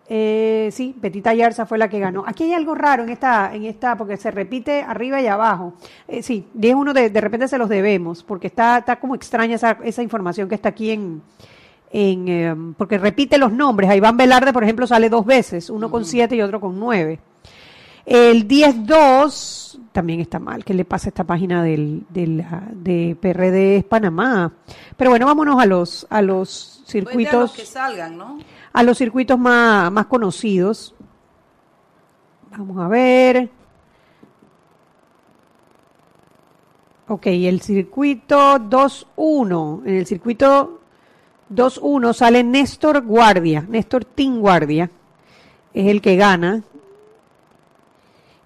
Eh, 0.07 0.69
sí, 0.73 0.95
Petita 1.01 1.31
Ayarza 1.31 1.65
fue 1.65 1.79
la 1.79 1.89
que 1.89 1.99
ganó. 1.99 2.25
Aquí 2.27 2.45
hay 2.45 2.53
algo 2.53 2.75
raro 2.75 3.05
en 3.05 3.09
esta, 3.09 3.55
en 3.55 3.65
esta, 3.65 3.97
porque 3.97 4.17
se 4.17 4.31
repite 4.31 4.83
arriba 4.83 5.21
y 5.21 5.27
abajo. 5.27 5.75
Eh, 6.09 6.23
sí, 6.23 6.47
10-1 6.59 6.93
de, 6.93 7.11
de 7.11 7.21
repente 7.21 7.49
se 7.49 7.57
los 7.57 7.69
debemos, 7.69 8.23
porque 8.23 8.49
está, 8.49 8.79
está 8.79 8.97
como 8.97 9.15
extraña 9.15 9.55
esa, 9.55 9.79
esa 9.83 10.03
información 10.03 10.49
que 10.49 10.55
está 10.55 10.69
aquí 10.71 10.91
en, 10.91 11.23
en 11.91 12.29
eh, 12.29 12.55
porque 12.77 12.99
repite 12.99 13.39
los 13.39 13.53
nombres. 13.53 13.89
A 13.89 13.97
Iván 13.97 14.17
Velarde, 14.17 14.53
por 14.53 14.65
ejemplo, 14.65 14.87
sale 14.87 15.09
dos 15.09 15.25
veces, 15.25 15.71
uno 15.71 15.91
con 15.91 16.05
7 16.05 16.37
y 16.37 16.43
otro 16.43 16.61
con 16.61 16.79
9. 16.79 17.19
El 18.07 18.47
10-2 18.47 19.79
también 19.93 20.21
está 20.21 20.39
mal, 20.39 20.65
que 20.65 20.75
le 20.75 20.85
pasa 20.85 21.07
a 21.07 21.11
esta 21.11 21.25
página 21.25 21.63
del, 21.63 22.05
de, 22.11 22.27
la, 22.27 22.69
de 22.73 23.17
PRD 23.21 23.77
es 23.77 23.85
Panamá. 23.85 24.53
Pero 24.97 25.11
bueno, 25.11 25.27
vámonos 25.27 25.61
a 25.61 25.67
los, 25.67 26.07
a 26.11 26.21
los 26.21 26.83
Pues 26.83 26.93
de 26.93 26.99
a 26.99 27.05
circuitos 27.05 27.41
los 27.41 27.53
que 27.53 27.65
salgan, 27.65 28.19
¿no? 28.19 28.39
a 28.73 28.83
los 28.83 28.99
circuitos 28.99 29.39
más, 29.39 29.91
más 29.91 30.07
conocidos. 30.07 30.95
Vamos 32.51 32.79
a 32.79 32.89
ver. 32.89 33.51
Ok, 37.07 37.27
el 37.27 37.61
circuito 37.61 38.59
2-1. 38.59 39.83
En 39.87 39.95
el 39.95 40.07
circuito 40.07 40.81
2-1 41.53 42.13
sale 42.15 42.43
Néstor 42.43 43.03
Guardia, 43.03 43.65
Néstor 43.69 44.05
Tin 44.05 44.41
Guardia. 44.41 44.91
Es 45.73 45.87
el 45.87 46.01
que 46.01 46.17
gana. 46.17 46.63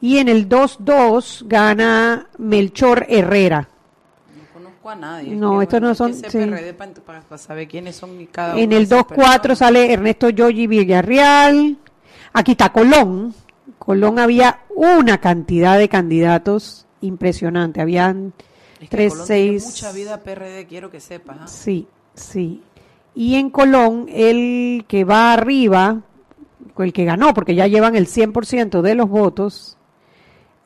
Y 0.00 0.18
en 0.18 0.28
el 0.28 0.48
2-2 0.48 1.44
gana 1.46 2.28
Melchor 2.38 3.04
Herrera. 3.08 3.68
No 4.36 4.44
conozco 4.60 4.90
a 4.90 4.94
nadie. 4.94 5.34
No, 5.34 5.60
Es 5.60 5.66
estos 5.66 5.80
no 5.80 5.94
son- 5.94 6.14
sí. 6.14 6.38
Para, 7.04 7.38
saber 7.38 7.66
quiénes 7.68 7.96
son 7.96 8.24
cada 8.26 8.56
En 8.58 8.68
uno 8.68 8.76
el 8.76 8.82
esas 8.84 8.98
2-4 9.00 9.06
personas. 9.42 9.58
sale 9.58 9.92
Ernesto 9.92 10.30
Yogi 10.30 10.66
Villarreal. 10.66 11.78
Aquí 12.32 12.52
está 12.52 12.70
Colón. 12.72 13.34
Colón 13.78 14.18
había 14.18 14.60
una 14.74 15.18
cantidad 15.18 15.78
de 15.78 15.88
candidatos 15.88 16.86
impresionante. 17.00 17.80
Habían 17.80 18.32
Es 18.80 18.88
que 18.88 18.96
3, 18.96 19.12
Colón 19.12 19.26
tiene 19.26 19.58
6. 19.60 19.64
mucha 19.66 19.92
vida 19.92 20.22
PRD, 20.22 20.66
quiero 20.66 20.90
que 20.90 21.00
sepas. 21.00 21.38
¿ah? 21.40 21.46
Sí, 21.48 21.88
sí. 22.14 22.62
Y 23.14 23.34
en 23.34 23.50
Colón, 23.50 24.06
el 24.08 24.84
que 24.86 25.02
va 25.04 25.32
arriba, 25.32 26.02
el 26.78 26.92
que 26.92 27.04
ganó, 27.04 27.34
porque 27.34 27.54
ya 27.56 27.66
llevan 27.66 27.96
el 27.96 28.06
100% 28.06 28.82
de 28.82 28.94
los 28.94 29.08
votos, 29.08 29.76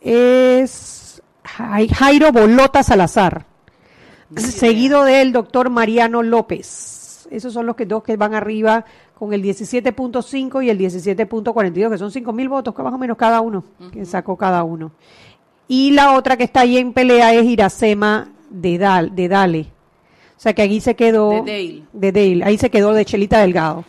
es 0.05 1.23
Jai- 1.45 1.89
Jairo 1.93 2.33
Bolota 2.33 2.83
Salazar, 2.83 3.47
seguido 4.37 5.05
del 5.05 5.33
doctor 5.33 5.71
Mariano 5.71 6.23
López. 6.23 7.27
Esos 7.31 7.53
son 7.53 7.67
los 7.67 7.77
que, 7.77 7.87
dos 7.87 8.03
que 8.03 8.17
van 8.17 8.35
arriba 8.35 8.85
con 9.15 9.33
el 9.33 9.43
17.5 9.43 10.65
y 10.65 10.71
el 10.71 10.79
17.42, 10.79 11.91
que 11.91 11.99
son 11.99 12.11
5 12.11 12.33
mil 12.33 12.49
votos, 12.49 12.75
que 12.75 12.83
más 12.83 12.93
o 12.93 12.99
menos 12.99 13.17
cada 13.17 13.41
uno, 13.41 13.65
que 13.93 14.05
sacó 14.05 14.37
cada 14.37 14.65
uno. 14.65 14.93
Y 15.69 15.93
la 15.93 16.13
otra 16.13 16.37
que 16.37 16.45
está 16.45 16.61
ahí 16.61 16.77
en 16.77 16.93
pelea 16.93 17.33
es 17.35 17.45
Iracema 17.45 18.29
de, 18.51 18.79
Dal, 18.79 19.15
de 19.15 19.29
Dale. 19.29 19.73
O 20.43 20.45
sea 20.45 20.55
que 20.55 20.63
aquí 20.63 20.81
se 20.81 20.97
quedó. 20.97 21.31
De 21.31 21.39
Dale. 21.53 21.83
De 21.93 22.11
Dale. 22.11 22.43
Ahí 22.45 22.59
se 22.59 22.69
quedó 22.69 22.93
de 22.95 23.05
Chelita 23.05 23.39
Delgado. 23.39 23.85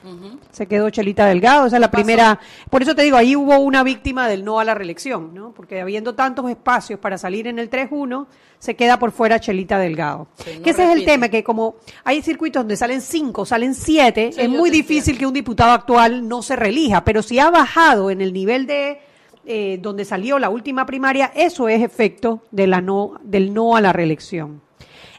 Se 0.51 0.67
quedó 0.67 0.91
Chelita 0.91 1.25
Delgado. 1.25 1.65
Esa 1.65 1.77
es 1.77 1.81
la 1.81 1.89
pasó? 1.89 2.03
primera. 2.03 2.39
Por 2.69 2.83
eso 2.83 2.93
te 2.93 3.01
digo, 3.01 3.17
ahí 3.17 3.35
hubo 3.35 3.57
una 3.57 3.81
víctima 3.81 4.27
del 4.27 4.45
no 4.45 4.59
a 4.59 4.63
la 4.63 4.75
reelección, 4.75 5.33
¿no? 5.33 5.51
Porque 5.51 5.81
habiendo 5.81 6.13
tantos 6.13 6.47
espacios 6.51 6.99
para 6.99 7.17
salir 7.17 7.47
en 7.47 7.57
el 7.57 7.71
3-1, 7.71 8.27
se 8.59 8.75
queda 8.75 8.99
por 8.99 9.11
fuera 9.11 9.39
Chelita 9.39 9.79
Delgado. 9.79 10.27
Sí, 10.45 10.51
no 10.57 10.61
que 10.61 10.69
ese 10.69 10.83
es 10.83 10.95
el 10.95 11.05
tema, 11.05 11.29
que 11.29 11.43
como 11.43 11.77
hay 12.03 12.21
circuitos 12.21 12.59
donde 12.59 12.77
salen 12.77 13.01
cinco, 13.01 13.47
salen 13.47 13.73
siete, 13.73 14.31
Sí, 14.31 14.41
es 14.41 14.47
muy 14.49 14.69
difícil 14.69 15.13
entiendo. 15.13 15.19
que 15.21 15.25
un 15.25 15.33
diputado 15.33 15.71
actual 15.71 16.27
no 16.27 16.43
se 16.43 16.55
reelija. 16.55 17.03
Pero 17.03 17.23
si 17.23 17.39
ha 17.39 17.49
bajado 17.49 18.11
en 18.11 18.21
el 18.21 18.31
nivel 18.31 18.67
de 18.67 18.99
eh, 19.47 19.79
donde 19.81 20.05
salió 20.05 20.37
la 20.37 20.51
última 20.51 20.85
primaria, 20.85 21.31
eso 21.33 21.67
es 21.67 21.81
efecto 21.81 22.43
de 22.51 22.67
la 22.67 22.79
no, 22.79 23.19
del 23.23 23.55
no 23.55 23.75
a 23.75 23.81
la 23.81 23.91
reelección. 23.91 24.61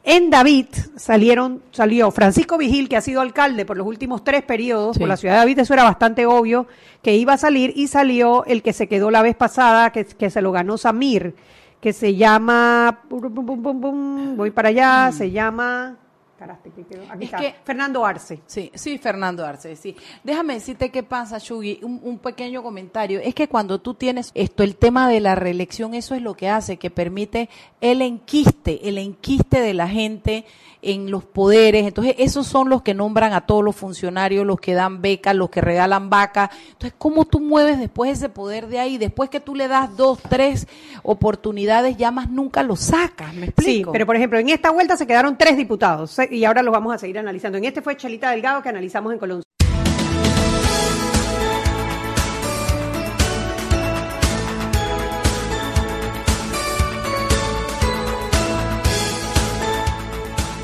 En 0.07 0.29
David 0.29 0.67
salieron, 0.97 1.63
salió 1.73 2.11
Francisco 2.11 2.59
Vigil, 2.59 2.91
que 2.91 2.97
ha 2.99 3.01
sido 3.01 3.23
alcalde 3.23 3.65
por 3.65 3.79
los 3.79 3.87
últimos 3.87 4.23
tres 4.23 4.43
periodos 4.43 4.97
Sí. 4.97 5.01
por 5.01 5.09
la 5.09 5.17
ciudad 5.17 5.35
de 5.35 5.39
David, 5.41 5.59
eso 5.61 5.73
era 5.73 5.83
bastante 5.85 6.27
obvio 6.27 6.67
que 7.03 7.17
iba 7.17 7.33
a 7.33 7.39
salir, 7.39 7.73
y 7.75 7.89
salió 7.89 8.45
el 8.45 8.63
que 8.63 8.75
se 8.75 8.87
quedó 8.87 9.11
la 9.11 9.23
vez 9.23 9.35
pasada, 9.35 9.91
que, 9.93 10.05
que 10.05 10.29
se 10.29 10.43
lo 10.43 10.53
ganó 10.53 10.77
Samir, 10.77 11.35
que 11.81 11.95
se 11.95 12.17
llama, 12.17 13.01
voy 13.09 14.51
para 14.51 14.69
allá, 14.69 15.11
se 15.13 15.31
llama, 15.31 15.97
que- 17.41 17.55
Fernando 17.65 18.05
Arce. 18.05 18.41
Sí, 18.47 18.71
sí, 18.75 18.99
Fernando 18.99 19.45
Arce, 19.45 19.77
sí. 19.77 19.97
Déjame 20.23 20.55
decirte 20.55 20.91
qué 20.91 21.03
pasa, 21.03 21.39
Shugi, 21.39 21.81
un, 21.83 22.01
un 22.03 22.19
pequeño 22.19 22.63
comentario. 22.63 23.21
Es 23.21 23.35
que 23.35 23.49
cuando 23.49 23.81
tú 23.81 23.95
tienes 23.95 24.31
esto, 24.35 24.63
el 24.63 24.77
tema 24.77 25.09
de 25.09 25.21
la 25.21 25.35
reelección, 25.35 25.95
eso 25.95 26.15
es 26.15 26.23
lo 26.23 26.35
que 26.35 26.49
hace, 26.49 26.77
que 26.77 26.91
permite 26.91 27.49
el 27.81 28.03
enquiste, 28.03 28.89
el 28.89 28.99
enquiste 28.99 29.61
de 29.61 29.75
la 29.75 29.89
gente 29.89 30.45
en 30.83 31.11
los 31.11 31.25
poderes. 31.25 31.87
Entonces, 31.87 32.15
esos 32.19 32.47
son 32.47 32.69
los 32.69 32.83
que 32.83 32.93
nombran 32.93 33.33
a 33.33 33.47
todos 33.47 33.65
los 33.65 33.75
funcionarios, 33.75 34.45
los 34.45 34.61
que 34.61 34.75
dan 34.75 35.01
becas, 35.01 35.35
los 35.35 35.49
que 35.49 35.63
regalan 35.63 36.11
vacas. 36.11 36.51
Entonces, 36.73 36.93
¿cómo 36.99 37.25
tú 37.25 37.41
mueves 37.41 37.79
después 37.79 38.11
ese 38.13 38.29
poder 38.29 38.67
de 38.69 38.81
ahí? 38.81 38.99
Después 38.99 39.31
que 39.31 39.41
tú 39.41 39.55
le 39.55 39.67
das 39.67 39.97
dos, 39.97 40.19
tres 40.29 40.67
oportunidades, 41.03 41.97
ya 41.97 42.11
más 42.11 42.29
nunca 42.29 42.63
lo 42.63 42.77
sacas, 42.77 43.33
¿me 43.35 43.47
Sí, 43.47 43.51
explico? 43.51 43.93
pero 43.93 44.05
por 44.05 44.17
ejemplo, 44.17 44.39
en 44.39 44.49
esta 44.51 44.71
vuelta 44.71 44.97
se 44.97 45.07
quedaron 45.07 45.39
tres 45.39 45.57
diputados 45.57 46.11
y 46.35 46.45
ahora 46.45 46.63
los 46.63 46.73
vamos 46.73 46.95
a 46.95 46.99
seguir 46.99 47.19
analizando. 47.19 47.59
En 47.59 47.65
este 47.65 47.81
fue 47.83 47.97
Chelita 47.97 48.31
Delgado 48.31 48.63
que 48.63 48.69
analizamos 48.69 49.13
en 49.13 49.19
Colón. 49.19 49.43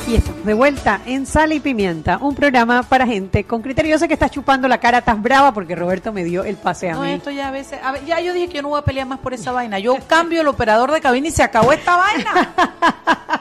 Y 0.08 0.16
estamos 0.16 0.44
de 0.44 0.54
vuelta 0.54 1.00
en 1.06 1.24
Sal 1.24 1.52
y 1.52 1.60
Pimienta, 1.60 2.18
un 2.20 2.34
programa 2.34 2.82
para 2.82 3.06
gente 3.06 3.44
con 3.44 3.62
criterio. 3.62 3.92
Yo 3.92 3.98
sé 3.98 4.08
que 4.08 4.14
estás 4.14 4.32
chupando 4.32 4.66
la 4.66 4.78
cara, 4.78 4.98
estás 4.98 5.22
brava 5.22 5.54
porque 5.54 5.76
Roberto 5.76 6.12
me 6.12 6.24
dio 6.24 6.42
el 6.42 6.56
pase 6.56 6.90
a 6.90 6.94
No, 6.94 7.02
mí. 7.02 7.12
esto 7.12 7.30
ya 7.30 7.46
a 7.46 7.50
veces. 7.52 7.78
a 7.80 7.92
ver, 7.92 8.04
ya 8.04 8.20
yo 8.20 8.32
dije 8.32 8.48
que 8.48 8.54
yo 8.54 8.62
no 8.62 8.70
voy 8.70 8.80
a 8.80 8.82
pelear 8.82 9.06
más 9.06 9.20
por 9.20 9.34
esa 9.34 9.52
vaina. 9.60 9.78
Yo 9.78 9.94
cambio 10.08 10.40
el 10.40 10.48
operador 10.48 10.90
de 10.90 11.00
cabina 11.00 11.28
y 11.28 11.30
se 11.30 11.44
acabó 11.44 11.72
esta 11.72 11.96
vaina. 11.96 12.54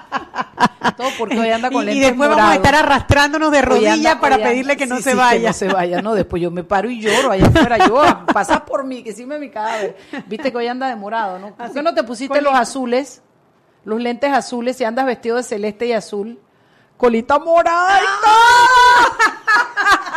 Todo 0.99 1.07
porque 1.17 1.39
hoy 1.39 1.49
anda 1.49 1.69
con 1.71 1.87
y, 1.87 1.91
y 1.91 1.93
lentes 1.93 2.09
después 2.09 2.29
vamos 2.29 2.43
a 2.43 2.47
morados. 2.47 2.65
estar 2.67 2.75
arrastrándonos 2.75 3.51
de 3.53 3.61
rodillas 3.61 4.15
para 4.17 4.35
hoy 4.35 4.43
pedirle 4.43 4.75
que 4.75 4.85
no 4.85 4.97
sí, 4.97 5.03
se 5.03 5.11
sí, 5.11 5.17
vaya. 5.17 5.39
Que 5.39 5.47
no 5.47 5.53
se 5.53 5.67
vaya, 5.69 6.01
no. 6.01 6.13
Después 6.13 6.41
yo 6.41 6.51
me 6.51 6.65
paro 6.65 6.89
y 6.89 6.99
lloro 6.99 7.31
allá 7.31 7.47
afuera. 7.47 7.87
Yo, 7.87 8.03
pasas 8.33 8.59
por 8.61 8.83
mí, 8.83 9.01
que 9.01 9.13
sí 9.13 9.25
me 9.25 9.39
mi 9.39 9.49
cadáver. 9.49 9.95
Viste 10.27 10.51
que 10.51 10.57
hoy 10.57 10.67
anda 10.67 10.89
de 10.89 10.97
morado, 10.97 11.39
¿no? 11.39 11.55
¿Por 11.55 11.71
qué 11.71 11.81
no 11.81 11.93
te 11.93 12.03
pusiste 12.03 12.41
los 12.41 12.53
azules? 12.53 13.21
Los 13.85 14.01
lentes 14.01 14.33
azules 14.33 14.81
y 14.81 14.83
andas 14.83 15.05
vestido 15.05 15.37
de 15.37 15.43
celeste 15.43 15.85
y 15.85 15.93
azul. 15.93 16.37
Colita 16.97 17.39
morada 17.39 17.97
todo. 18.21 18.33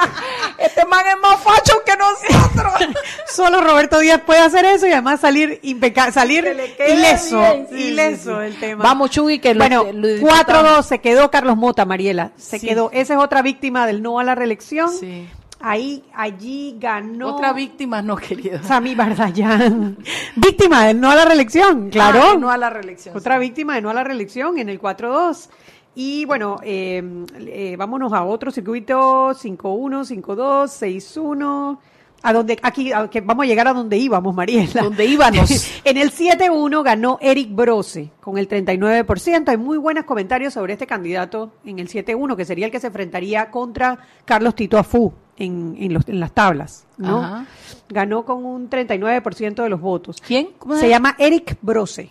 Este 0.64 0.84
man 0.86 1.04
es 1.06 1.16
más 1.20 1.40
facho 1.40 1.74
que 1.84 1.92
nosotros. 1.96 2.72
Solo 3.28 3.60
Roberto 3.60 3.98
Díaz 3.98 4.20
puede 4.24 4.40
hacer 4.40 4.64
eso 4.64 4.86
y 4.86 4.92
además 4.92 5.20
salir 5.20 5.58
impecable, 5.62 6.12
salir 6.12 6.44
ileso, 6.88 7.38
bien, 7.40 7.66
sí, 7.70 7.76
ileso 7.88 8.40
sí, 8.40 8.46
sí. 8.48 8.54
el 8.54 8.60
tema. 8.60 8.84
Vamos, 8.84 9.10
Chugui, 9.10 9.38
que 9.38 9.54
lo- 9.54 9.58
bueno, 9.60 9.84
lo 9.92 10.08
disfrutamos. 10.08 10.46
4-2 10.46 10.82
se 10.84 10.98
quedó 11.00 11.30
Carlos 11.30 11.56
Mota, 11.56 11.84
Mariela, 11.84 12.32
se 12.36 12.58
Sí. 12.58 12.66
quedó. 12.68 12.90
Esa 12.92 13.14
es 13.14 13.20
otra 13.20 13.42
víctima 13.42 13.86
del 13.86 14.02
no 14.02 14.18
a 14.18 14.24
la 14.24 14.34
reelección. 14.34 14.90
Sí. 14.90 15.28
Ahí, 15.64 16.02
allí 16.14 16.76
ganó. 16.80 17.36
Otra 17.36 17.52
víctima 17.52 18.02
no 18.02 18.16
querido. 18.16 18.60
Sami 18.64 18.96
Bardayán. 18.96 19.96
víctima 20.36 20.86
del 20.86 21.00
no 21.00 21.08
a 21.10 21.14
la 21.14 21.24
reelección, 21.24 21.88
claro. 21.90 22.20
Ah, 22.32 22.36
no 22.36 22.50
a 22.50 22.56
la 22.56 22.68
reelección. 22.68 23.16
Otra 23.16 23.34
sí. 23.36 23.40
víctima 23.42 23.76
de 23.76 23.82
no 23.82 23.90
a 23.90 23.94
la 23.94 24.02
reelección 24.02 24.58
en 24.58 24.68
el 24.68 24.80
4-2. 24.80 25.48
Y 25.94 26.24
bueno, 26.24 26.56
eh, 26.62 27.02
eh, 27.38 27.76
vámonos 27.76 28.12
a 28.12 28.24
otro 28.24 28.50
circuito, 28.50 29.30
5-1, 29.34 30.22
5-2, 30.22 30.68
6-1. 30.68 31.78
a 32.22 32.32
donde 32.32 32.58
aquí 32.62 32.92
a 32.92 33.10
que 33.10 33.20
vamos 33.20 33.44
a 33.44 33.46
llegar 33.46 33.68
a 33.68 33.74
donde 33.74 33.98
íbamos, 33.98 34.34
Mariela. 34.34 34.82
Donde 34.82 35.04
íbamos. 35.04 35.50
en 35.84 35.98
el 35.98 36.10
7-1 36.12 36.82
ganó 36.82 37.18
Eric 37.20 37.54
Brose 37.54 38.10
con 38.20 38.38
el 38.38 38.48
39%. 38.48 39.48
Hay 39.48 39.56
muy 39.58 39.76
buenos 39.76 40.04
comentarios 40.04 40.54
sobre 40.54 40.72
este 40.72 40.86
candidato 40.86 41.52
en 41.64 41.78
el 41.78 41.88
7-1, 41.88 42.36
que 42.36 42.44
sería 42.44 42.66
el 42.66 42.72
que 42.72 42.80
se 42.80 42.86
enfrentaría 42.86 43.50
contra 43.50 43.98
Carlos 44.24 44.54
Tito 44.54 44.78
Afú 44.78 45.12
en, 45.36 45.76
en, 45.78 45.92
los, 45.92 46.08
en 46.08 46.20
las 46.20 46.32
tablas, 46.32 46.86
¿no? 46.96 47.22
Ajá. 47.22 47.46
Ganó 47.88 48.24
con 48.24 48.46
un 48.46 48.70
39% 48.70 49.62
de 49.62 49.68
los 49.68 49.80
votos. 49.80 50.22
¿Quién? 50.26 50.48
¿Cómo 50.58 50.76
Se 50.76 50.88
llama 50.88 51.14
Eric 51.18 51.58
Brose. 51.60 52.08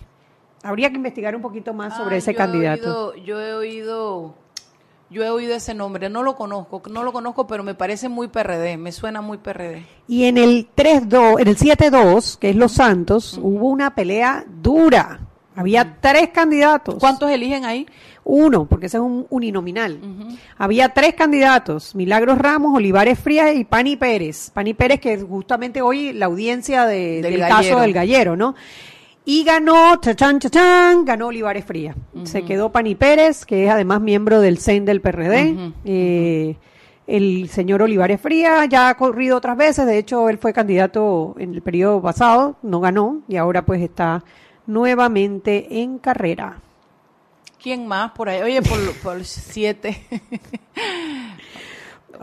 Habría 0.63 0.89
que 0.89 0.95
investigar 0.97 1.35
un 1.35 1.41
poquito 1.41 1.73
más 1.73 1.97
sobre 1.97 2.15
Ah, 2.15 2.17
ese 2.19 2.31
yo 2.31 2.35
he 2.35 2.37
candidato. 2.37 3.09
oído- 3.11 3.25
yo 3.25 3.41
he 3.41 3.53
oído, 3.53 4.35
yo 5.09 5.23
he 5.23 5.29
oído 5.29 5.55
ese 5.55 5.73
nombre, 5.73 6.09
no 6.09 6.21
lo 6.23 6.35
conozco, 6.35 6.81
no 6.89 7.03
lo 7.03 7.11
conozco, 7.11 7.47
pero 7.47 7.63
me 7.63 7.73
parece 7.73 8.09
muy 8.09 8.27
PRD, 8.27 8.77
me 8.77 8.91
suena 8.91 9.21
muy 9.21 9.37
PRD. 9.39 9.83
Y 10.07 10.25
en 10.25 10.37
el 10.37 10.67
3-2, 10.75 11.39
en 11.41 11.47
el 11.47 11.57
7-2, 11.57 12.37
que 12.37 12.51
es 12.51 12.55
Los 12.55 12.73
Santos, 12.73 13.39
hubo 13.41 13.67
una 13.69 13.95
pelea 13.95 14.45
dura. 14.61 15.19
Había 15.53 15.97
tres 15.99 16.29
candidatos. 16.29 16.95
¿Cuántos 16.99 17.29
eligen 17.29 17.65
ahí? 17.65 17.85
Uno, 18.23 18.65
porque 18.65 18.85
ese 18.85 18.97
es 18.97 19.03
un 19.03 19.25
uninominal. 19.29 19.99
Había 20.57 20.89
tres 20.89 21.13
candidatos, 21.15 21.93
Milagros 21.93 22.37
Ramos, 22.37 22.73
Olivares 22.77 23.19
Frías 23.19 23.53
y 23.55 23.65
Pani 23.65 23.97
Pérez. 23.97 24.49
Pani 24.53 24.73
Pérez, 24.73 25.01
que 25.01 25.13
es 25.13 25.23
justamente 25.25 25.81
hoy 25.81 26.13
la 26.13 26.27
audiencia 26.27 26.85
de- 26.85 27.21
Del 27.21 27.33
del, 27.33 27.47
caso 27.49 27.79
del 27.81 27.91
gallero, 27.93 28.37
¿no? 28.37 28.55
Y 29.23 29.43
ganó, 29.43 29.95
chachán, 29.97 30.39
chachán, 30.39 31.05
ganó 31.05 31.27
Olivares 31.27 31.63
Frías. 31.63 31.95
Se 32.23 32.43
quedó 32.43 32.71
Pani 32.71 32.95
Pérez, 32.95 33.45
que 33.45 33.65
es 33.65 33.69
además 33.69 34.01
miembro 34.01 34.41
del 34.41 34.57
CEN 34.57 34.85
del 34.85 34.99
PRD. 34.99 35.73
Eh, 35.85 36.55
el 37.05 37.49
señor 37.49 37.83
Olivares 37.83 38.19
Frías 38.19 38.67
ya 38.69 38.89
ha 38.89 38.97
corrido 38.97 39.37
otras 39.37 39.57
veces, 39.57 39.85
de 39.85 39.97
hecho 39.97 40.29
él 40.29 40.37
fue 40.37 40.53
candidato 40.53 41.35
en 41.37 41.53
el 41.53 41.61
periodo 41.61 42.01
pasado, 42.01 42.55
no 42.61 42.79
ganó 42.79 43.21
y 43.27 43.35
ahora 43.35 43.65
pues 43.65 43.81
está 43.81 44.23
nuevamente 44.65 45.81
en 45.81 45.97
carrera. 45.97 46.59
¿Quién 47.61 47.85
más 47.85 48.11
por 48.11 48.29
ahí? 48.29 48.41
Oye, 48.41 48.61
por, 48.61 48.93
por 49.03 49.23
siete. 49.25 50.03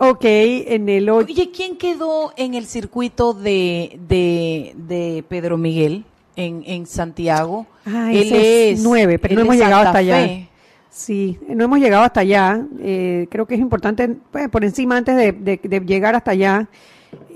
Ok, 0.01 0.21
en 0.23 0.89
el 0.89 1.11
ocho. 1.11 1.27
Oye, 1.27 1.51
¿quién 1.51 1.77
quedó 1.77 2.33
en 2.37 2.55
el 2.55 2.67
circuito 2.67 3.35
de, 3.35 3.99
de, 4.07 4.73
de 4.77 5.25
Pedro 5.29 5.59
Miguel 5.59 6.05
en, 6.39 6.63
en 6.67 6.87
Santiago? 6.87 7.67
Ah, 7.85 8.11
ese 8.13 8.71
es 8.71 8.83
nueve, 8.83 9.19
pero 9.19 9.33
él 9.33 9.37
no 9.37 9.43
hemos 9.43 9.57
llegado 9.57 9.83
Santa 9.85 9.89
hasta 9.91 9.99
allá. 9.99 10.47
Sí, 10.91 11.39
no 11.49 11.65
hemos 11.65 11.79
llegado 11.79 12.03
hasta 12.05 12.21
allá. 12.21 12.61
Eh, 12.81 13.27
creo 13.31 13.47
que 13.47 13.55
es 13.55 13.61
importante, 13.61 14.09
pues, 14.33 14.49
por 14.49 14.65
encima, 14.65 14.97
antes 14.97 15.17
de, 15.17 15.33
de- 15.33 15.61
de 15.63 15.81
llegar 15.81 16.15
hasta 16.17 16.31
allá, 16.31 16.67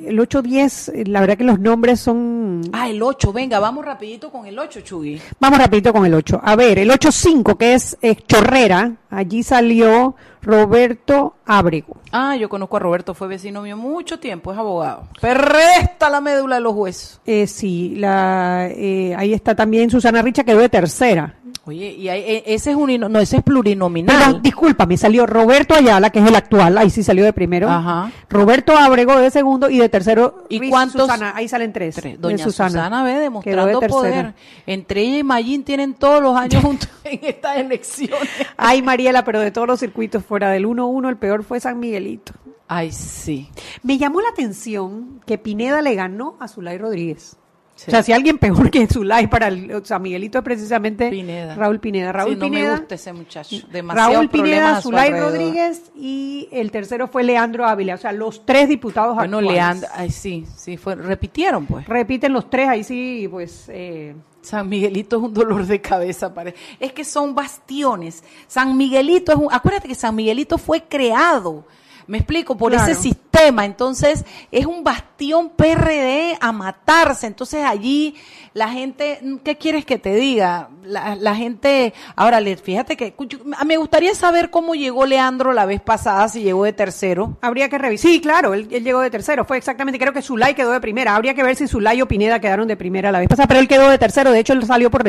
el 0.04 0.18
8-10, 0.18 0.92
eh, 0.94 1.04
la 1.06 1.20
verdad 1.20 1.36
que 1.36 1.44
los 1.44 1.58
nombres 1.58 2.00
son... 2.00 2.62
Ah, 2.72 2.88
el 2.88 3.02
8, 3.02 3.32
venga, 3.32 3.58
vamos 3.58 3.84
rapidito 3.84 4.30
con 4.30 4.46
el 4.46 4.58
8, 4.58 4.80
Chugui. 4.80 5.20
Vamos 5.38 5.58
rapidito 5.58 5.92
con 5.92 6.04
el 6.06 6.14
8. 6.14 6.40
A 6.42 6.56
ver, 6.56 6.78
el 6.78 6.90
8-5, 6.90 7.56
que 7.56 7.74
es 7.74 7.96
eh, 8.02 8.16
Chorrera, 8.16 8.96
allí 9.10 9.42
salió 9.42 10.16
Roberto 10.42 11.36
Ábrego. 11.46 11.96
Ah, 12.10 12.36
yo 12.36 12.48
conozco 12.48 12.76
a 12.76 12.80
Roberto, 12.80 13.14
fue 13.14 13.28
vecino 13.28 13.62
mío 13.62 13.76
mucho 13.76 14.18
tiempo, 14.18 14.52
es 14.52 14.58
abogado. 14.58 15.04
Perresta 15.20 16.10
la 16.10 16.20
médula 16.20 16.56
de 16.56 16.60
los 16.60 16.74
huesos. 16.74 17.20
Eh, 17.24 17.46
sí, 17.46 17.94
la, 17.96 18.68
eh, 18.70 19.14
ahí 19.16 19.32
está 19.32 19.54
también 19.54 19.88
Susana 19.88 20.20
Richa, 20.20 20.44
quedó 20.44 20.58
de 20.58 20.68
tercera. 20.68 21.36
Oye, 21.64 21.92
y 21.92 22.08
hay- 22.08 22.22
e- 22.22 22.42
ese 22.54 22.70
es 22.72 22.76
un 22.76 22.88
no, 22.98 23.06
ese 23.20 23.36
es 23.36 23.42
Pero, 23.42 23.54
plurinominal. 23.54 24.42
discúlpame, 24.42 24.96
salió 24.96 25.26
Roberto 25.26 25.74
Ayala, 25.74 26.10
que 26.10 26.18
es 26.18 26.26
el 26.26 26.34
actual, 26.34 26.76
ahí 26.76 26.90
sí 26.90 27.04
salió 27.04 27.24
de 27.24 27.32
primero. 27.32 27.70
Ajá. 27.70 28.10
Roberto 28.28 28.76
Ábrego 28.76 29.16
de 29.16 29.30
segundo 29.30 29.70
y 29.70 29.78
de 29.78 29.88
tercero. 29.88 30.44
¿Y 30.48 30.58
Ruiz 30.58 30.70
cuántos? 30.70 31.02
Susana, 31.02 31.32
ahí 31.36 31.46
salen 31.46 31.72
tres. 31.72 31.94
Tres. 31.94 32.14
de 32.14 32.18
Doña 32.18 32.38
Susana, 32.42 33.04
ve 33.04 33.12
Quedó 33.12 33.20
demostrando 33.20 33.80
de 33.80 33.88
poder. 33.88 34.34
Entre 34.66 35.02
ella 35.02 35.18
y 35.18 35.22
Mayín 35.22 35.62
tienen 35.62 35.94
todos 35.94 36.20
los 36.20 36.36
años 36.36 36.62
juntos 36.64 36.88
en 37.04 37.20
estas 37.22 37.56
elecciones. 37.58 38.28
Ay, 38.56 38.82
Mariela, 38.82 39.24
pero 39.24 39.38
de 39.38 39.52
todos 39.52 39.68
los 39.68 39.78
circuitos 39.78 40.24
fuera 40.24 40.50
del 40.50 40.66
1-1, 40.66 41.08
el 41.08 41.16
peor 41.16 41.44
fue 41.44 41.60
San 41.60 41.78
Miguelito. 41.78 42.32
Ay, 42.66 42.90
sí. 42.90 43.50
Me 43.82 43.98
llamó 43.98 44.20
la 44.20 44.30
atención 44.30 45.20
que 45.26 45.38
Pineda 45.38 45.80
le 45.82 45.94
ganó 45.94 46.36
a 46.40 46.48
Zulay 46.48 46.78
Rodríguez. 46.78 47.36
Sí. 47.84 47.88
O 47.88 47.90
sea, 47.90 48.02
si 48.02 48.12
alguien 48.12 48.38
peor 48.38 48.70
que 48.70 48.86
Zulay 48.86 49.26
para 49.26 49.48
el, 49.48 49.80
San 49.84 50.02
Miguelito 50.02 50.38
es 50.38 50.44
precisamente 50.44 51.10
Pineda. 51.10 51.54
Raúl 51.56 51.80
Pineda. 51.80 52.12
Raúl 52.12 52.34
Sí, 52.34 52.36
no 52.38 52.44
Pineda. 52.46 52.72
me 52.74 52.78
gusta 52.78 52.94
ese 52.94 53.12
muchacho. 53.12 53.56
Demasiados 53.72 54.14
Raúl 54.14 54.28
Pineda, 54.28 54.80
Zulay. 54.80 55.10
Rodríguez 55.12 55.90
y 55.96 56.48
el 56.52 56.70
tercero 56.70 57.08
fue 57.08 57.24
Leandro 57.24 57.66
Ávila. 57.66 57.94
O 57.94 57.98
sea, 57.98 58.12
los 58.12 58.46
tres 58.46 58.68
diputados 58.68 59.16
Bueno, 59.16 59.38
actuales. 59.38 59.52
Leandro, 59.60 59.88
ay, 59.94 60.10
sí, 60.10 60.46
sí, 60.56 60.76
fue, 60.76 60.94
repitieron 60.94 61.66
pues. 61.66 61.86
Repiten 61.86 62.32
los 62.32 62.48
tres, 62.48 62.68
ahí 62.68 62.84
sí, 62.84 63.26
pues... 63.30 63.64
Eh, 63.68 64.14
San 64.42 64.68
Miguelito 64.68 65.18
es 65.18 65.22
un 65.22 65.32
dolor 65.32 65.64
de 65.66 65.80
cabeza, 65.80 66.34
pare- 66.34 66.54
Es 66.80 66.92
que 66.92 67.04
son 67.04 67.32
bastiones. 67.32 68.24
San 68.48 68.76
Miguelito 68.76 69.30
es 69.30 69.38
un, 69.38 69.46
acuérdate 69.52 69.86
que 69.86 69.94
San 69.94 70.16
Miguelito 70.16 70.58
fue 70.58 70.82
creado, 70.82 71.64
me 72.06 72.18
explico, 72.18 72.56
por 72.56 72.72
Claro. 72.72 72.90
ese 72.90 73.00
sistema. 73.00 73.64
Entonces, 73.64 74.24
es 74.50 74.66
un 74.66 74.84
bastión 74.84 75.50
PRD 75.50 76.36
a 76.40 76.52
matarse. 76.52 77.26
Entonces, 77.26 77.64
allí 77.64 78.14
la 78.54 78.68
gente, 78.68 79.20
¿qué 79.44 79.56
quieres 79.56 79.84
que 79.84 79.98
te 79.98 80.14
diga? 80.14 80.68
La, 80.84 81.14
la 81.16 81.34
gente, 81.34 81.94
ahora, 82.16 82.40
le- 82.40 82.56
fíjate 82.56 82.96
que 82.96 83.14
yo- 83.28 83.38
me 83.64 83.76
gustaría 83.76 84.14
saber 84.14 84.50
cómo 84.50 84.74
llegó 84.74 85.06
Leandro 85.06 85.52
la 85.52 85.64
vez 85.66 85.80
pasada, 85.80 86.28
si 86.28 86.42
llegó 86.42 86.64
de 86.64 86.72
tercero. 86.72 87.38
Habría 87.40 87.68
que 87.68 87.78
revisar. 87.78 88.10
Sí, 88.10 88.20
claro, 88.20 88.52
él, 88.54 88.68
él 88.70 88.84
llegó 88.84 89.00
de 89.00 89.10
tercero. 89.10 89.44
Fue 89.44 89.56
exactamente, 89.56 89.98
creo 89.98 90.12
que 90.12 90.22
Zulay 90.22 90.54
quedó 90.54 90.72
de 90.72 90.80
primera. 90.80 91.14
Habría 91.16 91.34
que 91.34 91.42
ver 91.42 91.56
si 91.56 91.66
Zulay 91.66 92.02
o 92.02 92.06
Pineda 92.08 92.40
quedaron 92.40 92.68
de 92.68 92.76
primera 92.76 93.10
la 93.12 93.20
vez 93.20 93.28
pasada, 93.28 93.46
pero 93.48 93.60
él 93.60 93.68
quedó 93.68 93.88
de 93.88 93.98
tercero. 93.98 94.30
De 94.32 94.38
hecho, 94.40 94.52
él 94.52 94.64
salió 94.66 94.90
por 94.90 95.02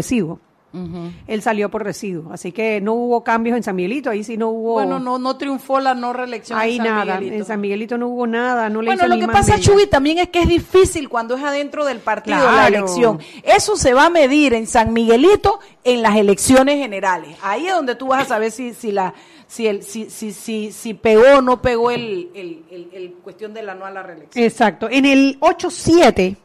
Él 1.27 1.41
salió 1.43 1.69
por 1.69 1.83
residuo. 1.83 2.33
Así 2.33 2.51
que 2.51 2.81
no 2.81 2.93
hubo 2.93 3.23
cambios 3.23 3.55
en 3.55 3.61
San 3.63 3.75
Miguelito. 3.75 4.09
Ahí 4.09 4.23
sí 4.23 4.37
no 4.37 4.49
hubo. 4.49 4.73
Bueno, 4.73 4.97
no, 4.99 5.19
no 5.19 5.37
triunfó 5.37 5.79
la 5.79 5.93
no 5.93 6.13
reelección. 6.13 6.57
ahí 6.57 6.77
en 6.77 6.77
San 6.77 6.85
nada. 6.87 7.05
Miguelito. 7.15 7.35
En 7.35 7.45
San 7.45 7.61
Miguelito 7.61 7.97
no 7.97 8.07
hubo 8.07 8.25
nada. 8.25 8.69
No 8.69 8.81
le 8.81 8.87
Bueno, 8.95 9.07
lo 9.07 9.19
que 9.19 9.27
pasa. 9.27 9.59
Chuy, 9.59 9.85
también 9.87 10.17
es 10.17 10.29
que 10.29 10.41
es 10.41 10.47
difícil 10.47 11.09
cuando 11.09 11.35
es 11.37 11.43
adentro 11.43 11.85
del 11.85 11.99
partido 11.99 12.37
la 12.51 12.67
elección. 12.67 13.19
Eso 13.43 13.75
se 13.75 13.93
va 13.93 14.05
a 14.05 14.09
medir 14.09 14.53
en 14.55 14.65
San 14.65 14.93
Miguelito 14.93 15.59
en 15.83 16.01
las 16.01 16.15
elecciones 16.15 16.77
generales. 16.79 17.37
Ahí 17.43 17.67
es 17.67 17.73
donde 17.73 17.95
tú 17.95 18.07
vas 18.07 18.23
a 18.23 18.25
saber 18.25 18.49
si, 18.51 18.73
si 18.73 18.91
la 18.91 19.13
si 19.47 19.67
el 19.67 19.83
si 19.83 20.09
si 20.09 20.31
si, 20.31 20.71
si 20.71 20.93
pegó 20.95 21.37
o 21.37 21.41
no 21.43 21.61
pegó 21.61 21.91
el, 21.91 22.29
el, 22.33 22.63
el- 22.71 22.89
el 22.93 23.11
cuestión 23.23 23.53
de 23.53 23.61
la 23.61 23.75
no 23.75 23.85
a 23.85 23.91
la 23.91 24.01
reelección. 24.01 24.43
Exacto. 24.43 24.87
En 24.89 25.05
el 25.05 25.39
8-7, 25.39 26.35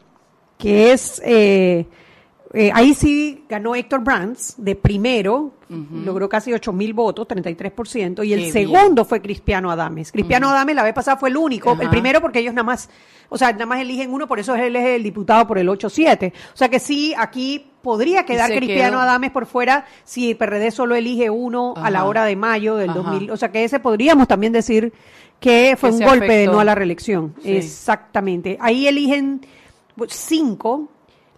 que 0.59 0.93
es. 0.93 1.23
eh, 1.25 1.87
eh, 2.55 2.71
ahí 2.73 2.95
sí 2.95 3.45
ganó 3.49 3.75
Héctor 3.75 4.01
Brands 4.01 4.55
de 4.57 4.75
primero, 4.75 5.53
logró 5.69 6.31
casi 6.31 6.53
8 6.53 6.73
mil 6.73 6.95
votos, 6.95 7.29
33%, 7.29 8.27
y 8.27 8.33
el 8.33 8.45
Qué 8.45 8.53
segundo 8.53 9.05
fue 9.05 9.21
Cristiano 9.21 9.71
Adames. 9.71 10.13
Cristiano 10.13 10.49
Adames 10.49 10.75
la 10.75 10.83
vez 10.83 10.95
pasada 10.95 11.19
fue 11.19 11.29
el 11.29 11.37
único, 11.37 11.77
el 11.79 11.91
primero 11.91 12.23
porque 12.23 12.39
ellos 12.39 12.55
nada 12.55 12.65
más, 12.65 12.89
o 13.29 13.37
sea, 13.37 13.53
nada 13.53 13.67
más 13.67 13.81
eligen 13.81 14.13
uno, 14.13 14.27
por 14.27 14.39
eso 14.39 14.55
él 14.55 14.77
es 14.77 14.87
el 14.87 15.03
diputado 15.03 15.47
por 15.47 15.59
el 15.59 15.69
8-7. 15.69 16.33
O 16.33 16.57
sea 16.57 16.71
que 16.71 16.81
sí, 16.81 17.15
aquí 17.19 17.67
podría 17.83 18.25
quedar 18.25 18.51
Cristiano 18.51 18.93
quedó. 18.93 19.01
Adames 19.01 19.31
por 19.31 19.45
fuera 19.45 19.85
si 20.05 20.31
el 20.31 20.37
PRD 20.39 20.71
solo 20.71 20.95
elige 20.95 21.29
uno 21.29 21.75
a 21.77 21.91
la 21.91 22.07
hora 22.07 22.25
de 22.25 22.35
mayo 22.35 22.77
del 22.77 22.91
Ajá. 22.91 23.01
2000. 23.01 23.31
O 23.31 23.37
sea 23.37 23.53
que 23.53 23.65
ese 23.65 23.79
podríamos 23.79 24.27
también 24.27 24.55
decir 24.55 24.95
que 25.39 25.77
fue 25.79 25.91
Que 25.91 25.97
un 25.97 26.03
golpe 26.03 26.33
de 26.33 26.47
no 26.47 26.61
a 26.61 26.65
la 26.65 26.75
reelección. 26.75 27.35
Sí. 27.43 27.57
Exactamente. 27.57 28.57
Ahí 28.61 28.89
eligen 28.89 29.43
cinco. 30.09 30.89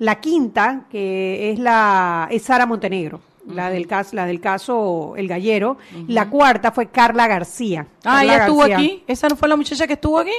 La 0.01 0.16
quinta, 0.20 0.84
que 0.90 1.53
es 1.53 1.59
la 1.59 2.26
es 2.30 2.42
Sara 2.42 2.66
Montenegro, 2.66 3.20
la 3.46 3.70
del 3.70 3.86
caso, 3.86 4.16
la 4.16 4.26
del 4.26 4.40
caso 4.40 5.14
El 5.16 5.28
Gallero. 5.28 5.76
La 6.09 6.28
cuarta 6.28 6.72
fue 6.72 6.86
Carla 6.88 7.28
García. 7.28 7.86
Ah, 7.98 8.16
Carla 8.18 8.22
ella 8.24 8.36
estuvo 8.44 8.62
aquí. 8.64 9.05
¿Esa 9.07 9.28
no 9.28 9.36
fue 9.36 9.48
la 9.48 9.57
muchacha 9.57 9.86
que 9.86 9.92
estuvo 9.94 10.18
aquí? 10.18 10.32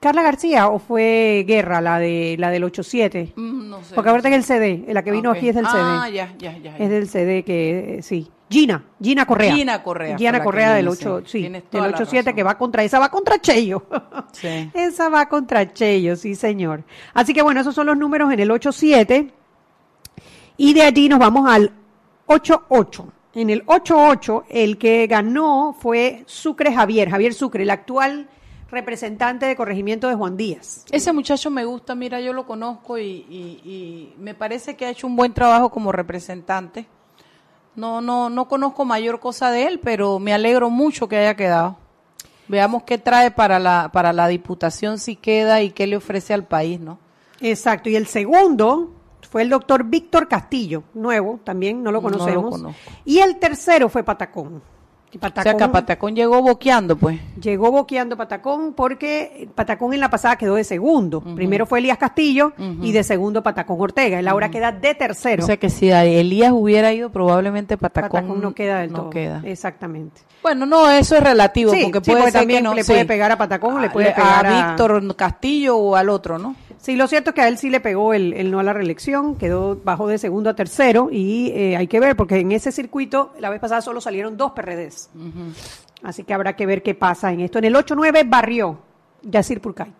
Carla 0.00 0.22
García 0.22 0.68
o 0.68 0.78
fue 0.78 1.44
Guerra, 1.48 1.80
la 1.80 1.98
de 1.98 2.36
la 2.38 2.50
del 2.50 2.62
87. 2.64 3.32
Mm, 3.36 3.68
no 3.68 3.82
sé. 3.82 3.94
Porque 3.94 4.10
ahorita 4.10 4.28
que 4.30 4.36
el 4.36 4.44
CD, 4.44 4.84
la 4.88 5.02
que 5.02 5.10
vino 5.10 5.30
aquí 5.30 5.48
es 5.48 5.54
del 5.56 5.66
Ah, 5.66 6.04
CD. 6.06 6.14
ya, 6.16 6.34
ya, 6.38 6.56
ya. 6.58 6.76
Es 6.78 6.88
del 6.90 7.08
CD 7.08 7.42
que 7.42 7.98
eh, 7.98 8.02
sí. 8.02 8.28
Gina, 8.50 8.82
Gina 9.02 9.26
Correa. 9.26 9.54
Gina 9.54 9.82
Correa 9.82 10.16
Gina 10.16 10.42
Correa 10.42 10.74
del 10.74 10.86
vino, 10.88 10.92
8, 10.92 11.20
sí. 11.26 11.30
sí, 11.32 11.38
Tienes 11.40 11.62
del 11.62 11.70
toda 11.70 11.82
la 11.88 11.88
87 11.94 12.22
razón. 12.22 12.36
que 12.36 12.42
va 12.42 12.56
contra 12.58 12.82
esa 12.82 12.98
va 12.98 13.10
contra 13.10 13.38
Cheyo. 13.40 13.82
Sí. 14.32 14.70
Esa 14.74 15.08
va 15.08 15.28
contra 15.28 15.72
Cheyo, 15.72 16.16
sí, 16.16 16.34
señor. 16.34 16.84
Así 17.14 17.34
que 17.34 17.42
bueno, 17.42 17.60
esos 17.60 17.74
son 17.74 17.86
los 17.86 17.96
números 17.96 18.32
en 18.32 18.40
el 18.40 18.50
8-7. 18.50 19.30
Y 20.56 20.74
de 20.74 20.82
allí 20.82 21.08
nos 21.08 21.18
vamos 21.18 21.48
al 21.48 21.72
8-8. 22.26 23.04
En 23.34 23.50
el 23.50 23.64
8-8, 23.66 24.44
el 24.48 24.78
que 24.78 25.06
ganó 25.06 25.76
fue 25.78 26.24
Sucre 26.26 26.72
Javier, 26.72 27.08
Javier 27.10 27.34
Sucre, 27.34 27.62
el 27.62 27.70
actual 27.70 28.28
representante 28.70 29.46
de 29.46 29.54
corregimiento 29.56 30.08
de 30.08 30.14
Juan 30.14 30.36
Díaz. 30.36 30.84
Ese 30.90 31.12
muchacho 31.12 31.48
me 31.50 31.64
gusta, 31.64 31.94
mira, 31.94 32.20
yo 32.20 32.32
lo 32.32 32.46
conozco 32.46 32.98
y, 32.98 33.02
y- 33.30 33.60
y 33.64 34.14
me 34.18 34.34
parece 34.34 34.76
que 34.76 34.86
ha 34.86 34.90
hecho 34.90 35.06
un 35.06 35.16
buen 35.16 35.32
trabajo 35.32 35.70
como 35.70 35.92
representante. 35.92 36.86
No, 37.78 38.00
no, 38.00 38.28
no 38.28 38.48
conozco 38.48 38.84
mayor 38.84 39.20
cosa 39.20 39.52
de 39.52 39.66
él, 39.68 39.78
pero 39.78 40.18
me 40.18 40.32
alegro 40.34 40.68
mucho 40.68 41.08
que 41.08 41.16
haya 41.16 41.36
quedado. 41.36 41.76
Veamos 42.48 42.82
qué 42.82 42.98
trae 42.98 43.30
para 43.30 43.60
la, 43.60 43.90
para 43.92 44.12
la 44.12 44.26
diputación 44.26 44.98
si 44.98 45.14
queda 45.14 45.62
y 45.62 45.70
qué 45.70 45.86
le 45.86 45.96
ofrece 45.96 46.34
al 46.34 46.44
país, 46.44 46.80
¿no? 46.80 46.98
Exacto. 47.40 47.88
Y 47.88 47.94
el 47.94 48.08
segundo 48.08 48.94
fue 49.30 49.42
el 49.42 49.50
doctor 49.50 49.84
Víctor 49.84 50.26
Castillo, 50.26 50.82
nuevo, 50.92 51.38
también 51.44 51.82
no 51.82 51.92
lo 51.92 52.00
No 52.00 52.10
lo 52.10 52.18
conocemos. 52.18 52.74
y 53.04 53.18
el 53.18 53.38
tercero 53.38 53.88
fue 53.88 54.02
Patacón. 54.02 54.60
O 55.10 55.42
sea 55.42 55.54
que 55.56 55.68
Patacón 55.68 56.14
llegó 56.14 56.42
boqueando, 56.42 56.96
pues. 56.96 57.18
llegó 57.40 57.70
boqueando 57.72 58.16
Patacón 58.16 58.74
porque 58.74 59.48
Patacón 59.54 59.94
en 59.94 60.00
la 60.00 60.10
pasada 60.10 60.36
quedó 60.36 60.56
de 60.56 60.64
segundo. 60.64 61.22
Primero 61.22 61.64
fue 61.64 61.78
Elías 61.78 61.96
Castillo 61.96 62.52
y 62.82 62.92
de 62.92 63.02
segundo 63.02 63.42
Patacón 63.42 63.78
Ortega. 63.80 64.18
Él 64.18 64.28
ahora 64.28 64.50
queda 64.50 64.70
de 64.70 64.94
tercero. 64.94 65.42
O 65.42 65.46
sea 65.46 65.56
que 65.56 65.70
si 65.70 65.90
Elías 65.90 66.52
hubiera 66.52 66.92
ido, 66.92 67.10
probablemente 67.10 67.78
Patacón, 67.78 68.10
Patacón 68.20 68.40
no 68.42 68.54
queda 68.54 68.80
del 68.80 68.92
no 68.92 68.98
todo. 69.02 69.10
queda. 69.10 69.40
Exactamente. 69.44 70.20
Bueno, 70.42 70.66
no, 70.66 70.90
eso 70.90 71.16
es 71.16 71.22
relativo, 71.22 71.72
Sí, 71.72 71.80
porque 71.84 71.98
sí, 72.00 72.10
puede 72.10 72.18
porque 72.22 72.32
ser 72.32 72.40
también 72.42 72.58
que 72.60 72.64
no, 72.64 72.74
le 72.74 72.84
sí. 72.84 72.92
puede 72.92 73.04
pegar 73.06 73.32
a 73.32 73.38
Patacón, 73.38 73.80
le 73.80 73.90
puede 73.90 74.10
a, 74.10 74.14
pegar 74.14 74.46
a- 74.46 74.68
Víctor 74.68 75.16
Castillo 75.16 75.76
o 75.76 75.96
al 75.96 76.08
otro, 76.10 76.38
¿no? 76.38 76.54
Sí, 76.80 76.96
lo 76.96 77.08
cierto 77.08 77.30
es 77.30 77.34
que 77.34 77.42
a 77.42 77.48
él 77.48 77.58
sí 77.58 77.70
le 77.70 77.80
pegó 77.80 78.14
el, 78.14 78.32
el 78.34 78.50
no 78.50 78.60
a 78.60 78.62
la 78.62 78.72
reelección, 78.72 79.36
quedó 79.36 79.76
bajó 79.84 80.06
de 80.06 80.16
segundo 80.18 80.48
a 80.50 80.54
tercero 80.54 81.08
y 81.10 81.50
eh, 81.54 81.76
hay 81.76 81.86
que 81.88 82.00
ver 82.00 82.16
porque 82.16 82.36
en 82.38 82.52
ese 82.52 82.70
circuito 82.72 83.32
la 83.40 83.50
vez 83.50 83.60
pasada 83.60 83.80
solo 83.82 84.00
salieron 84.00 84.36
dos 84.36 84.52
PRDs. 84.52 85.10
Así 86.02 86.22
que 86.22 86.32
habrá 86.34 86.54
que 86.54 86.66
ver 86.66 86.82
qué 86.82 86.94
pasa 86.94 87.32
en 87.32 87.40
esto. 87.40 87.58
En 87.58 87.64
el 87.64 87.74
8-9 87.74 88.24
barrió 88.28 88.78
Yacir 89.22 89.60
Purkait. 89.60 89.94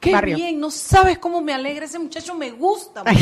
Qué 0.00 0.10
Barrió. 0.10 0.34
bien, 0.34 0.58
no 0.58 0.68
sabes 0.72 1.18
cómo 1.18 1.40
me 1.42 1.52
alegra 1.54 1.84
ese 1.84 1.96
muchacho, 2.00 2.34
me 2.34 2.50
gusta 2.50 3.04
mucho. 3.04 3.18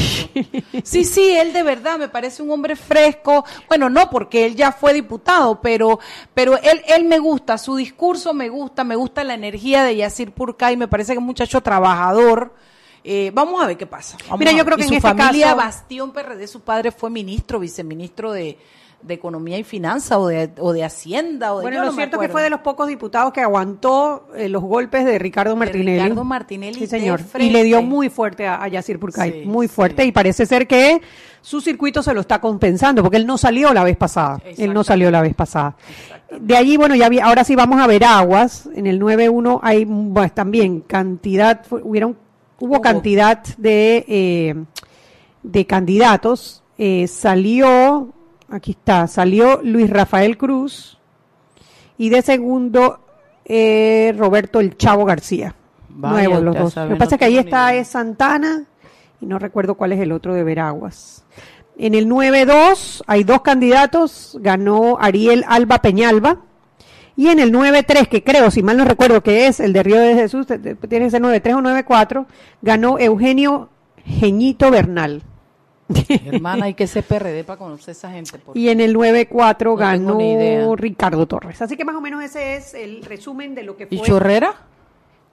Sí, 0.83 1.05
sí, 1.05 1.33
él 1.37 1.53
de 1.53 1.63
verdad 1.63 1.99
me 1.99 2.09
parece 2.09 2.43
un 2.43 2.51
hombre 2.51 2.75
fresco. 2.75 3.45
Bueno, 3.69 3.91
no 3.91 4.09
porque 4.09 4.47
él 4.47 4.57
ya 4.57 4.73
fue 4.73 4.95
diputado, 4.95 5.61
pero 5.61 5.99
pero 6.33 6.57
él 6.57 6.81
él 6.89 7.05
me 7.05 7.19
gusta, 7.19 7.59
su 7.59 7.77
discurso 7.77 8.33
me 8.33 8.49
gusta, 8.49 8.83
me 8.83 8.97
gusta 8.97 9.25
la 9.25 9.35
energía 9.35 9.85
de 9.85 9.97
Yacir 9.97 10.33
Purkay, 10.33 10.79
me 10.79 10.89
parece 10.89 11.09
que 11.09 11.15
es 11.15 11.19
un 11.19 11.27
muchacho 11.27 11.61
trabajador. 11.61 12.55
Eh, 13.03 13.31
vamos 13.35 13.63
a 13.63 13.67
ver 13.67 13.77
qué 13.77 13.87
pasa. 13.87 14.17
Vamos 14.25 14.39
Mira, 14.39 14.53
yo 14.53 14.65
creo 14.65 14.77
que 14.77 14.83
Y 14.83 14.87
en 14.87 14.89
su 14.91 14.95
este 14.97 15.09
familia 15.09 15.47
caso- 15.47 15.57
Bastión 15.57 16.13
PRD, 16.13 16.47
su 16.47 16.61
padre 16.61 16.91
fue 16.93 17.09
ministro, 17.11 17.59
viceministro 17.59 18.33
de, 18.33 18.59
de 19.01 19.15
Economía 19.15 19.57
y 19.57 19.65
Finanzas 19.65 20.19
o 20.19 20.27
de, 20.27 20.51
o 20.59 20.75
de 20.75 20.85
Hacienda. 20.85 21.55
O 21.55 21.59
de, 21.59 21.63
Bueno, 21.63 21.81
lo 21.81 21.87
no 21.87 21.93
cierto 21.93 22.21
es 22.21 22.27
que 22.27 22.33
fue 22.33 22.43
de 22.43 22.51
los 22.51 22.61
pocos 22.61 22.87
diputados 22.89 23.33
que 23.33 23.41
aguantó 23.41 24.29
eh, 24.37 24.51
los 24.51 24.63
golpes 24.63 25.07
de 25.07 25.19
Ricardo 25.19 25.57
Martinelli. 25.57 25.99
Ricardo 26.03 26.25
Martinelli 26.25 26.79
Sí, 26.79 26.87
señor. 26.87 27.23
Y 27.39 27.49
le 27.49 27.65
dio 27.65 27.81
muy 27.81 28.11
fuerte 28.11 28.47
a, 28.47 28.63
a 28.63 28.69
Yacir 28.69 28.99
Purkay, 28.99 29.33
Sí, 29.45 29.49
muy 29.49 29.67
fuerte. 29.69 30.03
sí. 30.03 30.09
Y 30.09 30.13
parece 30.13 30.45
ser 30.45 30.67
que 30.67 31.01
su 31.41 31.63
circuito 31.63 32.03
se 32.03 32.13
lo 32.13 32.21
está 32.21 32.39
compensando, 32.43 33.03
porque 33.03 33.17
él 33.17 33.27
no 33.27 33.39
salió 33.39 33.73
la 33.73 33.83
vez 33.83 33.97
pasada. 33.97 34.43
Él 34.59 34.75
no 34.75 34.85
salió 34.85 35.11
la 35.11 35.23
vez 35.23 35.35
pasada. 35.35 35.75
De 36.39 36.55
allí, 36.55 36.77
bueno, 36.77 36.95
ya 36.95 37.09
vi- 37.09 37.21
ahora 37.21 37.45
sí 37.45 37.57
vamos 37.57 37.81
a 37.81 37.87
ver 37.87 38.05
aguas. 38.05 38.69
En 38.75 38.87
el 38.87 39.01
9-1 39.01 39.59
hay 39.63 39.87
también 40.35 40.83
cantidad, 40.83 41.63
hubieron, 41.71 42.19
hubo, 42.61 42.81
cantidad 42.81 43.43
de, 43.57 44.05
eh, 44.07 44.55
de 45.43 45.67
candidatos. 45.67 46.63
Eh, 46.79 47.07
salió, 47.09 48.13
aquí 48.49 48.73
está, 48.73 49.07
salió 49.07 49.61
Luis 49.63 49.91
Rafael 49.91 50.39
Cruz 50.39 50.99
y 51.99 52.09
de 52.09 52.23
segundo 52.23 53.01
eh, 53.45 54.15
Roberto 54.17 54.61
El 54.61 54.77
Chavo 54.77 55.05
García. 55.05 55.55
Vaya, 55.89 56.29
Nuevos 56.29 56.43
los 56.43 56.57
dos. 56.57 56.77
Lo 56.77 56.89
que 56.91 56.97
pasa 56.97 57.17
es 57.17 57.19
que 57.19 57.25
ahí 57.25 57.39
está 57.39 57.75
es 57.75 57.89
Santana 57.89 58.65
y 59.21 59.27
no 59.27 59.39
recuerdo 59.39 59.75
cuál 59.75 59.93
es 59.93 60.01
el 60.01 60.13
otro 60.13 60.35
de 60.35 60.45
Veraguas. 60.45 61.25
En 61.77 61.95
el 61.95 62.09
9-2 62.09 63.03
hay 63.07 63.25
dos 63.25 63.41
candidatos, 63.41 64.39
ganó 64.41 64.99
Ariel 65.01 65.45
Alba 65.49 65.81
Peñalba. 65.81 66.39
Y 67.21 67.29
en 67.29 67.39
el 67.39 67.53
9-3, 67.53 68.09
que 68.09 68.25
creo, 68.25 68.51
si 68.51 68.63
mal 68.63 68.79
no 68.79 68.87
recuerdo 68.87 69.23
que 69.23 69.47
es 69.47 69.61
el 69.61 69.75
de 69.75 69.83
Río 69.83 70.01
de 70.01 70.15
Jesús, 70.15 70.47
tiene 70.47 71.05
que 71.05 71.11
ser 71.11 71.21
9-3 71.21 71.55
o 71.55 71.61
9-4, 71.61 72.27
ganó 72.63 72.99
Eugenio 72.99 73.69
Geñito 74.07 74.71
Bernal. 74.71 75.23
Hermana, 76.09 76.65
hay 76.65 76.73
que 76.73 76.87
ser 76.87 77.05
PRD 77.05 77.45
para 77.45 77.59
conocer 77.59 77.93
esa 77.93 78.11
gente. 78.11 78.41
Y 78.55 78.71
en 78.71 78.81
el 78.81 78.97
9-4 78.97 79.59
tengo 79.59 79.77
ganó. 79.77 80.77
Ricardo 80.77 81.27
Torres. 81.27 81.61
Así 81.61 81.77
que 81.77 81.85
más 81.85 81.95
o 81.95 82.01
menos 82.01 82.25
ese 82.25 82.57
es 82.57 82.73
el 82.73 83.05
resumen 83.05 83.55
de 83.55 83.65
lo 83.65 83.77
que 83.77 83.87
fue 83.87 83.99
¿Y 83.99 84.01
Chorrera? 84.01 84.55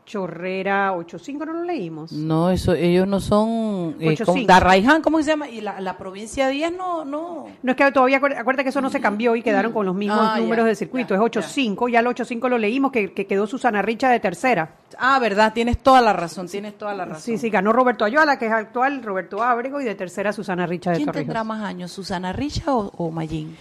Chorrera 0.07 0.93
8-5, 0.95 1.45
¿no 1.45 1.51
lo 1.53 1.63
leímos? 1.63 2.13
No, 2.13 2.49
eso, 2.49 2.73
ellos 2.73 3.05
no 3.07 3.19
son. 3.19 3.97
Eh, 3.99 4.17
como- 4.25 5.01
¿cómo 5.03 5.21
se 5.21 5.25
llama? 5.25 5.49
Y 5.49 5.59
la, 5.59 5.81
la 5.81 5.97
provincia 5.97 6.47
10 6.47 6.71
no, 6.71 7.03
no. 7.03 7.47
No 7.61 7.71
es 7.71 7.77
que 7.77 7.91
todavía, 7.91 8.17
acuérdate 8.17 8.63
que 8.63 8.69
eso 8.69 8.79
no 8.81 8.89
se 8.89 9.01
cambió 9.01 9.35
y 9.35 9.41
quedaron 9.41 9.73
con 9.73 9.85
los 9.85 9.93
mismos 9.93 10.17
Ah, 10.21 10.35
ya, 10.37 10.41
números 10.43 10.65
de 10.65 10.75
circuito. 10.75 11.09
ya, 11.13 11.15
es 11.15 11.21
8-5, 11.21 11.89
ya 11.91 11.99
el 11.99 12.07
8-5 12.07 12.47
lo 12.49 12.57
leímos, 12.57 12.91
que, 12.91 13.11
que 13.13 13.27
quedó 13.27 13.45
Susana 13.47 13.81
Richa 13.81 14.09
de 14.09 14.19
tercera. 14.21 14.75
Ah, 14.97 15.19
verdad, 15.19 15.51
tienes 15.53 15.77
toda 15.79 16.01
la 16.01 16.13
razón, 16.13 16.47
tienes 16.47 16.77
toda 16.77 16.93
la 16.95 17.03
razón. 17.03 17.21
Sí, 17.21 17.37
sí, 17.37 17.49
ganó 17.49 17.73
Roberto 17.73 18.05
Ayala, 18.05 18.39
que 18.39 18.45
es 18.47 18.51
actual, 18.53 19.03
Roberto 19.03 19.43
Ábrego, 19.43 19.81
y 19.81 19.83
de 19.83 19.95
tercera 19.95 20.31
Susana 20.31 20.65
Richa 20.65 20.91
de 20.91 20.95
¿Quién 20.97 21.07
Torrijos. 21.07 21.25
tendrá 21.25 21.43
más 21.43 21.61
años, 21.63 21.91
Susana 21.91 22.31
Richa 22.31 22.73
o, 22.73 22.91
o 22.97 23.11
Mayín? 23.11 23.57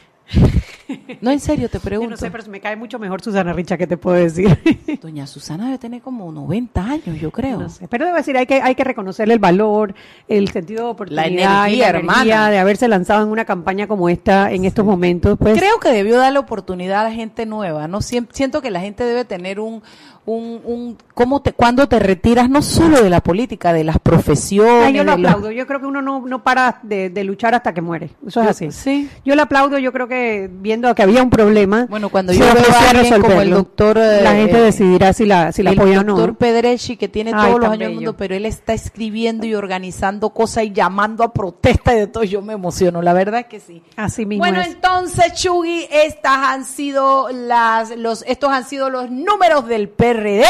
no, 1.20 1.30
en 1.30 1.41
serio, 1.41 1.68
te 1.68 1.78
Yo 1.78 1.84
pregunto. 1.84 2.11
no 2.11 2.16
sé, 2.16 2.30
pero 2.30 2.45
me 2.49 2.61
cae 2.61 2.76
mucho 2.76 2.99
mejor 2.99 3.22
Susana 3.22 3.53
Richa, 3.53 3.76
¿qué 3.76 3.87
te 3.87 3.97
puedo 3.97 4.16
decir? 4.16 4.59
Doña 5.03 5.26
Susana 5.26 5.66
debe 5.66 5.78
tener 5.78 6.03
como 6.03 6.30
90 6.30 6.84
años, 6.84 7.20
yo 7.20 7.30
creo. 7.30 7.61
No 7.61 7.68
sé, 7.68 7.89
Pero 7.89 8.05
debo 8.07 8.16
decir, 8.16 8.37
hay 8.37 8.47
que, 8.47 8.61
hay 8.62 8.74
que 8.74 8.84
reconocerle 8.84 9.34
el 9.34 9.41
valor, 9.41 9.95
el 10.28 10.49
sentido 10.51 10.84
de 10.84 10.91
oportunidad 10.91 11.26
energía, 11.26 11.70
y 11.70 11.76
la 11.76 11.89
hermana. 11.89 12.22
energía 12.22 12.49
de 12.49 12.59
haberse 12.59 12.89
lanzado 12.89 13.22
en 13.24 13.30
una 13.30 13.45
campaña 13.45 13.87
como 13.87 14.09
esta 14.09 14.53
en 14.53 14.64
estos 14.64 14.84
momentos. 14.84 15.39
Pues, 15.39 15.59
Creo 15.59 15.78
que 15.80 15.91
debió 15.91 16.16
darle 16.18 16.39
oportunidad 16.39 17.01
a 17.01 17.05
la 17.05 17.12
gente 17.12 17.47
nueva, 17.47 17.89
¿no? 17.89 18.01
Siento 18.03 18.62
que 18.62 18.70
la 18.70 18.80
gente 18.80 19.05
debe 19.05 19.24
tener 19.24 19.61
un, 19.61 19.82
un, 20.27 20.61
un 20.64 20.99
cómo 21.14 21.41
te, 21.41 21.53
cuando 21.53 21.89
te 21.89 21.99
retiras 21.99 22.51
no 22.51 22.61
solo 22.62 23.01
de 23.03 23.09
la 23.11 23.20
política, 23.22 23.72
de 23.72 23.85
las 23.85 23.99
profesiones. 23.99 24.85
Ah, 24.87 24.91
yo 24.91 25.05
lo 25.05 25.16
los- 25.16 25.31
aplaudo. 25.31 25.51
Yo 25.53 25.66
creo 25.66 25.81
que 25.81 25.87
uno 25.87 26.03
no, 26.03 26.20
no 26.27 26.43
para 26.43 26.79
de, 26.83 27.11
de 27.11 27.24
luchar 27.24 27.55
hasta 27.55 27.72
que 27.72 27.81
muere. 27.81 28.11
Eso 28.27 28.41
es 28.41 28.47
Yo- 28.47 28.51
así. 28.51 28.70
sí. 28.72 29.09
Yo 29.24 29.35
lo 29.37 29.43
aplaudo. 29.43 29.79
Yo 29.79 29.93
creo 29.93 30.09
que 30.09 30.51
viendo 30.53 30.95
que 30.95 31.03
había 31.03 31.22
un 31.22 31.31
problema. 31.31 31.87
Bueno, 31.89 32.09
cuando 32.09 32.33
yo 32.33 32.41
veo 32.41 32.53
a 32.53 32.91
alguien 32.91 33.12
como 33.14 33.16
el 33.16 33.22
resolverlo. 33.22 33.57
doctor, 33.57 33.99
eh, 33.99 34.20
la 34.22 34.33
gente 34.35 34.61
decidirá 34.61 35.12
si 35.12 35.27
la, 35.27 35.53
si 35.53 35.62
la 35.62 35.70
el 35.70 35.79
apoya 35.79 36.01
o 36.01 36.05
no. 36.05 36.16
doctor 36.16 36.37
Pedrechi, 36.37 36.97
que 36.97 37.09
tiene 37.09 37.31
Ay, 37.35 37.47
todos 37.49 37.61
los 37.61 37.68
años 37.70 37.79
del 37.89 37.95
mundo, 37.95 38.16
pero 38.16 38.35
él 38.35 38.47
está 38.47 38.72
escribiendo 38.74 39.47
y 39.47 39.55
organizando 39.55 40.31
cosas 40.31 40.64
y 40.64 40.72
llamando 40.72 41.22
a 41.24 41.33
protesta 41.33 41.95
y 41.95 41.99
de 42.01 42.07
todo. 42.09 42.24
Yo 42.24 42.43
me 42.43 42.53
emociono, 42.55 43.01
la 43.01 43.12
verdad 43.12 43.41
es 43.41 43.47
que 43.47 43.61
sí. 43.61 43.83
Así 43.97 44.27
mismo 44.27 44.43
Bueno, 44.43 44.61
es. 44.61 44.68
entonces, 44.68 45.33
Chugui, 45.35 45.87
estas 45.91 46.33
han 46.39 46.64
sido 46.64 47.29
las, 47.33 47.97
los, 47.97 48.24
estos 48.27 48.51
han 48.51 48.64
sido 48.64 48.91
los 48.91 49.11
números 49.11 49.66
del 49.68 49.89
PRD. 50.16 50.44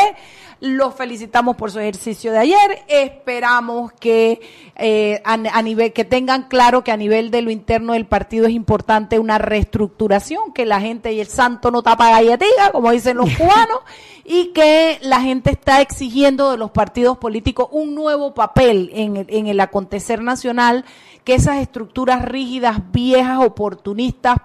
Los 0.58 0.94
felicitamos 0.94 1.54
por 1.54 1.70
su 1.70 1.80
ejercicio 1.80 2.32
de 2.32 2.38
ayer. 2.38 2.84
Esperamos 2.88 3.92
que 3.92 4.40
eh, 4.76 5.20
a, 5.22 5.34
a 5.34 5.62
nivel 5.62 5.92
que 5.92 6.06
tengan 6.06 6.44
claro 6.44 6.82
que 6.82 6.92
a 6.92 6.96
nivel 6.96 7.30
de 7.30 7.42
lo 7.42 7.50
interno 7.50 7.92
del 7.92 8.06
partido 8.06 8.46
es 8.46 8.52
importante 8.52 9.18
una 9.18 9.36
reestructuración, 9.36 10.54
que 10.54 10.64
la 10.64 10.80
gente 10.80 11.12
y 11.12 11.20
el 11.20 11.26
santo 11.26 11.70
no 11.70 11.82
tapa 11.82 12.10
galletilla, 12.10 12.72
como 12.72 12.90
dicen 12.90 13.18
los 13.18 13.28
cubanos, 13.36 13.80
y 14.24 14.52
que 14.54 14.98
la 15.02 15.20
gente 15.20 15.50
está 15.50 15.82
exigiendo 15.82 16.52
de 16.52 16.56
los 16.56 16.70
partidos 16.70 17.18
políticos 17.18 17.68
un 17.70 17.94
nuevo 17.94 18.32
papel 18.32 18.90
en 18.94 19.18
el, 19.18 19.26
en 19.28 19.48
el 19.48 19.60
acontecer 19.60 20.22
nacional, 20.22 20.86
que 21.22 21.34
esas 21.34 21.58
estructuras 21.58 22.24
rígidas, 22.24 22.80
viejas, 22.92 23.40
oportunistas, 23.40 24.38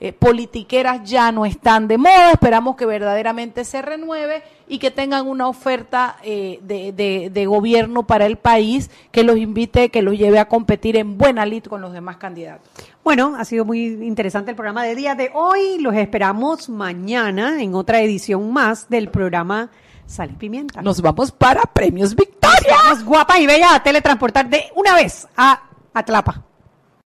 eh, 0.00 0.12
politiqueras 0.12 1.08
ya 1.08 1.32
no 1.32 1.46
están 1.46 1.88
de 1.88 1.96
moda. 1.96 2.32
Esperamos 2.32 2.76
que 2.76 2.84
verdaderamente 2.84 3.64
se 3.64 3.80
renueve 3.80 4.42
y 4.66 4.78
que 4.78 4.90
tengan 4.90 5.26
una 5.26 5.46
oferta 5.48 6.16
eh, 6.22 6.58
de, 6.62 6.92
de- 6.92 7.30
de 7.30 7.46
gobierno 7.46 8.04
para 8.06 8.26
el 8.26 8.36
país 8.36 8.90
que 9.12 9.22
los 9.24 9.36
invite, 9.36 9.90
que 9.90 10.02
los 10.02 10.16
lleve 10.16 10.38
a 10.38 10.48
competir 10.48 10.96
en 10.96 11.18
buena 11.18 11.44
lid 11.46 11.64
con 11.64 11.80
los 11.80 11.92
demás 11.92 12.16
candidatos. 12.16 12.68
Bueno, 13.02 13.34
ha 13.38 13.44
sido 13.44 13.64
muy 13.64 13.84
interesante 14.04 14.50
el 14.50 14.56
programa 14.56 14.82
de 14.84 14.94
día 14.94 15.14
de 15.14 15.30
hoy. 15.34 15.78
Los 15.80 15.94
esperamos 15.94 16.68
mañana 16.70 17.62
en 17.62 17.74
otra 17.74 18.00
edición 18.00 18.52
más 18.52 18.88
del 18.88 19.08
programa 19.10 19.70
Sal 20.06 20.30
y 20.30 20.34
Pimienta. 20.34 20.80
Nos 20.82 21.00
vamos 21.02 21.30
para 21.32 21.62
Premios 21.62 22.14
Victoria. 22.14 22.76
Vamos, 22.84 23.04
guapa 23.04 23.38
y 23.38 23.46
bella 23.46 23.74
a 23.74 23.82
teletransportar 23.82 24.48
de 24.48 24.64
una 24.74 24.94
vez 24.94 25.26
a 25.36 25.62
Atlapa. 25.92 26.42